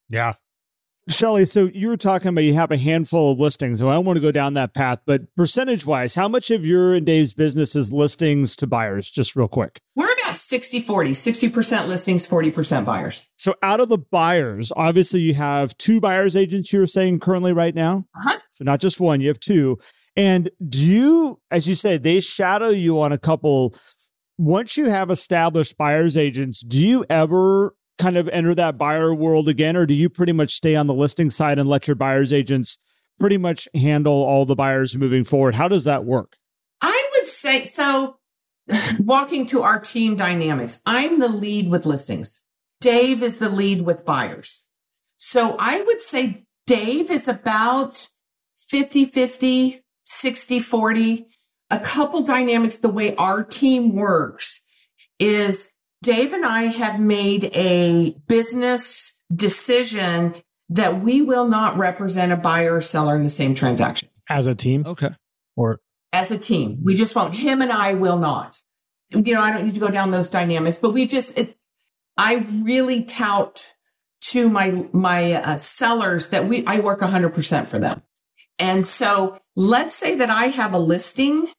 Yeah. 0.09 0.33
Shelley, 1.11 1.45
so 1.45 1.69
you 1.73 1.87
were 1.87 1.97
talking 1.97 2.29
about 2.29 2.41
you 2.41 2.53
have 2.53 2.71
a 2.71 2.77
handful 2.77 3.31
of 3.31 3.39
listings. 3.39 3.79
So 3.79 3.89
I 3.89 3.93
don't 3.93 4.05
want 4.05 4.17
to 4.17 4.21
go 4.21 4.31
down 4.31 4.53
that 4.55 4.73
path, 4.73 4.99
but 5.05 5.33
percentage 5.35 5.85
wise, 5.85 6.15
how 6.15 6.27
much 6.27 6.51
of 6.51 6.65
your 6.65 6.93
and 6.93 7.05
Dave's 7.05 7.33
business 7.33 7.75
is 7.75 7.93
listings 7.93 8.55
to 8.57 8.67
buyers? 8.67 9.09
Just 9.09 9.35
real 9.35 9.47
quick. 9.47 9.81
We're 9.95 10.11
about 10.13 10.37
60 10.37 10.79
40, 10.81 11.11
60% 11.11 11.87
listings, 11.87 12.27
40% 12.27 12.85
buyers. 12.85 13.21
So 13.37 13.55
out 13.61 13.79
of 13.79 13.89
the 13.89 13.97
buyers, 13.97 14.71
obviously 14.75 15.21
you 15.21 15.33
have 15.33 15.77
two 15.77 15.99
buyers 15.99 16.35
agents 16.35 16.71
you're 16.71 16.87
saying 16.87 17.19
currently 17.19 17.53
right 17.53 17.75
now. 17.75 18.05
Uh-huh. 18.15 18.39
So 18.53 18.63
not 18.63 18.79
just 18.79 18.99
one, 18.99 19.21
you 19.21 19.27
have 19.27 19.39
two. 19.39 19.77
And 20.15 20.49
do 20.67 20.85
you, 20.85 21.39
as 21.51 21.67
you 21.67 21.75
said, 21.75 22.03
they 22.03 22.19
shadow 22.19 22.69
you 22.69 23.01
on 23.01 23.11
a 23.11 23.17
couple. 23.17 23.75
Once 24.37 24.77
you 24.77 24.89
have 24.89 25.09
established 25.09 25.77
buyers 25.77 26.17
agents, 26.17 26.61
do 26.61 26.79
you 26.79 27.05
ever 27.09 27.75
kind 28.01 28.17
of 28.17 28.27
enter 28.29 28.55
that 28.55 28.77
buyer 28.77 29.13
world 29.13 29.47
again, 29.47 29.77
or 29.77 29.85
do 29.85 29.93
you 29.93 30.09
pretty 30.09 30.31
much 30.31 30.53
stay 30.53 30.75
on 30.75 30.87
the 30.87 30.93
listing 30.93 31.29
side 31.29 31.59
and 31.59 31.69
let 31.69 31.87
your 31.87 31.95
buyer's 31.95 32.33
agents 32.33 32.77
pretty 33.19 33.37
much 33.37 33.67
handle 33.75 34.13
all 34.13 34.45
the 34.45 34.55
buyers 34.55 34.97
moving 34.97 35.23
forward? 35.23 35.55
How 35.55 35.67
does 35.67 35.83
that 35.83 36.03
work? 36.03 36.35
I 36.81 37.09
would 37.13 37.27
say 37.27 37.63
so. 37.63 38.17
Walking 38.99 39.45
to 39.47 39.61
our 39.61 39.79
team 39.79 40.15
dynamics, 40.15 40.81
I'm 40.85 41.19
the 41.19 41.29
lead 41.29 41.69
with 41.69 41.85
listings. 41.85 42.43
Dave 42.79 43.21
is 43.21 43.37
the 43.37 43.49
lead 43.49 43.83
with 43.83 44.05
buyers. 44.05 44.65
So 45.17 45.55
I 45.59 45.81
would 45.81 46.01
say 46.01 46.45
Dave 46.65 47.11
is 47.11 47.27
about 47.27 48.07
50 48.69 49.05
50, 49.05 49.83
60 50.05 50.59
40. 50.59 51.25
A 51.69 51.79
couple 51.79 52.21
dynamics, 52.23 52.79
the 52.79 52.89
way 52.89 53.15
our 53.15 53.43
team 53.43 53.95
works 53.95 54.61
is 55.19 55.67
Dave 56.03 56.33
and 56.33 56.45
I 56.45 56.63
have 56.63 56.99
made 56.99 57.51
a 57.55 58.15
business 58.27 59.19
decision 59.33 60.35
that 60.69 61.01
we 61.01 61.21
will 61.21 61.47
not 61.47 61.77
represent 61.77 62.31
a 62.31 62.37
buyer 62.37 62.75
or 62.75 62.81
seller 62.81 63.15
in 63.15 63.23
the 63.23 63.29
same 63.29 63.53
transaction 63.53 64.09
as 64.29 64.45
a 64.47 64.55
team. 64.55 64.85
Okay. 64.85 65.09
Or 65.55 65.79
as 66.13 66.31
a 66.31 66.37
team. 66.37 66.79
We 66.83 66.95
just 66.95 67.15
won't. 67.15 67.33
Him 67.33 67.61
and 67.61 67.71
I 67.71 67.93
will 67.93 68.17
not. 68.17 68.59
You 69.11 69.33
know, 69.33 69.41
I 69.41 69.51
don't 69.51 69.65
need 69.65 69.73
to 69.73 69.79
go 69.79 69.89
down 69.89 70.11
those 70.11 70.29
dynamics, 70.29 70.77
but 70.77 70.91
we 70.91 71.05
just, 71.05 71.37
it, 71.37 71.57
I 72.17 72.45
really 72.63 73.03
tout 73.03 73.73
to 74.21 74.49
my, 74.49 74.87
my 74.93 75.33
uh, 75.33 75.57
sellers 75.57 76.29
that 76.29 76.47
we, 76.47 76.65
I 76.65 76.79
work 76.79 77.01
100% 77.01 77.67
for 77.67 77.79
them. 77.79 78.01
And 78.57 78.85
so 78.85 79.37
let's 79.55 79.95
say 79.95 80.15
that 80.15 80.29
I 80.29 80.45
have 80.45 80.73
a 80.73 80.79
listing 80.79 81.49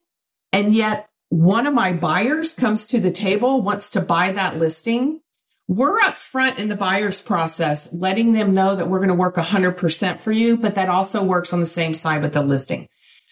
and 0.52 0.74
yet 0.74 1.08
one 1.32 1.66
of 1.66 1.72
my 1.72 1.94
buyers 1.94 2.52
comes 2.52 2.84
to 2.84 3.00
the 3.00 3.10
table, 3.10 3.62
wants 3.62 3.88
to 3.88 4.02
buy 4.02 4.32
that 4.32 4.58
listing. 4.58 5.18
We're 5.66 5.98
up 6.00 6.14
front 6.14 6.58
in 6.58 6.68
the 6.68 6.76
buyer's 6.76 7.22
process, 7.22 7.90
letting 7.90 8.34
them 8.34 8.52
know 8.52 8.76
that 8.76 8.86
we're 8.86 8.98
going 8.98 9.08
to 9.08 9.14
work 9.14 9.36
100% 9.36 10.20
for 10.20 10.30
you, 10.30 10.58
but 10.58 10.74
that 10.74 10.90
also 10.90 11.24
works 11.24 11.54
on 11.54 11.60
the 11.60 11.64
same 11.64 11.94
side 11.94 12.20
with 12.20 12.34
the 12.34 12.42
listing. 12.42 12.86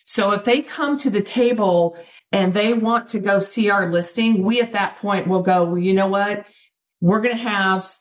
So 0.07 0.33
if 0.33 0.47
they 0.47 0.63
come 0.63 0.97
to 0.97 1.11
the 1.11 1.21
table 1.21 1.95
and 2.33 2.55
they 2.55 2.73
want 2.73 3.11
to 3.11 3.19
go 3.19 3.39
see 3.39 3.69
our 3.69 3.93
listing, 3.93 4.45
we 4.45 4.63
at 4.63 4.73
that 4.73 4.97
point 4.97 5.27
will 5.27 5.43
go, 5.43 5.67
well, 5.67 5.77
you 5.77 5.93
know 5.93 6.09
what? 6.09 6.47
We're 7.03 7.21
going 7.21 7.37
to 7.37 7.43
have 7.43 7.95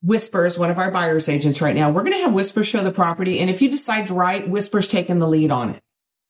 Whispers, 0.00 0.56
one 0.56 0.70
of 0.70 0.78
our 0.78 0.90
buyer's 0.90 1.28
agents 1.28 1.60
right 1.60 1.76
now. 1.76 1.90
We're 1.90 2.04
going 2.04 2.16
to 2.16 2.22
have 2.22 2.32
Whispers 2.32 2.68
show 2.68 2.82
the 2.82 2.90
property. 2.90 3.38
And 3.38 3.50
if 3.50 3.60
you 3.60 3.70
decide 3.70 4.06
to 4.06 4.14
write, 4.14 4.48
Whispers 4.48 4.88
taking 4.88 5.18
the 5.18 5.28
lead 5.28 5.50
on 5.50 5.74
it. 5.74 5.82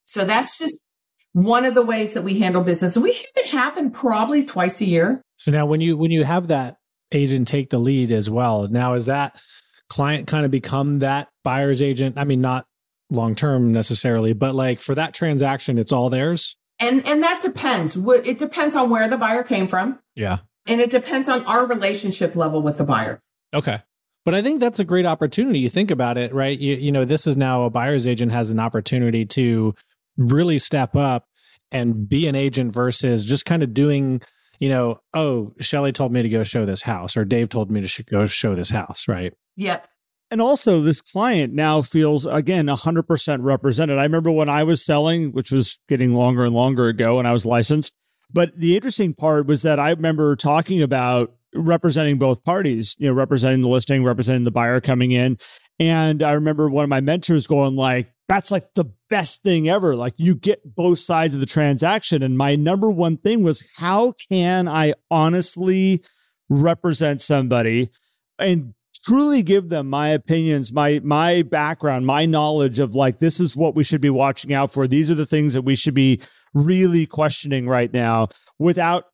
So 0.06 0.24
that's 0.24 0.58
just 0.58 0.84
one 1.32 1.64
of 1.64 1.74
the 1.74 1.82
ways 1.82 2.12
that 2.12 2.22
we 2.22 2.38
handle 2.38 2.62
business. 2.62 2.96
And 2.96 3.02
we 3.02 3.12
have 3.12 3.26
it 3.36 3.46
happen 3.46 3.90
probably 3.90 4.44
twice 4.44 4.80
a 4.80 4.84
year. 4.84 5.22
So 5.36 5.50
now 5.50 5.66
when 5.66 5.80
you 5.80 5.96
when 5.96 6.10
you 6.10 6.24
have 6.24 6.48
that 6.48 6.76
agent 7.10 7.48
take 7.48 7.70
the 7.70 7.78
lead 7.78 8.12
as 8.12 8.30
well, 8.30 8.68
now 8.68 8.94
is 8.94 9.06
that 9.06 9.40
client 9.88 10.26
kind 10.26 10.44
of 10.44 10.50
become 10.50 11.00
that 11.00 11.28
buyer's 11.44 11.82
agent? 11.82 12.16
I 12.18 12.24
mean, 12.24 12.40
not 12.40 12.66
long 13.10 13.34
term 13.34 13.72
necessarily, 13.72 14.32
but 14.32 14.54
like 14.54 14.80
for 14.80 14.94
that 14.94 15.14
transaction, 15.14 15.78
it's 15.78 15.92
all 15.92 16.10
theirs. 16.10 16.56
And 16.78 17.06
and 17.06 17.22
that 17.22 17.40
depends. 17.42 17.96
It 17.96 18.38
depends 18.38 18.74
on 18.74 18.90
where 18.90 19.08
the 19.08 19.18
buyer 19.18 19.42
came 19.42 19.66
from. 19.66 19.98
Yeah. 20.14 20.38
And 20.66 20.80
it 20.80 20.90
depends 20.90 21.28
on 21.28 21.44
our 21.44 21.66
relationship 21.66 22.36
level 22.36 22.62
with 22.62 22.78
the 22.78 22.84
buyer. 22.84 23.20
Okay. 23.52 23.82
But 24.24 24.34
I 24.34 24.42
think 24.42 24.60
that's 24.60 24.78
a 24.78 24.84
great 24.84 25.06
opportunity. 25.06 25.58
You 25.58 25.68
think 25.68 25.90
about 25.90 26.16
it, 26.16 26.32
right? 26.32 26.56
You, 26.56 26.74
you 26.76 26.92
know, 26.92 27.04
this 27.04 27.26
is 27.26 27.36
now 27.36 27.64
a 27.64 27.70
buyer's 27.70 28.06
agent 28.06 28.30
has 28.30 28.50
an 28.50 28.60
opportunity 28.60 29.26
to 29.26 29.74
really 30.16 30.58
step 30.58 30.96
up 30.96 31.26
and 31.70 32.08
be 32.08 32.26
an 32.28 32.34
agent 32.34 32.72
versus 32.72 33.24
just 33.24 33.44
kind 33.44 33.62
of 33.62 33.74
doing, 33.74 34.20
you 34.58 34.68
know, 34.68 34.98
oh, 35.14 35.52
Shelley 35.60 35.92
told 35.92 36.12
me 36.12 36.22
to 36.22 36.28
go 36.28 36.42
show 36.42 36.66
this 36.66 36.82
house 36.82 37.16
or 37.16 37.24
Dave 37.24 37.48
told 37.48 37.70
me 37.70 37.80
to 37.80 37.88
sh- 37.88 38.02
go 38.02 38.26
show 38.26 38.54
this 38.54 38.70
house, 38.70 39.08
right? 39.08 39.32
Yep. 39.56 39.86
And 40.30 40.40
also, 40.40 40.80
this 40.80 41.02
client 41.02 41.52
now 41.52 41.82
feels, 41.82 42.24
again, 42.24 42.66
100% 42.66 43.38
represented. 43.42 43.98
I 43.98 44.04
remember 44.04 44.30
when 44.30 44.48
I 44.48 44.64
was 44.64 44.82
selling, 44.82 45.32
which 45.32 45.52
was 45.52 45.78
getting 45.90 46.14
longer 46.14 46.46
and 46.46 46.54
longer 46.54 46.88
ago, 46.88 47.18
and 47.18 47.28
I 47.28 47.32
was 47.32 47.44
licensed. 47.44 47.92
But 48.32 48.58
the 48.58 48.74
interesting 48.74 49.12
part 49.12 49.46
was 49.46 49.60
that 49.60 49.78
I 49.78 49.90
remember 49.90 50.34
talking 50.36 50.80
about 50.80 51.34
representing 51.54 52.18
both 52.18 52.42
parties, 52.44 52.96
you 52.98 53.08
know, 53.08 53.12
representing 53.12 53.60
the 53.60 53.68
listing, 53.68 54.04
representing 54.04 54.44
the 54.44 54.50
buyer 54.50 54.80
coming 54.80 55.10
in. 55.10 55.36
And 55.78 56.22
I 56.22 56.32
remember 56.32 56.70
one 56.70 56.84
of 56.84 56.88
my 56.88 57.02
mentors 57.02 57.46
going 57.46 57.76
like, 57.76 58.10
that's 58.32 58.50
like 58.50 58.72
the 58.74 58.86
best 59.10 59.42
thing 59.42 59.68
ever. 59.68 59.94
Like 59.94 60.14
you 60.16 60.34
get 60.34 60.74
both 60.74 60.98
sides 60.98 61.34
of 61.34 61.40
the 61.40 61.46
transaction. 61.46 62.22
And 62.22 62.38
my 62.38 62.56
number 62.56 62.90
one 62.90 63.18
thing 63.18 63.42
was 63.42 63.62
how 63.76 64.14
can 64.30 64.68
I 64.68 64.94
honestly 65.10 66.02
represent 66.48 67.20
somebody 67.20 67.90
and 68.38 68.72
truly 69.04 69.42
give 69.42 69.68
them 69.68 69.90
my 69.90 70.08
opinions, 70.08 70.72
my 70.72 70.98
my 71.04 71.42
background, 71.42 72.06
my 72.06 72.24
knowledge 72.24 72.78
of 72.78 72.94
like 72.94 73.18
this 73.18 73.38
is 73.38 73.54
what 73.54 73.74
we 73.74 73.84
should 73.84 74.00
be 74.00 74.08
watching 74.08 74.54
out 74.54 74.72
for. 74.72 74.88
These 74.88 75.10
are 75.10 75.14
the 75.14 75.26
things 75.26 75.52
that 75.52 75.62
we 75.62 75.76
should 75.76 75.94
be 75.94 76.18
really 76.54 77.04
questioning 77.04 77.68
right 77.68 77.92
now 77.92 78.28
without 78.58 79.04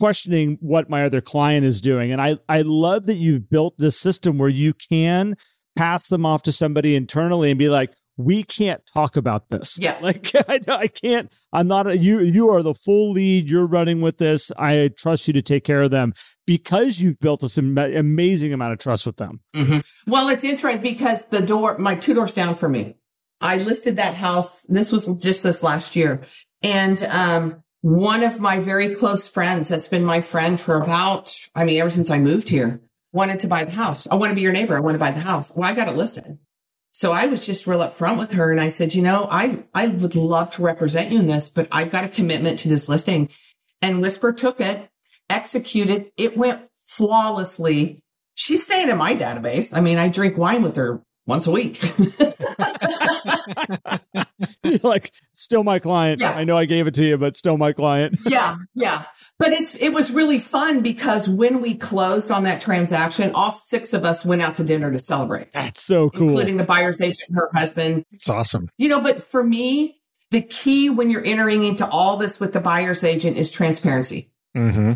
questioning 0.00 0.58
what 0.60 0.90
my 0.90 1.04
other 1.04 1.20
client 1.20 1.64
is 1.64 1.80
doing. 1.80 2.10
And 2.10 2.20
I 2.20 2.38
I 2.48 2.62
love 2.62 3.06
that 3.06 3.16
you 3.16 3.38
built 3.38 3.78
this 3.78 3.96
system 3.96 4.38
where 4.38 4.48
you 4.48 4.74
can 4.74 5.36
pass 5.76 6.08
them 6.08 6.26
off 6.26 6.42
to 6.44 6.52
somebody 6.52 6.96
internally 6.96 7.50
and 7.50 7.58
be 7.60 7.68
like, 7.68 7.92
we 8.16 8.42
can't 8.42 8.80
talk 8.92 9.16
about 9.16 9.50
this. 9.50 9.78
Yeah. 9.80 9.96
Like 10.06 10.30
I, 10.48 10.60
I 10.68 10.88
can't, 10.88 11.32
I'm 11.52 11.66
not 11.66 11.86
a, 11.86 11.96
you, 11.96 12.20
you 12.20 12.48
are 12.50 12.62
the 12.62 12.74
full 12.74 13.12
lead. 13.12 13.50
You're 13.50 13.66
running 13.66 14.00
with 14.00 14.18
this. 14.18 14.52
I 14.56 14.90
trust 14.96 15.26
you 15.26 15.32
to 15.34 15.42
take 15.42 15.64
care 15.64 15.82
of 15.82 15.90
them 15.90 16.12
because 16.46 17.00
you've 17.00 17.18
built 17.18 17.40
this 17.40 17.58
amazing 17.58 18.52
amount 18.52 18.74
of 18.74 18.78
trust 18.78 19.04
with 19.06 19.16
them. 19.16 19.40
Mm-hmm. 19.54 20.10
Well, 20.10 20.28
it's 20.28 20.44
interesting 20.44 20.82
because 20.82 21.24
the 21.26 21.40
door, 21.40 21.76
my 21.78 21.96
two 21.96 22.14
doors 22.14 22.30
down 22.30 22.54
for 22.54 22.68
me, 22.68 22.96
I 23.40 23.56
listed 23.56 23.96
that 23.96 24.14
house. 24.14 24.62
This 24.68 24.92
was 24.92 25.06
just 25.16 25.42
this 25.42 25.62
last 25.62 25.96
year. 25.96 26.22
And, 26.62 27.02
um, 27.04 27.62
one 27.80 28.22
of 28.22 28.40
my 28.40 28.58
very 28.58 28.94
close 28.94 29.28
friends 29.28 29.68
that's 29.68 29.88
been 29.88 30.04
my 30.04 30.20
friend 30.20 30.60
for 30.60 30.80
about, 30.80 31.36
I 31.54 31.64
mean, 31.64 31.80
ever 31.80 31.90
since 31.90 32.10
I 32.10 32.18
moved 32.18 32.48
here, 32.48 32.80
wanted 33.12 33.40
to 33.40 33.46
buy 33.46 33.64
the 33.64 33.70
house. 33.70 34.06
I 34.10 34.16
want 34.16 34.30
to 34.30 34.34
be 34.34 34.42
your 34.42 34.52
neighbor. 34.52 34.76
I 34.76 34.80
want 34.80 34.94
to 34.94 34.98
buy 34.98 35.12
the 35.12 35.20
house. 35.20 35.52
Well, 35.54 35.68
I 35.68 35.74
got 35.74 35.88
it 35.88 35.94
listed. 35.94 36.38
So 36.96 37.12
I 37.12 37.26
was 37.26 37.44
just 37.44 37.66
real 37.66 37.80
upfront 37.80 38.16
with 38.16 38.32
her 38.32 38.50
and 38.50 38.58
I 38.58 38.68
said, 38.68 38.94
you 38.94 39.02
know, 39.02 39.28
I, 39.30 39.64
I 39.74 39.88
would 39.88 40.16
love 40.16 40.52
to 40.52 40.62
represent 40.62 41.12
you 41.12 41.18
in 41.18 41.26
this, 41.26 41.50
but 41.50 41.68
I've 41.70 41.90
got 41.90 42.04
a 42.04 42.08
commitment 42.08 42.58
to 42.60 42.70
this 42.70 42.88
listing. 42.88 43.28
And 43.82 44.00
Whisper 44.00 44.32
took 44.32 44.62
it, 44.62 44.88
executed. 45.28 46.10
It 46.16 46.38
went 46.38 46.62
flawlessly. 46.74 48.02
She's 48.34 48.64
staying 48.64 48.88
in 48.88 48.96
my 48.96 49.14
database. 49.14 49.76
I 49.76 49.82
mean, 49.82 49.98
I 49.98 50.08
drink 50.08 50.38
wine 50.38 50.62
with 50.62 50.76
her 50.76 51.02
once 51.26 51.46
a 51.46 51.50
week. 51.50 51.82
You're 54.64 54.78
like, 54.82 55.12
still 55.34 55.64
my 55.64 55.78
client. 55.78 56.22
Yeah. 56.22 56.30
I 56.30 56.44
know 56.44 56.56
I 56.56 56.64
gave 56.64 56.86
it 56.86 56.94
to 56.94 57.04
you, 57.04 57.18
but 57.18 57.36
still 57.36 57.58
my 57.58 57.74
client. 57.74 58.16
yeah. 58.26 58.56
Yeah. 58.74 59.04
But 59.38 59.52
it's, 59.52 59.74
it 59.74 59.90
was 59.90 60.10
really 60.10 60.38
fun 60.38 60.80
because 60.80 61.28
when 61.28 61.60
we 61.60 61.74
closed 61.74 62.30
on 62.30 62.44
that 62.44 62.60
transaction, 62.60 63.32
all 63.34 63.50
six 63.50 63.92
of 63.92 64.04
us 64.04 64.24
went 64.24 64.40
out 64.40 64.54
to 64.56 64.64
dinner 64.64 64.90
to 64.90 64.98
celebrate. 64.98 65.52
That's 65.52 65.82
so 65.82 66.08
cool. 66.08 66.30
Including 66.30 66.56
the 66.56 66.64
buyer's 66.64 67.00
agent 67.00 67.28
and 67.28 67.36
her 67.36 67.50
husband. 67.54 68.04
It's 68.12 68.30
awesome. 68.30 68.70
You 68.78 68.88
know, 68.88 69.00
but 69.02 69.22
for 69.22 69.44
me, 69.44 70.00
the 70.30 70.40
key 70.40 70.88
when 70.88 71.10
you're 71.10 71.24
entering 71.24 71.64
into 71.64 71.86
all 71.86 72.16
this 72.16 72.40
with 72.40 72.54
the 72.54 72.60
buyer's 72.60 73.04
agent 73.04 73.36
is 73.36 73.50
transparency. 73.50 74.30
Mm-hmm. 74.56 74.92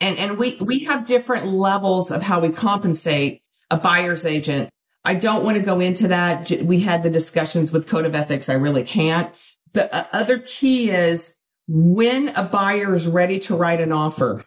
And, 0.00 0.18
and 0.18 0.38
we, 0.38 0.56
we 0.56 0.80
have 0.80 1.06
different 1.06 1.46
levels 1.46 2.10
of 2.10 2.22
how 2.22 2.40
we 2.40 2.48
compensate 2.48 3.42
a 3.70 3.76
buyer's 3.76 4.26
agent 4.26 4.70
I 5.04 5.14
don't 5.14 5.44
want 5.44 5.58
to 5.58 5.62
go 5.62 5.80
into 5.80 6.08
that. 6.08 6.50
We 6.62 6.80
had 6.80 7.02
the 7.02 7.10
discussions 7.10 7.70
with 7.70 7.88
code 7.88 8.06
of 8.06 8.14
ethics. 8.14 8.48
I 8.48 8.54
really 8.54 8.84
can't. 8.84 9.32
The 9.74 9.94
uh, 9.94 10.06
other 10.12 10.38
key 10.38 10.90
is 10.90 11.34
when 11.66 12.28
a 12.30 12.44
buyer 12.44 12.94
is 12.94 13.08
ready 13.08 13.38
to 13.40 13.56
write 13.56 13.80
an 13.80 13.92
offer, 13.92 14.44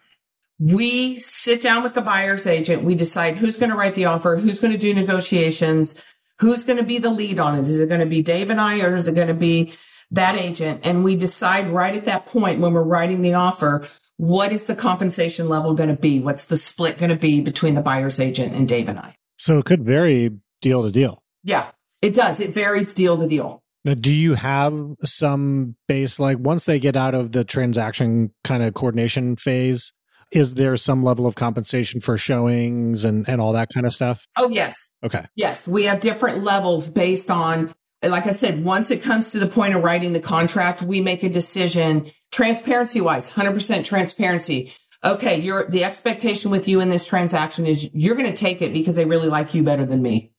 we 0.60 1.20
sit 1.20 1.62
down 1.62 1.84
with 1.84 1.94
the 1.94 2.02
buyer's 2.02 2.48
agent. 2.48 2.84
We 2.84 2.96
decide 2.96 3.38
who's 3.38 3.58
going 3.58 3.70
to 3.70 3.76
write 3.76 3.94
the 3.94 4.06
offer, 4.06 4.38
who's 4.38 4.60
going 4.60 4.74
to 4.74 4.80
do 4.80 4.94
negotiations, 4.94 6.02
who's 6.40 6.64
going 6.64 6.78
to 6.78 6.84
be 6.84 6.98
the 6.98 7.10
lead 7.10 7.40
on 7.40 7.56
it. 7.56 7.62
Is 7.62 7.80
it 7.80 7.90
going 7.90 8.00
to 8.00 8.06
be 8.06 8.22
Dave 8.22 8.50
and 8.50 8.62
I, 8.62 8.82
or 8.82 8.96
is 8.96 9.08
it 9.08 9.16
going 9.16 9.28
to 9.28 9.34
be 9.34 9.74
that 10.12 10.36
agent? 10.36 10.86
And 10.86 11.04
we 11.04 11.16
decide 11.16 11.68
right 11.68 11.96
at 11.96 12.06
that 12.06 12.26
point 12.26 12.60
when 12.60 12.74
we're 12.74 12.84
writing 12.84 13.22
the 13.22 13.36
offer, 13.36 13.84
what 14.18 14.52
is 14.52 14.66
the 14.66 14.76
compensation 14.76 15.48
level 15.48 15.76
going 15.76 15.90
to 15.90 15.96
be? 15.96 16.20
What's 16.20 16.46
the 16.46 16.58
split 16.58 16.98
going 16.98 17.10
to 17.10 17.16
be 17.16 17.40
between 17.42 17.76
the 17.76 17.82
buyer's 17.82 18.20
agent 18.20 18.54
and 18.56 18.68
Dave 18.68 18.90
and 18.90 18.98
I? 18.98 19.16
So 19.38 19.60
it 19.60 19.66
could 19.66 19.84
vary 19.84 20.32
deal 20.62 20.84
to 20.84 20.92
deal. 20.92 21.22
Yeah, 21.44 21.68
it 22.02 22.16
does. 22.16 22.40
It 22.40 22.54
varies 22.54 22.94
deal 22.94 23.18
to 23.18 23.28
deal. 23.28 23.62
Now, 23.88 23.94
do 23.94 24.14
you 24.14 24.34
have 24.34 24.78
some 25.06 25.78
base, 25.88 26.20
like 26.20 26.38
once 26.40 26.66
they 26.66 26.78
get 26.78 26.98
out 26.98 27.16
of 27.16 27.32
the 27.32 27.46
transaction 27.46 28.34
kind 28.44 28.62
of 28.62 28.74
coordination 28.74 29.38
phase, 29.38 29.94
is 30.30 30.56
there 30.56 30.76
some 30.76 31.06
level 31.06 31.26
of 31.26 31.36
compensation 31.36 32.02
for 32.02 32.18
showings 32.18 33.06
and, 33.06 33.28
and 33.30 33.40
all 33.40 33.54
that 33.54 33.70
kind 33.74 33.86
of 33.86 33.94
stuff? 33.94 34.28
Oh, 34.36 34.50
yes. 34.50 34.94
Okay. 35.06 35.26
Yes. 35.36 35.70
We 35.70 35.86
have 35.86 36.02
different 36.02 36.44
levels 36.44 36.90
based 36.90 37.32
on, 37.32 37.74
like 38.04 38.28
I 38.28 38.32
said, 38.32 38.66
once 38.66 38.92
it 38.92 39.02
comes 39.02 39.32
to 39.32 39.40
the 39.40 39.48
point 39.48 39.74
of 39.74 39.82
writing 39.82 40.12
the 40.12 40.20
contract, 40.20 40.82
we 40.82 41.00
make 41.00 41.24
a 41.24 41.30
decision 41.30 42.12
transparency 42.30 43.00
wise, 43.00 43.30
100% 43.30 43.86
transparency 43.86 44.74
okay, 45.04 45.40
you're 45.40 45.70
the 45.70 45.84
expectation 45.84 46.50
with 46.50 46.68
you 46.68 46.82
in 46.82 46.90
this 46.90 47.06
transaction 47.06 47.68
is 47.68 47.88
you're 47.94 48.16
going 48.16 48.30
to 48.30 48.36
take 48.36 48.64
it 48.64 48.74
because 48.74 48.96
they 48.96 49.06
really 49.06 49.30
like 49.30 49.54
you 49.54 49.62
better 49.62 49.86
than 49.86 50.02
me 50.02 50.32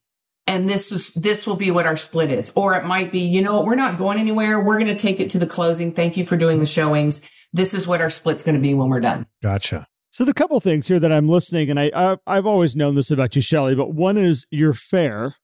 and 0.48 0.68
this 0.68 0.90
was 0.90 1.10
this 1.10 1.46
will 1.46 1.56
be 1.56 1.70
what 1.70 1.86
our 1.86 1.96
split 1.96 2.30
is. 2.30 2.52
Or 2.56 2.74
it 2.74 2.84
might 2.84 3.12
be 3.12 3.20
you 3.20 3.42
know 3.42 3.54
what 3.54 3.66
we're 3.66 3.76
not 3.76 3.98
going 3.98 4.18
anywhere. 4.18 4.64
We're 4.64 4.78
going 4.78 4.90
to 4.90 4.96
take 4.96 5.20
it 5.20 5.30
to 5.30 5.38
the 5.38 5.46
closing. 5.46 5.92
Thank 5.92 6.16
you 6.16 6.26
for 6.26 6.36
doing 6.36 6.58
the 6.58 6.66
showings. 6.66 7.20
This 7.52 7.74
is 7.74 7.86
what 7.86 8.00
our 8.00 8.10
split's 8.10 8.42
going 8.42 8.56
to 8.56 8.60
be 8.60 8.74
when 8.74 8.88
we're 8.88 9.00
done. 9.00 9.26
Gotcha. 9.42 9.86
So 10.10 10.24
the 10.24 10.34
couple 10.34 10.58
things 10.58 10.88
here 10.88 10.98
that 10.98 11.12
i'm 11.12 11.28
listening 11.28 11.70
and 11.70 11.78
i, 11.78 11.92
I 11.94 12.16
i've 12.26 12.46
always 12.46 12.74
known 12.74 12.96
this 12.96 13.10
about 13.10 13.36
you 13.36 13.42
shelley 13.42 13.76
but 13.76 13.92
one 13.92 14.16
is 14.16 14.46
you're 14.50 14.72
fair. 14.72 15.34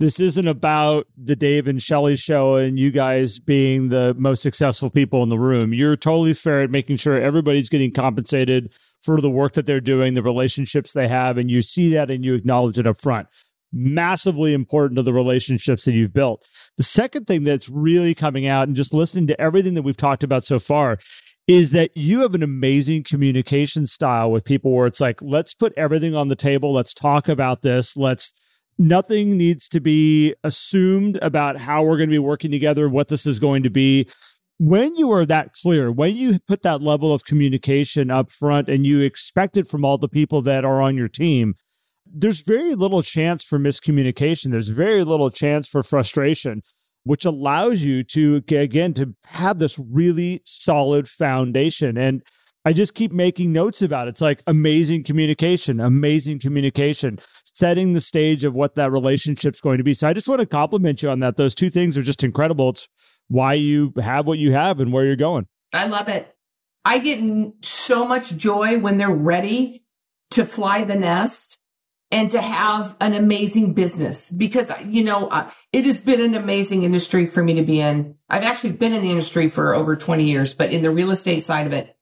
This 0.00 0.20
isn't 0.20 0.46
about 0.46 1.08
the 1.16 1.34
Dave 1.34 1.66
and 1.66 1.82
Shelley 1.82 2.14
show 2.14 2.54
and 2.54 2.78
you 2.78 2.92
guys 2.92 3.40
being 3.40 3.88
the 3.88 4.14
most 4.16 4.42
successful 4.42 4.90
people 4.90 5.24
in 5.24 5.28
the 5.28 5.38
room. 5.38 5.74
You're 5.74 5.96
totally 5.96 6.34
fair 6.34 6.62
at 6.62 6.70
making 6.70 6.98
sure 6.98 7.20
everybody's 7.20 7.68
getting 7.68 7.92
compensated 7.92 8.72
for 9.02 9.20
the 9.20 9.30
work 9.30 9.54
that 9.54 9.66
they're 9.66 9.80
doing, 9.80 10.14
the 10.14 10.22
relationships 10.22 10.92
they 10.92 11.08
have, 11.08 11.36
and 11.36 11.50
you 11.50 11.62
see 11.62 11.92
that 11.94 12.12
and 12.12 12.24
you 12.24 12.34
acknowledge 12.34 12.78
it 12.78 12.86
up 12.86 13.00
front. 13.00 13.26
Massively 13.72 14.54
important 14.54 14.96
to 14.96 15.02
the 15.02 15.12
relationships 15.12 15.84
that 15.84 15.92
you've 15.92 16.12
built. 16.12 16.44
The 16.76 16.82
second 16.82 17.26
thing 17.26 17.44
that's 17.44 17.68
really 17.68 18.14
coming 18.14 18.46
out 18.46 18.68
and 18.68 18.76
just 18.76 18.94
listening 18.94 19.26
to 19.28 19.40
everything 19.40 19.74
that 19.74 19.82
we've 19.82 19.96
talked 19.96 20.24
about 20.24 20.44
so 20.44 20.58
far 20.58 20.98
is 21.46 21.70
that 21.70 21.90
you 21.94 22.20
have 22.20 22.34
an 22.34 22.42
amazing 22.42 23.02
communication 23.02 23.86
style 23.86 24.30
with 24.30 24.44
people 24.44 24.72
where 24.72 24.86
it's 24.86 25.00
like, 25.00 25.20
let's 25.22 25.54
put 25.54 25.72
everything 25.76 26.14
on 26.14 26.28
the 26.28 26.36
table. 26.36 26.74
Let's 26.74 26.92
talk 26.92 27.26
about 27.26 27.62
this. 27.62 27.96
Let's, 27.96 28.34
nothing 28.78 29.38
needs 29.38 29.66
to 29.68 29.80
be 29.80 30.34
assumed 30.44 31.18
about 31.22 31.56
how 31.56 31.82
we're 31.82 31.96
going 31.96 32.10
to 32.10 32.14
be 32.14 32.18
working 32.18 32.50
together, 32.50 32.88
what 32.88 33.08
this 33.08 33.24
is 33.24 33.38
going 33.38 33.62
to 33.62 33.70
be. 33.70 34.08
When 34.58 34.94
you 34.96 35.10
are 35.12 35.24
that 35.24 35.52
clear, 35.54 35.90
when 35.90 36.16
you 36.16 36.38
put 36.46 36.62
that 36.62 36.82
level 36.82 37.14
of 37.14 37.24
communication 37.24 38.10
up 38.10 38.30
front 38.30 38.68
and 38.68 38.84
you 38.86 39.00
expect 39.00 39.56
it 39.56 39.68
from 39.68 39.84
all 39.84 39.96
the 39.98 40.08
people 40.08 40.42
that 40.42 40.64
are 40.64 40.82
on 40.82 40.96
your 40.96 41.08
team, 41.08 41.54
there's 42.12 42.40
very 42.40 42.74
little 42.74 43.02
chance 43.02 43.42
for 43.42 43.58
miscommunication. 43.58 44.50
There's 44.50 44.68
very 44.68 45.04
little 45.04 45.30
chance 45.30 45.68
for 45.68 45.82
frustration, 45.82 46.62
which 47.04 47.24
allows 47.24 47.82
you 47.82 48.02
to, 48.04 48.42
again, 48.50 48.94
to 48.94 49.14
have 49.26 49.58
this 49.58 49.78
really 49.78 50.42
solid 50.44 51.08
foundation. 51.08 51.96
And 51.96 52.22
I 52.64 52.72
just 52.72 52.94
keep 52.94 53.12
making 53.12 53.52
notes 53.52 53.82
about 53.82 54.08
it. 54.08 54.10
It's 54.10 54.20
like 54.20 54.42
amazing 54.46 55.04
communication, 55.04 55.80
amazing 55.80 56.40
communication, 56.40 57.18
setting 57.44 57.92
the 57.92 58.00
stage 58.00 58.44
of 58.44 58.54
what 58.54 58.74
that 58.74 58.92
relationship's 58.92 59.60
going 59.60 59.78
to 59.78 59.84
be. 59.84 59.94
So 59.94 60.06
I 60.08 60.12
just 60.12 60.28
want 60.28 60.40
to 60.40 60.46
compliment 60.46 61.02
you 61.02 61.10
on 61.10 61.20
that. 61.20 61.36
Those 61.36 61.54
two 61.54 61.70
things 61.70 61.96
are 61.96 62.02
just 62.02 62.24
incredible. 62.24 62.70
It's 62.70 62.88
why 63.28 63.54
you 63.54 63.92
have 64.00 64.26
what 64.26 64.38
you 64.38 64.52
have 64.52 64.80
and 64.80 64.92
where 64.92 65.04
you're 65.04 65.16
going. 65.16 65.46
I 65.72 65.86
love 65.86 66.08
it. 66.08 66.34
I 66.84 66.98
get 66.98 67.20
so 67.62 68.06
much 68.06 68.36
joy 68.36 68.78
when 68.78 68.98
they're 68.98 69.10
ready 69.10 69.84
to 70.30 70.44
fly 70.44 70.84
the 70.84 70.96
nest 70.96 71.57
and 72.10 72.30
to 72.30 72.40
have 72.40 72.96
an 73.00 73.12
amazing 73.14 73.74
business 73.74 74.30
because, 74.30 74.72
you 74.84 75.04
know, 75.04 75.28
uh, 75.28 75.50
it 75.72 75.84
has 75.84 76.00
been 76.00 76.20
an 76.20 76.34
amazing 76.34 76.82
industry 76.82 77.26
for 77.26 77.42
me 77.42 77.54
to 77.54 77.62
be 77.62 77.80
in. 77.80 78.14
I've 78.30 78.44
actually 78.44 78.72
been 78.72 78.92
in 78.92 79.02
the 79.02 79.10
industry 79.10 79.48
for 79.48 79.74
over 79.74 79.94
20 79.96 80.24
years, 80.24 80.54
but 80.54 80.72
in 80.72 80.82
the 80.82 80.90
real 80.90 81.10
estate 81.10 81.40
side 81.40 81.66
of 81.66 81.72
it, 81.72 81.96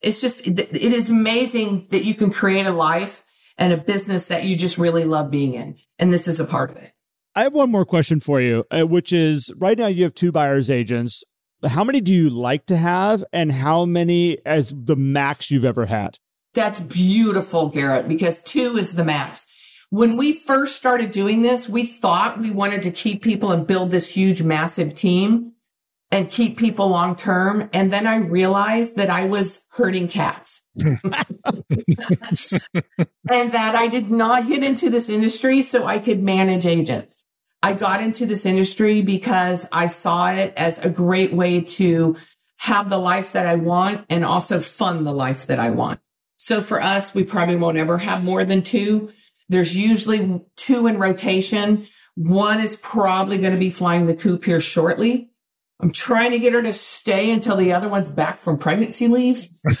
it's 0.00 0.20
just, 0.20 0.44
it 0.46 0.74
is 0.74 1.10
amazing 1.10 1.86
that 1.90 2.04
you 2.04 2.14
can 2.14 2.30
create 2.32 2.66
a 2.66 2.72
life 2.72 3.24
and 3.56 3.72
a 3.72 3.76
business 3.76 4.26
that 4.26 4.44
you 4.44 4.56
just 4.56 4.78
really 4.78 5.04
love 5.04 5.30
being 5.30 5.54
in. 5.54 5.76
And 5.98 6.12
this 6.12 6.26
is 6.26 6.40
a 6.40 6.44
part 6.44 6.70
of 6.70 6.76
it. 6.78 6.92
I 7.34 7.44
have 7.44 7.54
one 7.54 7.70
more 7.70 7.84
question 7.84 8.18
for 8.18 8.40
you, 8.40 8.64
uh, 8.70 8.82
which 8.82 9.12
is 9.12 9.52
right 9.56 9.78
now 9.78 9.86
you 9.86 10.02
have 10.04 10.14
two 10.14 10.32
buyer's 10.32 10.70
agents. 10.70 11.22
How 11.64 11.84
many 11.84 12.00
do 12.00 12.12
you 12.12 12.28
like 12.28 12.66
to 12.66 12.76
have, 12.76 13.24
and 13.32 13.52
how 13.52 13.84
many 13.84 14.44
as 14.44 14.74
the 14.76 14.96
max 14.96 15.50
you've 15.50 15.64
ever 15.64 15.86
had? 15.86 16.18
That's 16.54 16.80
beautiful, 16.80 17.68
Garrett, 17.68 18.08
because 18.08 18.42
two 18.42 18.76
is 18.76 18.94
the 18.96 19.04
max. 19.04 19.46
When 19.92 20.16
we 20.16 20.32
first 20.32 20.74
started 20.74 21.10
doing 21.10 21.42
this, 21.42 21.68
we 21.68 21.84
thought 21.84 22.38
we 22.38 22.50
wanted 22.50 22.82
to 22.84 22.90
keep 22.90 23.20
people 23.20 23.52
and 23.52 23.66
build 23.66 23.90
this 23.90 24.08
huge, 24.08 24.42
massive 24.42 24.94
team 24.94 25.52
and 26.10 26.30
keep 26.30 26.56
people 26.56 26.88
long 26.88 27.14
term. 27.14 27.68
And 27.74 27.92
then 27.92 28.06
I 28.06 28.16
realized 28.16 28.96
that 28.96 29.10
I 29.10 29.26
was 29.26 29.60
hurting 29.72 30.08
cats. 30.08 30.62
and 30.76 30.96
that 33.28 33.74
I 33.74 33.88
did 33.88 34.10
not 34.10 34.48
get 34.48 34.64
into 34.64 34.88
this 34.88 35.10
industry 35.10 35.60
so 35.60 35.84
I 35.84 35.98
could 35.98 36.22
manage 36.22 36.64
agents. 36.64 37.26
I 37.62 37.74
got 37.74 38.00
into 38.00 38.24
this 38.24 38.46
industry 38.46 39.02
because 39.02 39.68
I 39.72 39.88
saw 39.88 40.30
it 40.32 40.54
as 40.56 40.78
a 40.78 40.88
great 40.88 41.34
way 41.34 41.60
to 41.60 42.16
have 42.60 42.88
the 42.88 42.96
life 42.96 43.32
that 43.32 43.44
I 43.44 43.56
want 43.56 44.06
and 44.08 44.24
also 44.24 44.58
fund 44.58 45.04
the 45.04 45.12
life 45.12 45.48
that 45.48 45.60
I 45.60 45.68
want. 45.68 46.00
So 46.38 46.62
for 46.62 46.80
us, 46.80 47.14
we 47.14 47.24
probably 47.24 47.56
won't 47.56 47.76
ever 47.76 47.98
have 47.98 48.24
more 48.24 48.42
than 48.42 48.62
two 48.62 49.10
there's 49.52 49.76
usually 49.76 50.40
two 50.56 50.86
in 50.86 50.98
rotation. 50.98 51.86
One 52.14 52.60
is 52.60 52.76
probably 52.76 53.38
going 53.38 53.52
to 53.52 53.58
be 53.58 53.70
flying 53.70 54.06
the 54.06 54.14
coop 54.16 54.44
here 54.44 54.60
shortly. 54.60 55.30
I'm 55.80 55.90
trying 55.92 56.30
to 56.30 56.38
get 56.38 56.52
her 56.52 56.62
to 56.62 56.72
stay 56.72 57.30
until 57.32 57.56
the 57.56 57.72
other 57.72 57.88
one's 57.88 58.08
back 58.08 58.38
from 58.38 58.58
pregnancy 58.58 59.08
leave. 59.08 59.48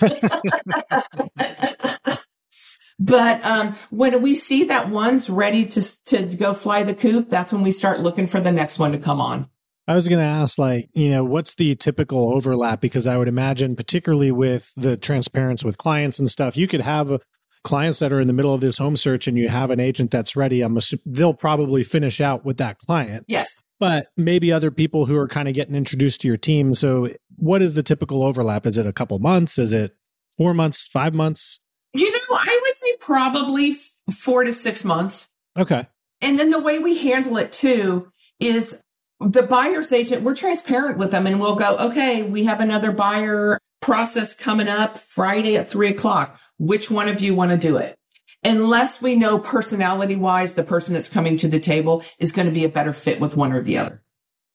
but 2.98 3.44
um, 3.44 3.74
when 3.90 4.20
we 4.20 4.34
see 4.34 4.64
that 4.64 4.88
one's 4.88 5.30
ready 5.30 5.64
to 5.66 6.04
to 6.06 6.24
go 6.36 6.54
fly 6.54 6.82
the 6.82 6.94
coop, 6.94 7.30
that's 7.30 7.52
when 7.52 7.62
we 7.62 7.70
start 7.70 8.00
looking 8.00 8.26
for 8.26 8.40
the 8.40 8.50
next 8.50 8.80
one 8.80 8.90
to 8.92 8.98
come 8.98 9.20
on. 9.20 9.48
I 9.86 9.94
was 9.94 10.08
going 10.08 10.20
to 10.20 10.24
ask, 10.24 10.58
like, 10.58 10.88
you 10.92 11.10
know, 11.10 11.24
what's 11.24 11.54
the 11.54 11.74
typical 11.74 12.32
overlap? 12.34 12.80
Because 12.80 13.06
I 13.06 13.16
would 13.16 13.28
imagine, 13.28 13.74
particularly 13.74 14.30
with 14.30 14.72
the 14.76 14.96
transparency 14.96 15.66
with 15.66 15.76
clients 15.76 16.18
and 16.20 16.30
stuff, 16.30 16.56
you 16.56 16.68
could 16.68 16.82
have 16.82 17.10
a, 17.10 17.20
clients 17.64 17.98
that 18.00 18.12
are 18.12 18.20
in 18.20 18.26
the 18.26 18.32
middle 18.32 18.54
of 18.54 18.60
this 18.60 18.78
home 18.78 18.96
search 18.96 19.26
and 19.26 19.38
you 19.38 19.48
have 19.48 19.70
an 19.70 19.80
agent 19.80 20.10
that's 20.10 20.36
ready, 20.36 20.62
I'm 20.62 20.74
assu- 20.74 21.00
they'll 21.06 21.34
probably 21.34 21.82
finish 21.82 22.20
out 22.20 22.44
with 22.44 22.56
that 22.58 22.78
client. 22.78 23.24
Yes. 23.28 23.62
But 23.78 24.06
maybe 24.16 24.52
other 24.52 24.70
people 24.70 25.06
who 25.06 25.16
are 25.16 25.28
kind 25.28 25.48
of 25.48 25.54
getting 25.54 25.74
introduced 25.74 26.20
to 26.20 26.28
your 26.28 26.36
team. 26.36 26.74
So, 26.74 27.08
what 27.36 27.62
is 27.62 27.74
the 27.74 27.82
typical 27.82 28.22
overlap? 28.22 28.66
Is 28.66 28.78
it 28.78 28.86
a 28.86 28.92
couple 28.92 29.18
months? 29.18 29.58
Is 29.58 29.72
it 29.72 29.96
four 30.36 30.54
months, 30.54 30.86
five 30.86 31.14
months? 31.14 31.58
You 31.92 32.10
know, 32.10 32.18
I 32.30 32.60
would 32.62 32.76
say 32.76 32.96
probably 33.00 33.74
four 34.10 34.44
to 34.44 34.52
six 34.52 34.84
months. 34.84 35.28
Okay. 35.58 35.86
And 36.20 36.38
then 36.38 36.50
the 36.50 36.60
way 36.60 36.78
we 36.78 36.98
handle 36.98 37.36
it 37.36 37.52
too 37.52 38.12
is 38.38 38.78
the 39.20 39.42
buyer's 39.42 39.92
agent, 39.92 40.22
we're 40.22 40.34
transparent 40.34 40.98
with 40.98 41.10
them 41.10 41.26
and 41.26 41.40
we'll 41.40 41.56
go, 41.56 41.76
okay, 41.76 42.22
we 42.22 42.44
have 42.44 42.60
another 42.60 42.92
buyer 42.92 43.58
process 43.82 44.34
coming 44.34 44.68
up 44.68 44.98
Friday 44.98 45.56
at 45.56 45.70
three 45.70 45.88
o'clock. 45.88 46.40
Which 46.58 46.90
one 46.90 47.08
of 47.08 47.20
you 47.20 47.34
want 47.34 47.50
to 47.50 47.58
do 47.58 47.76
it? 47.76 47.98
Unless 48.44 49.02
we 49.02 49.14
know 49.14 49.38
personality 49.38 50.16
wise, 50.16 50.54
the 50.54 50.64
person 50.64 50.94
that's 50.94 51.08
coming 51.08 51.36
to 51.36 51.48
the 51.48 51.60
table 51.60 52.02
is 52.18 52.32
going 52.32 52.46
to 52.46 52.54
be 52.54 52.64
a 52.64 52.68
better 52.68 52.92
fit 52.92 53.20
with 53.20 53.36
one 53.36 53.52
or 53.52 53.62
the 53.62 53.78
other. 53.78 54.02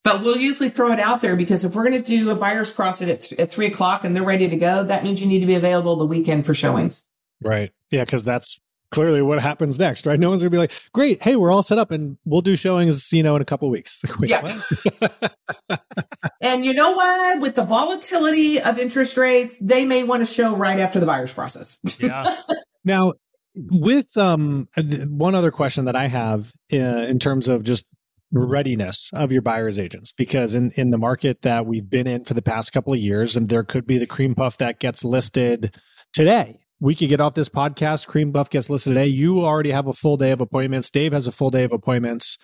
But 0.04 0.22
we'll 0.22 0.38
usually 0.38 0.70
throw 0.70 0.92
it 0.92 1.00
out 1.00 1.22
there 1.22 1.36
because 1.36 1.64
if 1.64 1.76
we're 1.76 1.88
going 1.90 2.02
to 2.02 2.18
do 2.18 2.30
a 2.30 2.36
buyer's 2.36 2.72
process 2.72 3.10
at, 3.10 3.22
th- 3.22 3.42
at 3.42 3.52
three 3.52 3.66
o'clock 3.66 4.04
and 4.04 4.16
they're 4.16 4.24
ready 4.24 4.48
to 4.48 4.56
go, 4.56 4.84
that 4.84 5.04
means 5.04 5.22
you 5.22 5.28
need 5.28 5.40
to 5.40 5.46
be 5.46 5.56
available 5.56 5.96
the 5.98 6.06
weekend 6.06 6.46
for 6.46 6.54
showings. 6.54 7.04
Right. 7.42 7.72
Yeah. 7.92 8.06
Cause 8.06 8.24
that's 8.24 8.60
clearly 8.92 9.22
what 9.22 9.40
happens 9.40 9.80
next, 9.80 10.06
right? 10.06 10.20
No 10.20 10.30
one's 10.30 10.42
gonna 10.42 10.50
be 10.50 10.58
like, 10.58 10.72
"Great, 10.94 11.22
hey, 11.22 11.36
we're 11.36 11.52
all 11.52 11.64
set 11.64 11.78
up, 11.78 11.92
and 11.92 12.18
we'll 12.26 12.42
do 12.42 12.56
showings, 12.56 13.12
you 13.12 13.24
know, 13.24 13.36
in 13.36 13.42
a 13.42 13.46
couple 13.46 13.70
weeks." 13.70 14.02
Wait, 14.20 14.30
yeah. 14.30 14.62
and 16.42 16.66
you 16.66 16.74
know 16.74 16.92
what? 16.92 17.40
With 17.40 17.56
the 17.56 17.64
volatility 17.64 18.60
of 18.62 18.80
interest 18.80 19.18
rates, 19.18 19.58
they 19.60 19.86
may 19.86 20.04
want 20.04 20.26
to 20.26 20.32
show 20.32 20.56
right 20.56 20.80
after 20.80 21.00
the 21.00 21.06
buyer's 21.06 21.34
process. 21.34 21.80
yeah. 22.00 22.38
Now, 22.84 23.14
with 23.56 24.16
um, 24.18 24.68
one 25.08 25.36
other 25.36 25.52
question 25.52 25.86
that 25.86 25.96
I 25.96 26.08
have 26.08 26.54
uh, 26.72 26.78
in 26.78 27.20
terms 27.20 27.48
of 27.48 27.64
just 27.64 27.86
readiness 28.32 29.10
of 29.14 29.32
your 29.32 29.42
buyers 29.42 29.80
agents 29.80 30.12
because 30.12 30.54
in 30.54 30.70
in 30.72 30.90
the 30.90 30.98
market 30.98 31.44
that 31.44 31.66
we've 31.66 31.90
been 31.90 32.08
in 32.08 32.26
for 32.26 32.34
the 32.34 32.42
past 32.42 32.74
couple 32.74 32.92
of 32.92 33.00
years 33.00 33.38
and 33.38 33.48
there 33.48 33.64
could 33.64 33.88
be 33.88 33.98
the 33.98 34.06
cream 34.06 34.36
puff 34.36 34.58
that 34.58 34.80
gets 34.80 35.06
listed 35.06 35.74
today 36.12 36.60
we 36.80 36.96
could 36.96 37.10
get 37.10 37.22
off 37.22 37.34
this 37.34 37.50
podcast. 37.50 38.08
Cream 38.08 38.32
Buff 38.32 38.50
gets 38.50 38.70
listed 38.70 38.94
today. 38.94 39.08
You 39.08 39.44
already 39.44 39.72
have 39.72 39.88
a 39.88 39.94
full 39.94 40.18
day 40.18 40.32
of 40.32 40.42
appointments. 40.42 40.90
Dave 40.90 41.14
has 41.14 41.28
a 41.28 41.32
full 41.32 41.50
day 41.50 41.64
of 41.64 41.72
appointments. 41.72 42.38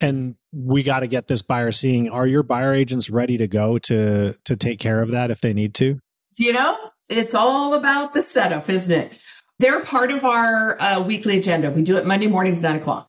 And 0.00 0.34
we 0.52 0.82
got 0.82 1.00
to 1.00 1.06
get 1.06 1.28
this 1.28 1.42
buyer 1.42 1.70
seeing. 1.72 2.10
Are 2.10 2.26
your 2.26 2.42
buyer 2.42 2.74
agents 2.74 3.08
ready 3.08 3.36
to 3.38 3.46
go 3.46 3.78
to 3.78 4.34
to 4.44 4.56
take 4.56 4.80
care 4.80 5.00
of 5.00 5.12
that 5.12 5.30
if 5.30 5.40
they 5.40 5.52
need 5.52 5.74
to? 5.74 6.00
You 6.36 6.52
know, 6.52 6.76
it's 7.08 7.34
all 7.34 7.74
about 7.74 8.12
the 8.12 8.22
setup, 8.22 8.68
isn't 8.68 8.92
it? 8.92 9.18
They're 9.58 9.80
part 9.80 10.10
of 10.10 10.24
our 10.24 10.80
uh, 10.80 11.02
weekly 11.02 11.38
agenda. 11.38 11.70
We 11.70 11.82
do 11.82 11.96
it 11.96 12.06
Monday 12.06 12.26
mornings, 12.26 12.62
nine 12.62 12.76
o'clock. 12.76 13.08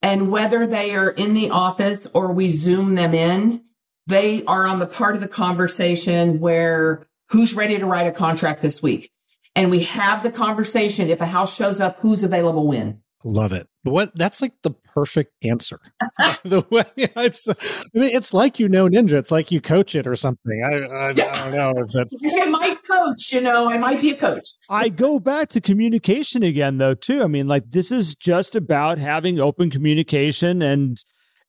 And 0.00 0.30
whether 0.30 0.66
they 0.66 0.94
are 0.94 1.10
in 1.10 1.34
the 1.34 1.50
office 1.50 2.06
or 2.14 2.32
we 2.32 2.50
Zoom 2.50 2.94
them 2.94 3.14
in, 3.14 3.64
they 4.06 4.44
are 4.44 4.64
on 4.64 4.78
the 4.78 4.86
part 4.86 5.16
of 5.16 5.20
the 5.20 5.28
conversation 5.28 6.38
where 6.38 7.06
who's 7.30 7.52
ready 7.52 7.78
to 7.78 7.86
write 7.86 8.06
a 8.06 8.12
contract 8.12 8.62
this 8.62 8.80
week? 8.80 9.10
And 9.54 9.70
we 9.70 9.82
have 9.84 10.22
the 10.22 10.32
conversation. 10.32 11.08
If 11.08 11.20
a 11.20 11.26
house 11.26 11.54
shows 11.54 11.80
up, 11.80 11.98
who's 12.00 12.22
available 12.22 12.66
when? 12.66 13.02
Love 13.24 13.52
it. 13.52 13.68
What 13.82 14.14
that's 14.14 14.40
like 14.40 14.52
the 14.62 14.70
perfect 14.70 15.32
answer. 15.42 15.80
the 16.44 16.64
way 16.70 16.84
it's, 16.96 17.48
I 17.48 17.54
mean, 17.92 18.14
it's 18.14 18.32
like 18.32 18.60
you 18.60 18.68
know 18.68 18.88
ninja. 18.88 19.14
It's 19.14 19.32
like 19.32 19.50
you 19.50 19.60
coach 19.60 19.94
it 19.94 20.06
or 20.06 20.14
something. 20.14 20.62
I, 20.62 20.76
I. 20.76 21.08
I 21.08 21.12
don't 21.12 21.52
know. 21.52 21.72
It's, 21.76 21.96
I 22.40 22.46
might 22.46 22.78
coach. 22.88 23.32
You 23.32 23.40
know, 23.40 23.68
I 23.68 23.78
might 23.78 24.00
be 24.00 24.10
a 24.10 24.16
coach. 24.16 24.50
I 24.70 24.88
go 24.88 25.18
back 25.18 25.48
to 25.50 25.60
communication 25.60 26.42
again, 26.42 26.78
though. 26.78 26.94
Too. 26.94 27.24
I 27.24 27.26
mean, 27.26 27.48
like 27.48 27.70
this 27.70 27.90
is 27.90 28.14
just 28.14 28.54
about 28.54 28.98
having 28.98 29.40
open 29.40 29.70
communication, 29.70 30.62
and 30.62 31.02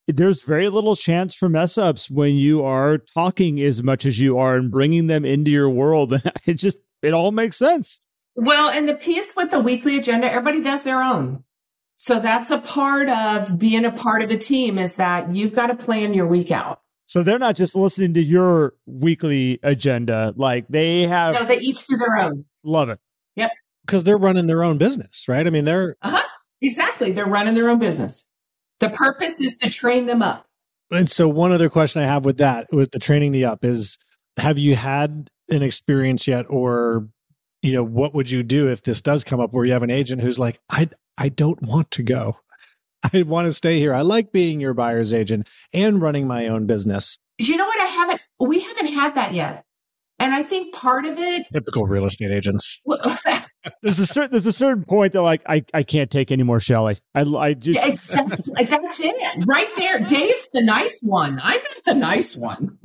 there's 0.07 0.41
very 0.41 0.69
little 0.69 0.95
chance 0.95 1.35
for 1.35 1.49
mess 1.49 1.77
ups 1.77 2.09
when 2.09 2.35
you 2.35 2.63
are 2.63 2.97
talking 2.97 3.61
as 3.61 3.83
much 3.83 4.05
as 4.05 4.19
you 4.19 4.39
are 4.39 4.55
and 4.55 4.71
bringing 4.71 5.05
them 5.05 5.23
into 5.23 5.51
your 5.51 5.69
world. 5.69 6.13
And 6.13 6.33
it 6.45 6.55
just 6.55 6.79
it 7.01 7.13
all 7.13 7.31
makes 7.31 7.57
sense. 7.57 8.01
Well, 8.35 8.69
and 8.69 8.87
the 8.87 8.95
piece 8.95 9.35
with 9.35 9.51
the 9.51 9.59
weekly 9.59 9.97
agenda, 9.97 10.31
everybody 10.31 10.61
does 10.61 10.83
their 10.83 11.01
own. 11.01 11.43
So 11.97 12.19
that's 12.19 12.49
a 12.49 12.59
part 12.59 13.09
of 13.09 13.59
being 13.59 13.83
a 13.83 13.91
part 13.91 14.21
of 14.21 14.29
the 14.29 14.37
team 14.37 14.79
is 14.79 14.95
that 14.95 15.35
you've 15.35 15.53
got 15.53 15.67
to 15.67 15.75
plan 15.75 16.13
your 16.13 16.25
week 16.25 16.49
out. 16.49 16.81
So 17.07 17.23
they're 17.23 17.39
not 17.39 17.55
just 17.55 17.75
listening 17.75 18.13
to 18.13 18.23
your 18.23 18.75
weekly 18.85 19.59
agenda, 19.63 20.33
like 20.37 20.67
they 20.69 21.01
have. 21.03 21.33
No, 21.33 21.43
they 21.43 21.57
each 21.57 21.85
do 21.87 21.97
their 21.97 22.17
own. 22.17 22.45
Love 22.63 22.89
it. 22.89 22.99
Yep. 23.35 23.51
Because 23.85 24.03
they're 24.03 24.17
running 24.17 24.45
their 24.45 24.63
own 24.63 24.77
business, 24.77 25.27
right? 25.27 25.45
I 25.45 25.49
mean, 25.49 25.65
they're. 25.65 25.97
Uh 26.01 26.11
huh. 26.11 26.27
Exactly. 26.61 27.11
They're 27.11 27.25
running 27.25 27.55
their 27.55 27.69
own 27.69 27.79
business. 27.79 28.25
The 28.79 28.89
purpose 28.89 29.39
is 29.39 29.55
to 29.57 29.69
train 29.69 30.05
them 30.05 30.21
up. 30.21 30.45
And 30.91 31.09
so, 31.09 31.27
one 31.27 31.51
other 31.51 31.69
question 31.69 32.01
I 32.01 32.05
have 32.05 32.25
with 32.25 32.37
that, 32.37 32.67
with 32.71 32.91
the 32.91 32.99
training 32.99 33.31
the 33.31 33.45
up, 33.45 33.65
is 33.65 33.97
have 34.39 34.57
you 34.57 34.75
had 34.75 35.29
an 35.49 35.63
experience 35.63 36.27
yet, 36.27 36.45
or 36.49 37.07
you 37.61 37.73
know, 37.73 37.83
what 37.83 38.13
would 38.13 38.31
you 38.31 38.43
do 38.43 38.69
if 38.69 38.83
this 38.83 39.01
does 39.01 39.23
come 39.23 39.39
up 39.39 39.53
where 39.53 39.65
you 39.65 39.73
have 39.73 39.83
an 39.83 39.91
agent 39.91 40.21
who's 40.21 40.39
like, 40.39 40.59
I 40.69 40.89
I 41.17 41.29
don't 41.29 41.61
want 41.61 41.91
to 41.91 42.03
go. 42.03 42.37
I 43.13 43.23
want 43.23 43.45
to 43.45 43.53
stay 43.53 43.79
here. 43.79 43.93
I 43.93 44.01
like 44.01 44.31
being 44.31 44.59
your 44.59 44.73
buyer's 44.73 45.13
agent 45.13 45.47
and 45.73 46.01
running 46.01 46.27
my 46.27 46.47
own 46.47 46.65
business. 46.65 47.17
You 47.37 47.55
know 47.55 47.65
what? 47.65 47.79
I 47.79 47.85
haven't, 47.85 48.21
we 48.39 48.59
haven't 48.59 48.87
had 48.87 49.15
that 49.15 49.33
yet. 49.33 49.63
And 50.19 50.33
I 50.33 50.43
think 50.43 50.73
part 50.75 51.05
of 51.05 51.17
it, 51.17 51.47
typical 51.53 51.85
real 51.85 52.05
estate 52.05 52.31
agents. 52.31 52.81
there's 53.81 53.99
a 53.99 54.05
certain 54.05 54.31
there's 54.31 54.45
a 54.45 54.53
certain 54.53 54.83
point 54.83 55.13
that 55.13 55.21
like 55.21 55.41
I, 55.47 55.63
I 55.73 55.83
can't 55.83 56.09
take 56.09 56.31
any 56.31 56.43
more 56.43 56.59
Shelley. 56.59 56.99
I 57.15 57.21
I 57.21 57.53
just 57.53 57.85
exactly. 57.85 58.53
like 58.53 58.69
that's 58.69 58.99
it 58.99 59.45
right 59.45 59.69
there. 59.77 59.99
Dave's 59.99 60.49
the 60.53 60.61
nice 60.61 60.99
one. 61.01 61.39
I'm 61.43 61.61
not 61.61 61.83
the 61.85 61.95
nice 61.95 62.35
one. 62.35 62.77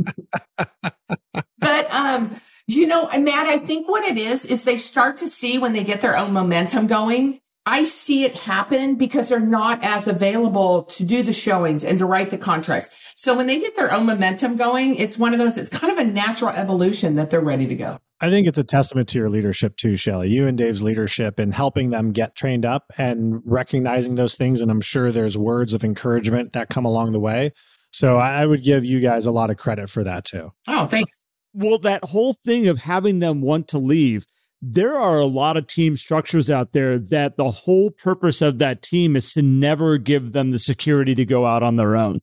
but 1.59 1.95
um, 1.95 2.31
you 2.67 2.87
know, 2.87 3.09
Matt, 3.19 3.47
I 3.47 3.59
think 3.59 3.89
what 3.89 4.05
it 4.05 4.19
is 4.19 4.45
is 4.45 4.65
they 4.65 4.79
start 4.79 5.19
to 5.19 5.29
see 5.29 5.59
when 5.59 5.73
they 5.73 5.85
get 5.85 6.01
their 6.01 6.17
own 6.17 6.33
momentum 6.33 6.87
going 6.87 7.41
I 7.67 7.85
see 7.85 8.25
it 8.25 8.37
happen 8.37 8.97
because 8.97 9.31
they're 9.31 9.41
not 9.41 9.83
as 9.83 10.07
available 10.07 10.83
to 10.85 11.05
do 11.05 11.23
the 11.23 11.33
showings 11.33 11.83
and 11.83 11.99
to 11.99 12.05
write 12.05 12.31
the 12.31 12.37
contracts. 12.37 12.91
So 13.17 13.35
when 13.35 13.47
they 13.47 13.59
get 13.59 13.75
their 13.75 13.93
own 13.93 14.05
momentum 14.05 14.57
going, 14.57 14.97
it's 14.97 15.17
one 15.17 15.33
of 15.33 15.39
those, 15.39 15.57
it's 15.57 15.71
kind 15.71 15.91
of 15.93 15.99
a 15.99 16.05
natural 16.05 16.51
evolution 16.51 17.15
that 17.15 17.31
they're 17.31 17.41
ready 17.41 17.67
to 17.67 17.75
go. 17.75 17.99
I 18.21 18.31
think 18.31 18.47
it's 18.47 18.59
a 18.59 18.65
testament 18.65 19.09
to 19.11 19.19
your 19.19 19.31
leadership 19.31 19.77
too, 19.77 19.97
Shelley. 19.97 20.29
You 20.29 20.47
and 20.47 20.59
Dave's 20.59 20.83
leadership 20.83 21.41
in 21.41 21.53
helping 21.53 21.91
them 21.91 22.13
get 22.13 22.37
trained 22.37 22.67
up 22.67 22.93
and 22.99 23.41
recognizing 23.45 24.15
those 24.15 24.35
things. 24.35 24.61
And 24.61 24.71
I'm 24.71 24.81
sure 24.81 25.11
there's 25.11 25.37
words 25.39 25.75
of 25.75 25.85
encouragement 25.85 26.53
that 26.53 26.69
come 26.69 26.85
along 26.85 27.13
the 27.13 27.21
way. 27.21 27.53
So 27.93 28.19
I 28.19 28.45
would 28.45 28.63
give 28.63 28.85
you 28.85 29.01
guys 29.01 29.25
a 29.25 29.31
lot 29.33 29.51
of 29.51 29.57
credit 29.57 29.89
for 29.89 30.05
that 30.05 30.25
too. 30.25 30.53
Oh, 30.69 30.87
thanks. 30.87 31.21
Well, 31.55 31.79
that 31.79 32.05
whole 32.05 32.35
thing 32.35 32.69
of 32.69 32.79
having 32.79 33.21
them 33.21 33.41
want 33.41 33.69
to 33.69 33.79
leave 33.79 34.27
there 34.73 34.95
are 34.95 35.19
a 35.19 35.27
lot 35.27 35.57
of 35.57 35.67
team 35.67 35.97
structures 35.97 36.49
out 36.49 36.73
there 36.73 36.99
that 36.99 37.37
the 37.37 37.51
whole 37.51 37.91
purpose 37.91 38.41
of 38.41 38.59
that 38.59 38.81
team 38.81 39.15
is 39.15 39.33
to 39.33 39.43
never 39.43 39.99
give 39.99 40.33
them 40.33 40.53
the 40.53 40.59
security 40.59 41.15
to 41.15 41.25
go 41.25 41.45
out 41.45 41.63
on 41.63 41.77
their 41.77 41.97
own 41.97 42.21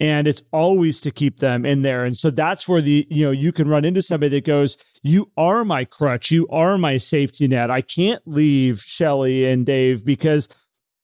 and 0.00 0.26
it's 0.26 0.42
always 0.50 0.98
to 1.00 1.10
keep 1.10 1.38
them 1.38 1.66
in 1.66 1.82
there 1.82 2.04
and 2.04 2.16
so 2.16 2.30
that's 2.30 2.66
where 2.66 2.80
the 2.80 3.06
you 3.10 3.24
know 3.24 3.30
you 3.30 3.52
can 3.52 3.68
run 3.68 3.84
into 3.84 4.02
somebody 4.02 4.30
that 4.30 4.44
goes 4.44 4.76
you 5.02 5.30
are 5.36 5.64
my 5.64 5.84
crutch 5.84 6.30
you 6.30 6.48
are 6.48 6.78
my 6.78 6.96
safety 6.96 7.46
net 7.46 7.70
i 7.70 7.80
can't 7.80 8.22
leave 8.26 8.80
shelley 8.80 9.44
and 9.44 9.66
dave 9.66 10.04
because 10.04 10.48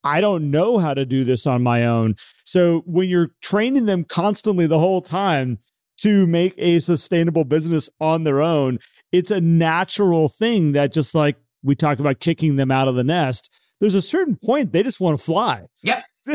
I 0.02 0.22
don't 0.22 0.50
know 0.50 0.78
how 0.78 0.94
to 0.94 1.04
do 1.04 1.24
this 1.24 1.46
on 1.46 1.62
my 1.62 1.84
own. 1.84 2.14
So 2.44 2.82
when 2.86 3.10
you're 3.10 3.32
training 3.42 3.84
them 3.84 4.04
constantly 4.04 4.66
the 4.66 4.78
whole 4.78 5.02
time, 5.02 5.58
to 6.00 6.26
make 6.26 6.54
a 6.56 6.80
sustainable 6.80 7.44
business 7.44 7.90
on 8.00 8.24
their 8.24 8.40
own. 8.40 8.78
It's 9.12 9.30
a 9.30 9.40
natural 9.40 10.28
thing 10.28 10.72
that 10.72 10.92
just 10.92 11.14
like 11.14 11.36
we 11.62 11.74
talk 11.74 11.98
about 11.98 12.20
kicking 12.20 12.56
them 12.56 12.70
out 12.70 12.88
of 12.88 12.94
the 12.94 13.04
nest, 13.04 13.50
there's 13.80 13.94
a 13.94 14.02
certain 14.02 14.36
point 14.36 14.72
they 14.72 14.82
just 14.82 15.00
want 15.00 15.18
to 15.18 15.24
fly. 15.24 15.66
Yep. 15.82 16.04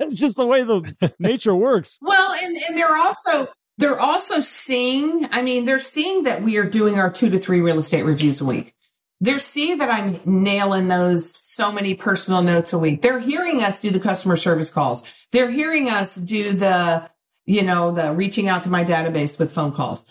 it's 0.00 0.20
just 0.20 0.36
the 0.36 0.46
way 0.46 0.62
the 0.62 1.14
nature 1.18 1.54
works. 1.54 1.98
Well, 2.00 2.36
and, 2.42 2.56
and 2.68 2.76
they're 2.76 2.96
also 2.96 3.48
they're 3.76 3.98
also 3.98 4.40
seeing, 4.40 5.28
I 5.32 5.42
mean, 5.42 5.64
they're 5.64 5.80
seeing 5.80 6.24
that 6.24 6.42
we 6.42 6.58
are 6.58 6.64
doing 6.64 6.98
our 6.98 7.10
two 7.10 7.28
to 7.30 7.38
three 7.38 7.60
real 7.60 7.78
estate 7.78 8.04
reviews 8.04 8.40
a 8.40 8.44
week. 8.44 8.72
They're 9.20 9.40
seeing 9.40 9.78
that 9.78 9.90
I'm 9.90 10.18
nailing 10.24 10.88
those 10.88 11.34
so 11.34 11.72
many 11.72 11.94
personal 11.94 12.42
notes 12.42 12.72
a 12.72 12.78
week. 12.78 13.02
They're 13.02 13.18
hearing 13.18 13.62
us 13.62 13.80
do 13.80 13.90
the 13.90 14.00
customer 14.00 14.36
service 14.36 14.70
calls. 14.70 15.02
They're 15.32 15.50
hearing 15.50 15.88
us 15.88 16.14
do 16.14 16.52
the 16.52 17.10
you 17.46 17.62
know, 17.62 17.92
the 17.92 18.12
reaching 18.12 18.48
out 18.48 18.62
to 18.62 18.70
my 18.70 18.84
database 18.84 19.38
with 19.38 19.52
phone 19.52 19.72
calls. 19.72 20.10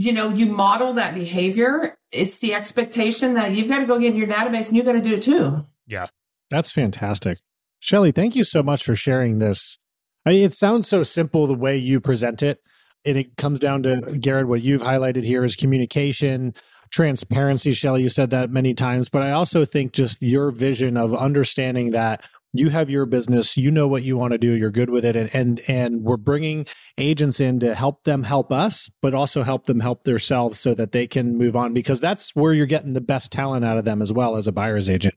You 0.00 0.14
know, 0.14 0.30
you 0.30 0.46
model 0.46 0.94
that 0.94 1.14
behavior. 1.14 1.98
It's 2.10 2.38
the 2.38 2.54
expectation 2.54 3.34
that 3.34 3.52
you've 3.52 3.68
got 3.68 3.80
to 3.80 3.84
go 3.84 3.98
get 3.98 4.12
in 4.12 4.16
your 4.16 4.28
database 4.28 4.68
and 4.68 4.76
you've 4.78 4.86
got 4.86 4.92
to 4.92 5.02
do 5.02 5.16
it 5.16 5.22
too. 5.22 5.66
Yeah. 5.86 6.06
That's 6.48 6.72
fantastic. 6.72 7.36
Shelley, 7.80 8.10
thank 8.10 8.34
you 8.34 8.42
so 8.44 8.62
much 8.62 8.82
for 8.82 8.94
sharing 8.94 9.40
this. 9.40 9.76
I 10.24 10.30
mean, 10.30 10.44
it 10.44 10.54
sounds 10.54 10.88
so 10.88 11.02
simple 11.02 11.46
the 11.46 11.52
way 11.52 11.76
you 11.76 12.00
present 12.00 12.42
it. 12.42 12.62
And 13.04 13.18
it 13.18 13.36
comes 13.36 13.60
down 13.60 13.82
to, 13.82 14.16
Garrett, 14.18 14.48
what 14.48 14.62
you've 14.62 14.80
highlighted 14.80 15.22
here 15.22 15.44
is 15.44 15.54
communication, 15.54 16.54
transparency. 16.90 17.74
Shelley, 17.74 18.00
you 18.00 18.08
said 18.08 18.30
that 18.30 18.50
many 18.50 18.72
times. 18.72 19.10
But 19.10 19.20
I 19.20 19.32
also 19.32 19.66
think 19.66 19.92
just 19.92 20.22
your 20.22 20.50
vision 20.50 20.96
of 20.96 21.14
understanding 21.14 21.90
that 21.90 22.26
you 22.52 22.70
have 22.70 22.90
your 22.90 23.06
business 23.06 23.56
you 23.56 23.70
know 23.70 23.86
what 23.86 24.02
you 24.02 24.16
want 24.16 24.32
to 24.32 24.38
do 24.38 24.52
you're 24.52 24.70
good 24.70 24.90
with 24.90 25.04
it 25.04 25.16
and 25.16 25.34
and 25.34 25.60
and 25.68 26.02
we're 26.02 26.16
bringing 26.16 26.66
agents 26.98 27.40
in 27.40 27.60
to 27.60 27.74
help 27.74 28.04
them 28.04 28.22
help 28.24 28.50
us 28.52 28.90
but 29.02 29.14
also 29.14 29.42
help 29.42 29.66
them 29.66 29.80
help 29.80 30.04
themselves 30.04 30.58
so 30.58 30.74
that 30.74 30.92
they 30.92 31.06
can 31.06 31.36
move 31.36 31.56
on 31.56 31.72
because 31.72 32.00
that's 32.00 32.34
where 32.34 32.52
you're 32.52 32.66
getting 32.66 32.92
the 32.92 33.00
best 33.00 33.32
talent 33.32 33.64
out 33.64 33.78
of 33.78 33.84
them 33.84 34.02
as 34.02 34.12
well 34.12 34.36
as 34.36 34.46
a 34.46 34.52
buyer's 34.52 34.88
agent. 34.88 35.14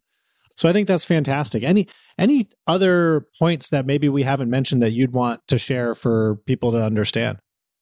So 0.55 0.69
i 0.69 0.73
think 0.73 0.88
that's 0.88 1.05
fantastic. 1.05 1.63
Any 1.63 1.88
any 2.17 2.49
other 2.67 3.25
points 3.39 3.69
that 3.69 3.86
maybe 3.86 4.07
we 4.07 4.23
haven't 4.23 4.49
mentioned 4.49 4.84
that 4.84 4.91
you'd 4.91 5.13
want 5.13 5.41
to 5.47 5.57
share 5.57 5.95
for 5.95 6.38
people 6.45 6.71
to 6.73 6.84
understand? 6.84 7.39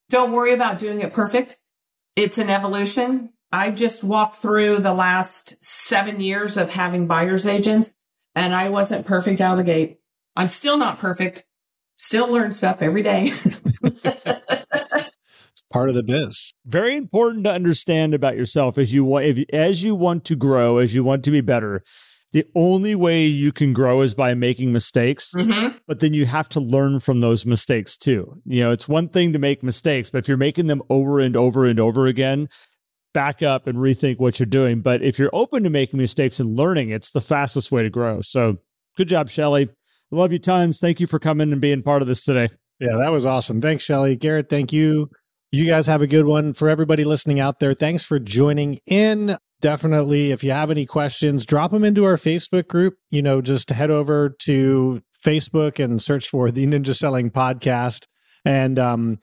Don't 0.08 0.32
worry 0.32 0.54
about 0.54 0.78
doing 0.78 1.00
it 1.00 1.12
perfect. 1.12 1.58
It's 2.16 2.38
an 2.38 2.50
evolution. 2.50 3.30
I 3.50 3.70
just 3.70 4.02
walked 4.02 4.36
through 4.36 4.78
the 4.78 4.94
last 4.94 5.62
seven 5.62 6.20
years 6.20 6.56
of 6.56 6.70
having 6.70 7.06
buyer's 7.06 7.46
agents 7.46 7.90
and 8.34 8.54
I 8.54 8.68
wasn't 8.68 9.06
perfect 9.06 9.40
out 9.40 9.52
of 9.52 9.58
the 9.58 9.64
gate. 9.64 9.98
I'm 10.36 10.48
still 10.48 10.76
not 10.76 10.98
perfect. 10.98 11.44
Still 11.96 12.28
learn 12.28 12.52
stuff 12.52 12.82
every 12.82 13.02
day. 13.02 13.32
it's 13.82 15.62
part 15.72 15.88
of 15.88 15.94
the 15.94 16.02
biz. 16.02 16.52
Very 16.64 16.96
important 16.96 17.44
to 17.44 17.52
understand 17.52 18.14
about 18.14 18.36
yourself 18.36 18.78
as 18.78 18.92
you 18.92 19.04
want 19.04 19.26
if, 19.26 19.44
as 19.52 19.82
you 19.84 19.94
want 19.94 20.24
to 20.24 20.36
grow, 20.36 20.78
as 20.78 20.94
you 20.94 21.04
want 21.04 21.24
to 21.24 21.30
be 21.30 21.40
better. 21.40 21.82
The 22.32 22.46
only 22.54 22.94
way 22.94 23.26
you 23.26 23.52
can 23.52 23.74
grow 23.74 24.00
is 24.00 24.14
by 24.14 24.32
making 24.32 24.72
mistakes, 24.72 25.32
mm-hmm. 25.36 25.76
but 25.86 26.00
then 26.00 26.14
you 26.14 26.24
have 26.24 26.48
to 26.50 26.60
learn 26.60 26.98
from 26.98 27.20
those 27.20 27.44
mistakes 27.44 27.98
too. 27.98 28.40
You 28.46 28.62
know, 28.62 28.70
it's 28.70 28.88
one 28.88 29.10
thing 29.10 29.34
to 29.34 29.38
make 29.38 29.62
mistakes, 29.62 30.08
but 30.08 30.18
if 30.18 30.28
you're 30.28 30.38
making 30.38 30.66
them 30.66 30.82
over 30.88 31.20
and 31.20 31.36
over 31.36 31.66
and 31.66 31.78
over 31.78 32.06
again, 32.06 32.48
back 33.12 33.42
up 33.42 33.66
and 33.66 33.78
rethink 33.78 34.18
what 34.18 34.38
you're 34.38 34.46
doing. 34.46 34.80
But 34.80 35.02
if 35.02 35.18
you're 35.18 35.30
open 35.32 35.62
to 35.64 35.70
making 35.70 35.98
mistakes 35.98 36.40
and 36.40 36.56
learning, 36.56 36.90
it's 36.90 37.10
the 37.10 37.20
fastest 37.20 37.70
way 37.70 37.82
to 37.82 37.90
grow. 37.90 38.20
So 38.20 38.58
good 38.96 39.08
job, 39.08 39.28
Shelley. 39.28 39.68
I 40.12 40.16
love 40.16 40.32
you 40.32 40.38
tons. 40.38 40.78
Thank 40.78 41.00
you 41.00 41.06
for 41.06 41.18
coming 41.18 41.52
and 41.52 41.60
being 41.60 41.82
part 41.82 42.02
of 42.02 42.08
this 42.08 42.24
today. 42.24 42.48
Yeah, 42.80 42.96
that 42.98 43.12
was 43.12 43.24
awesome. 43.24 43.60
Thanks, 43.60 43.84
Shelley. 43.84 44.16
Garrett, 44.16 44.48
thank 44.48 44.72
you. 44.72 45.08
You 45.50 45.66
guys 45.66 45.86
have 45.86 46.02
a 46.02 46.06
good 46.06 46.24
one. 46.24 46.52
For 46.52 46.68
everybody 46.68 47.04
listening 47.04 47.38
out 47.38 47.60
there, 47.60 47.74
thanks 47.74 48.04
for 48.04 48.18
joining 48.18 48.80
in. 48.86 49.36
Definitely, 49.60 50.32
if 50.32 50.42
you 50.42 50.50
have 50.50 50.70
any 50.70 50.86
questions, 50.86 51.46
drop 51.46 51.70
them 51.70 51.84
into 51.84 52.04
our 52.04 52.16
Facebook 52.16 52.66
group. 52.68 52.94
You 53.10 53.22
know, 53.22 53.40
just 53.40 53.70
head 53.70 53.90
over 53.90 54.30
to 54.40 55.02
Facebook 55.24 55.82
and 55.82 56.02
search 56.02 56.28
for 56.28 56.50
the 56.50 56.66
Ninja 56.66 56.96
Selling 56.96 57.30
Podcast. 57.30 58.06
And 58.44 58.78
um, 58.78 59.18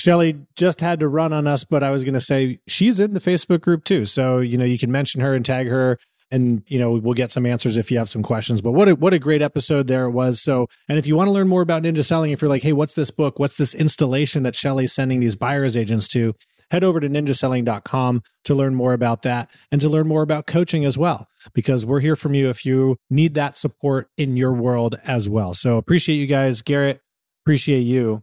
Shelley 0.00 0.40
just 0.56 0.80
had 0.80 1.00
to 1.00 1.08
run 1.08 1.32
on 1.32 1.46
us, 1.46 1.64
but 1.64 1.82
I 1.82 1.90
was 1.90 2.04
going 2.04 2.14
to 2.14 2.20
say 2.20 2.60
she's 2.66 3.00
in 3.00 3.14
the 3.14 3.20
Facebook 3.20 3.60
group 3.60 3.84
too. 3.84 4.06
So, 4.06 4.38
you 4.38 4.56
know, 4.56 4.64
you 4.64 4.78
can 4.78 4.90
mention 4.90 5.20
her 5.20 5.34
and 5.34 5.44
tag 5.44 5.68
her 5.68 5.98
and, 6.30 6.62
you 6.68 6.78
know, 6.78 6.92
we'll 6.92 7.14
get 7.14 7.30
some 7.30 7.44
answers 7.44 7.76
if 7.76 7.90
you 7.90 7.98
have 7.98 8.08
some 8.08 8.22
questions. 8.22 8.60
But 8.60 8.72
what 8.72 8.88
a, 8.88 8.94
what 8.94 9.12
a 9.12 9.18
great 9.18 9.42
episode 9.42 9.88
there 9.88 10.04
it 10.04 10.12
was. 10.12 10.40
So, 10.40 10.68
and 10.88 10.96
if 10.96 11.06
you 11.06 11.16
want 11.16 11.28
to 11.28 11.32
learn 11.32 11.48
more 11.48 11.62
about 11.62 11.82
ninja 11.82 12.04
selling, 12.04 12.30
if 12.30 12.40
you're 12.40 12.48
like, 12.48 12.62
hey, 12.62 12.72
what's 12.72 12.94
this 12.94 13.10
book? 13.10 13.38
What's 13.38 13.56
this 13.56 13.74
installation 13.74 14.44
that 14.44 14.54
Shelley's 14.54 14.92
sending 14.92 15.20
these 15.20 15.36
buyer's 15.36 15.76
agents 15.76 16.06
to? 16.08 16.34
Head 16.70 16.84
over 16.84 17.00
to 17.00 17.08
ninjaselling.com 17.08 18.22
to 18.44 18.54
learn 18.54 18.76
more 18.76 18.92
about 18.92 19.22
that 19.22 19.50
and 19.72 19.80
to 19.80 19.88
learn 19.88 20.06
more 20.06 20.22
about 20.22 20.46
coaching 20.46 20.84
as 20.84 20.96
well, 20.96 21.26
because 21.52 21.84
we're 21.84 21.98
here 21.98 22.14
from 22.14 22.32
you 22.32 22.48
if 22.48 22.64
you 22.64 22.96
need 23.10 23.34
that 23.34 23.56
support 23.56 24.08
in 24.16 24.36
your 24.36 24.52
world 24.52 24.98
as 25.04 25.28
well. 25.28 25.52
So 25.52 25.78
appreciate 25.78 26.16
you 26.16 26.28
guys. 26.28 26.62
Garrett, 26.62 27.00
appreciate 27.44 27.80
you 27.80 28.22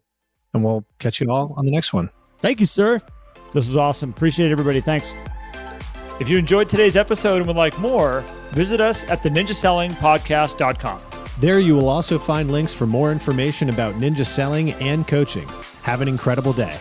and 0.54 0.64
we'll 0.64 0.86
catch 1.00 1.20
you 1.22 1.32
all 1.32 1.54
on 1.58 1.66
the 1.66 1.72
next 1.72 1.94
one. 1.94 2.10
Thank 2.40 2.60
you, 2.60 2.66
sir. 2.66 3.00
This 3.54 3.68
was 3.68 3.76
awesome. 3.76 4.10
Appreciate 4.10 4.48
it, 4.48 4.52
everybody. 4.52 4.82
Thanks. 4.82 5.14
If 6.20 6.30
you 6.30 6.38
enjoyed 6.38 6.68
today's 6.68 6.96
episode 6.96 7.38
and 7.38 7.48
would 7.48 7.56
like 7.56 7.78
more, 7.80 8.22
visit 8.52 8.82
us 8.82 9.04
at 9.06 9.24
the 9.24 9.30
ninjasellingpodcast.com. 9.30 11.00
There 11.40 11.60
you 11.60 11.76
will 11.76 11.90
also 11.90 12.18
find 12.18 12.52
links 12.52 12.74
for 12.74 12.88
more 12.88 13.12
information 13.12 13.70
about 13.70 13.94
ninja 13.96 14.26
selling 14.26 14.74
and 14.74 15.08
coaching. 15.08 15.48
Have 15.84 16.02
an 16.02 16.08
incredible 16.08 16.54
day. 16.54 16.76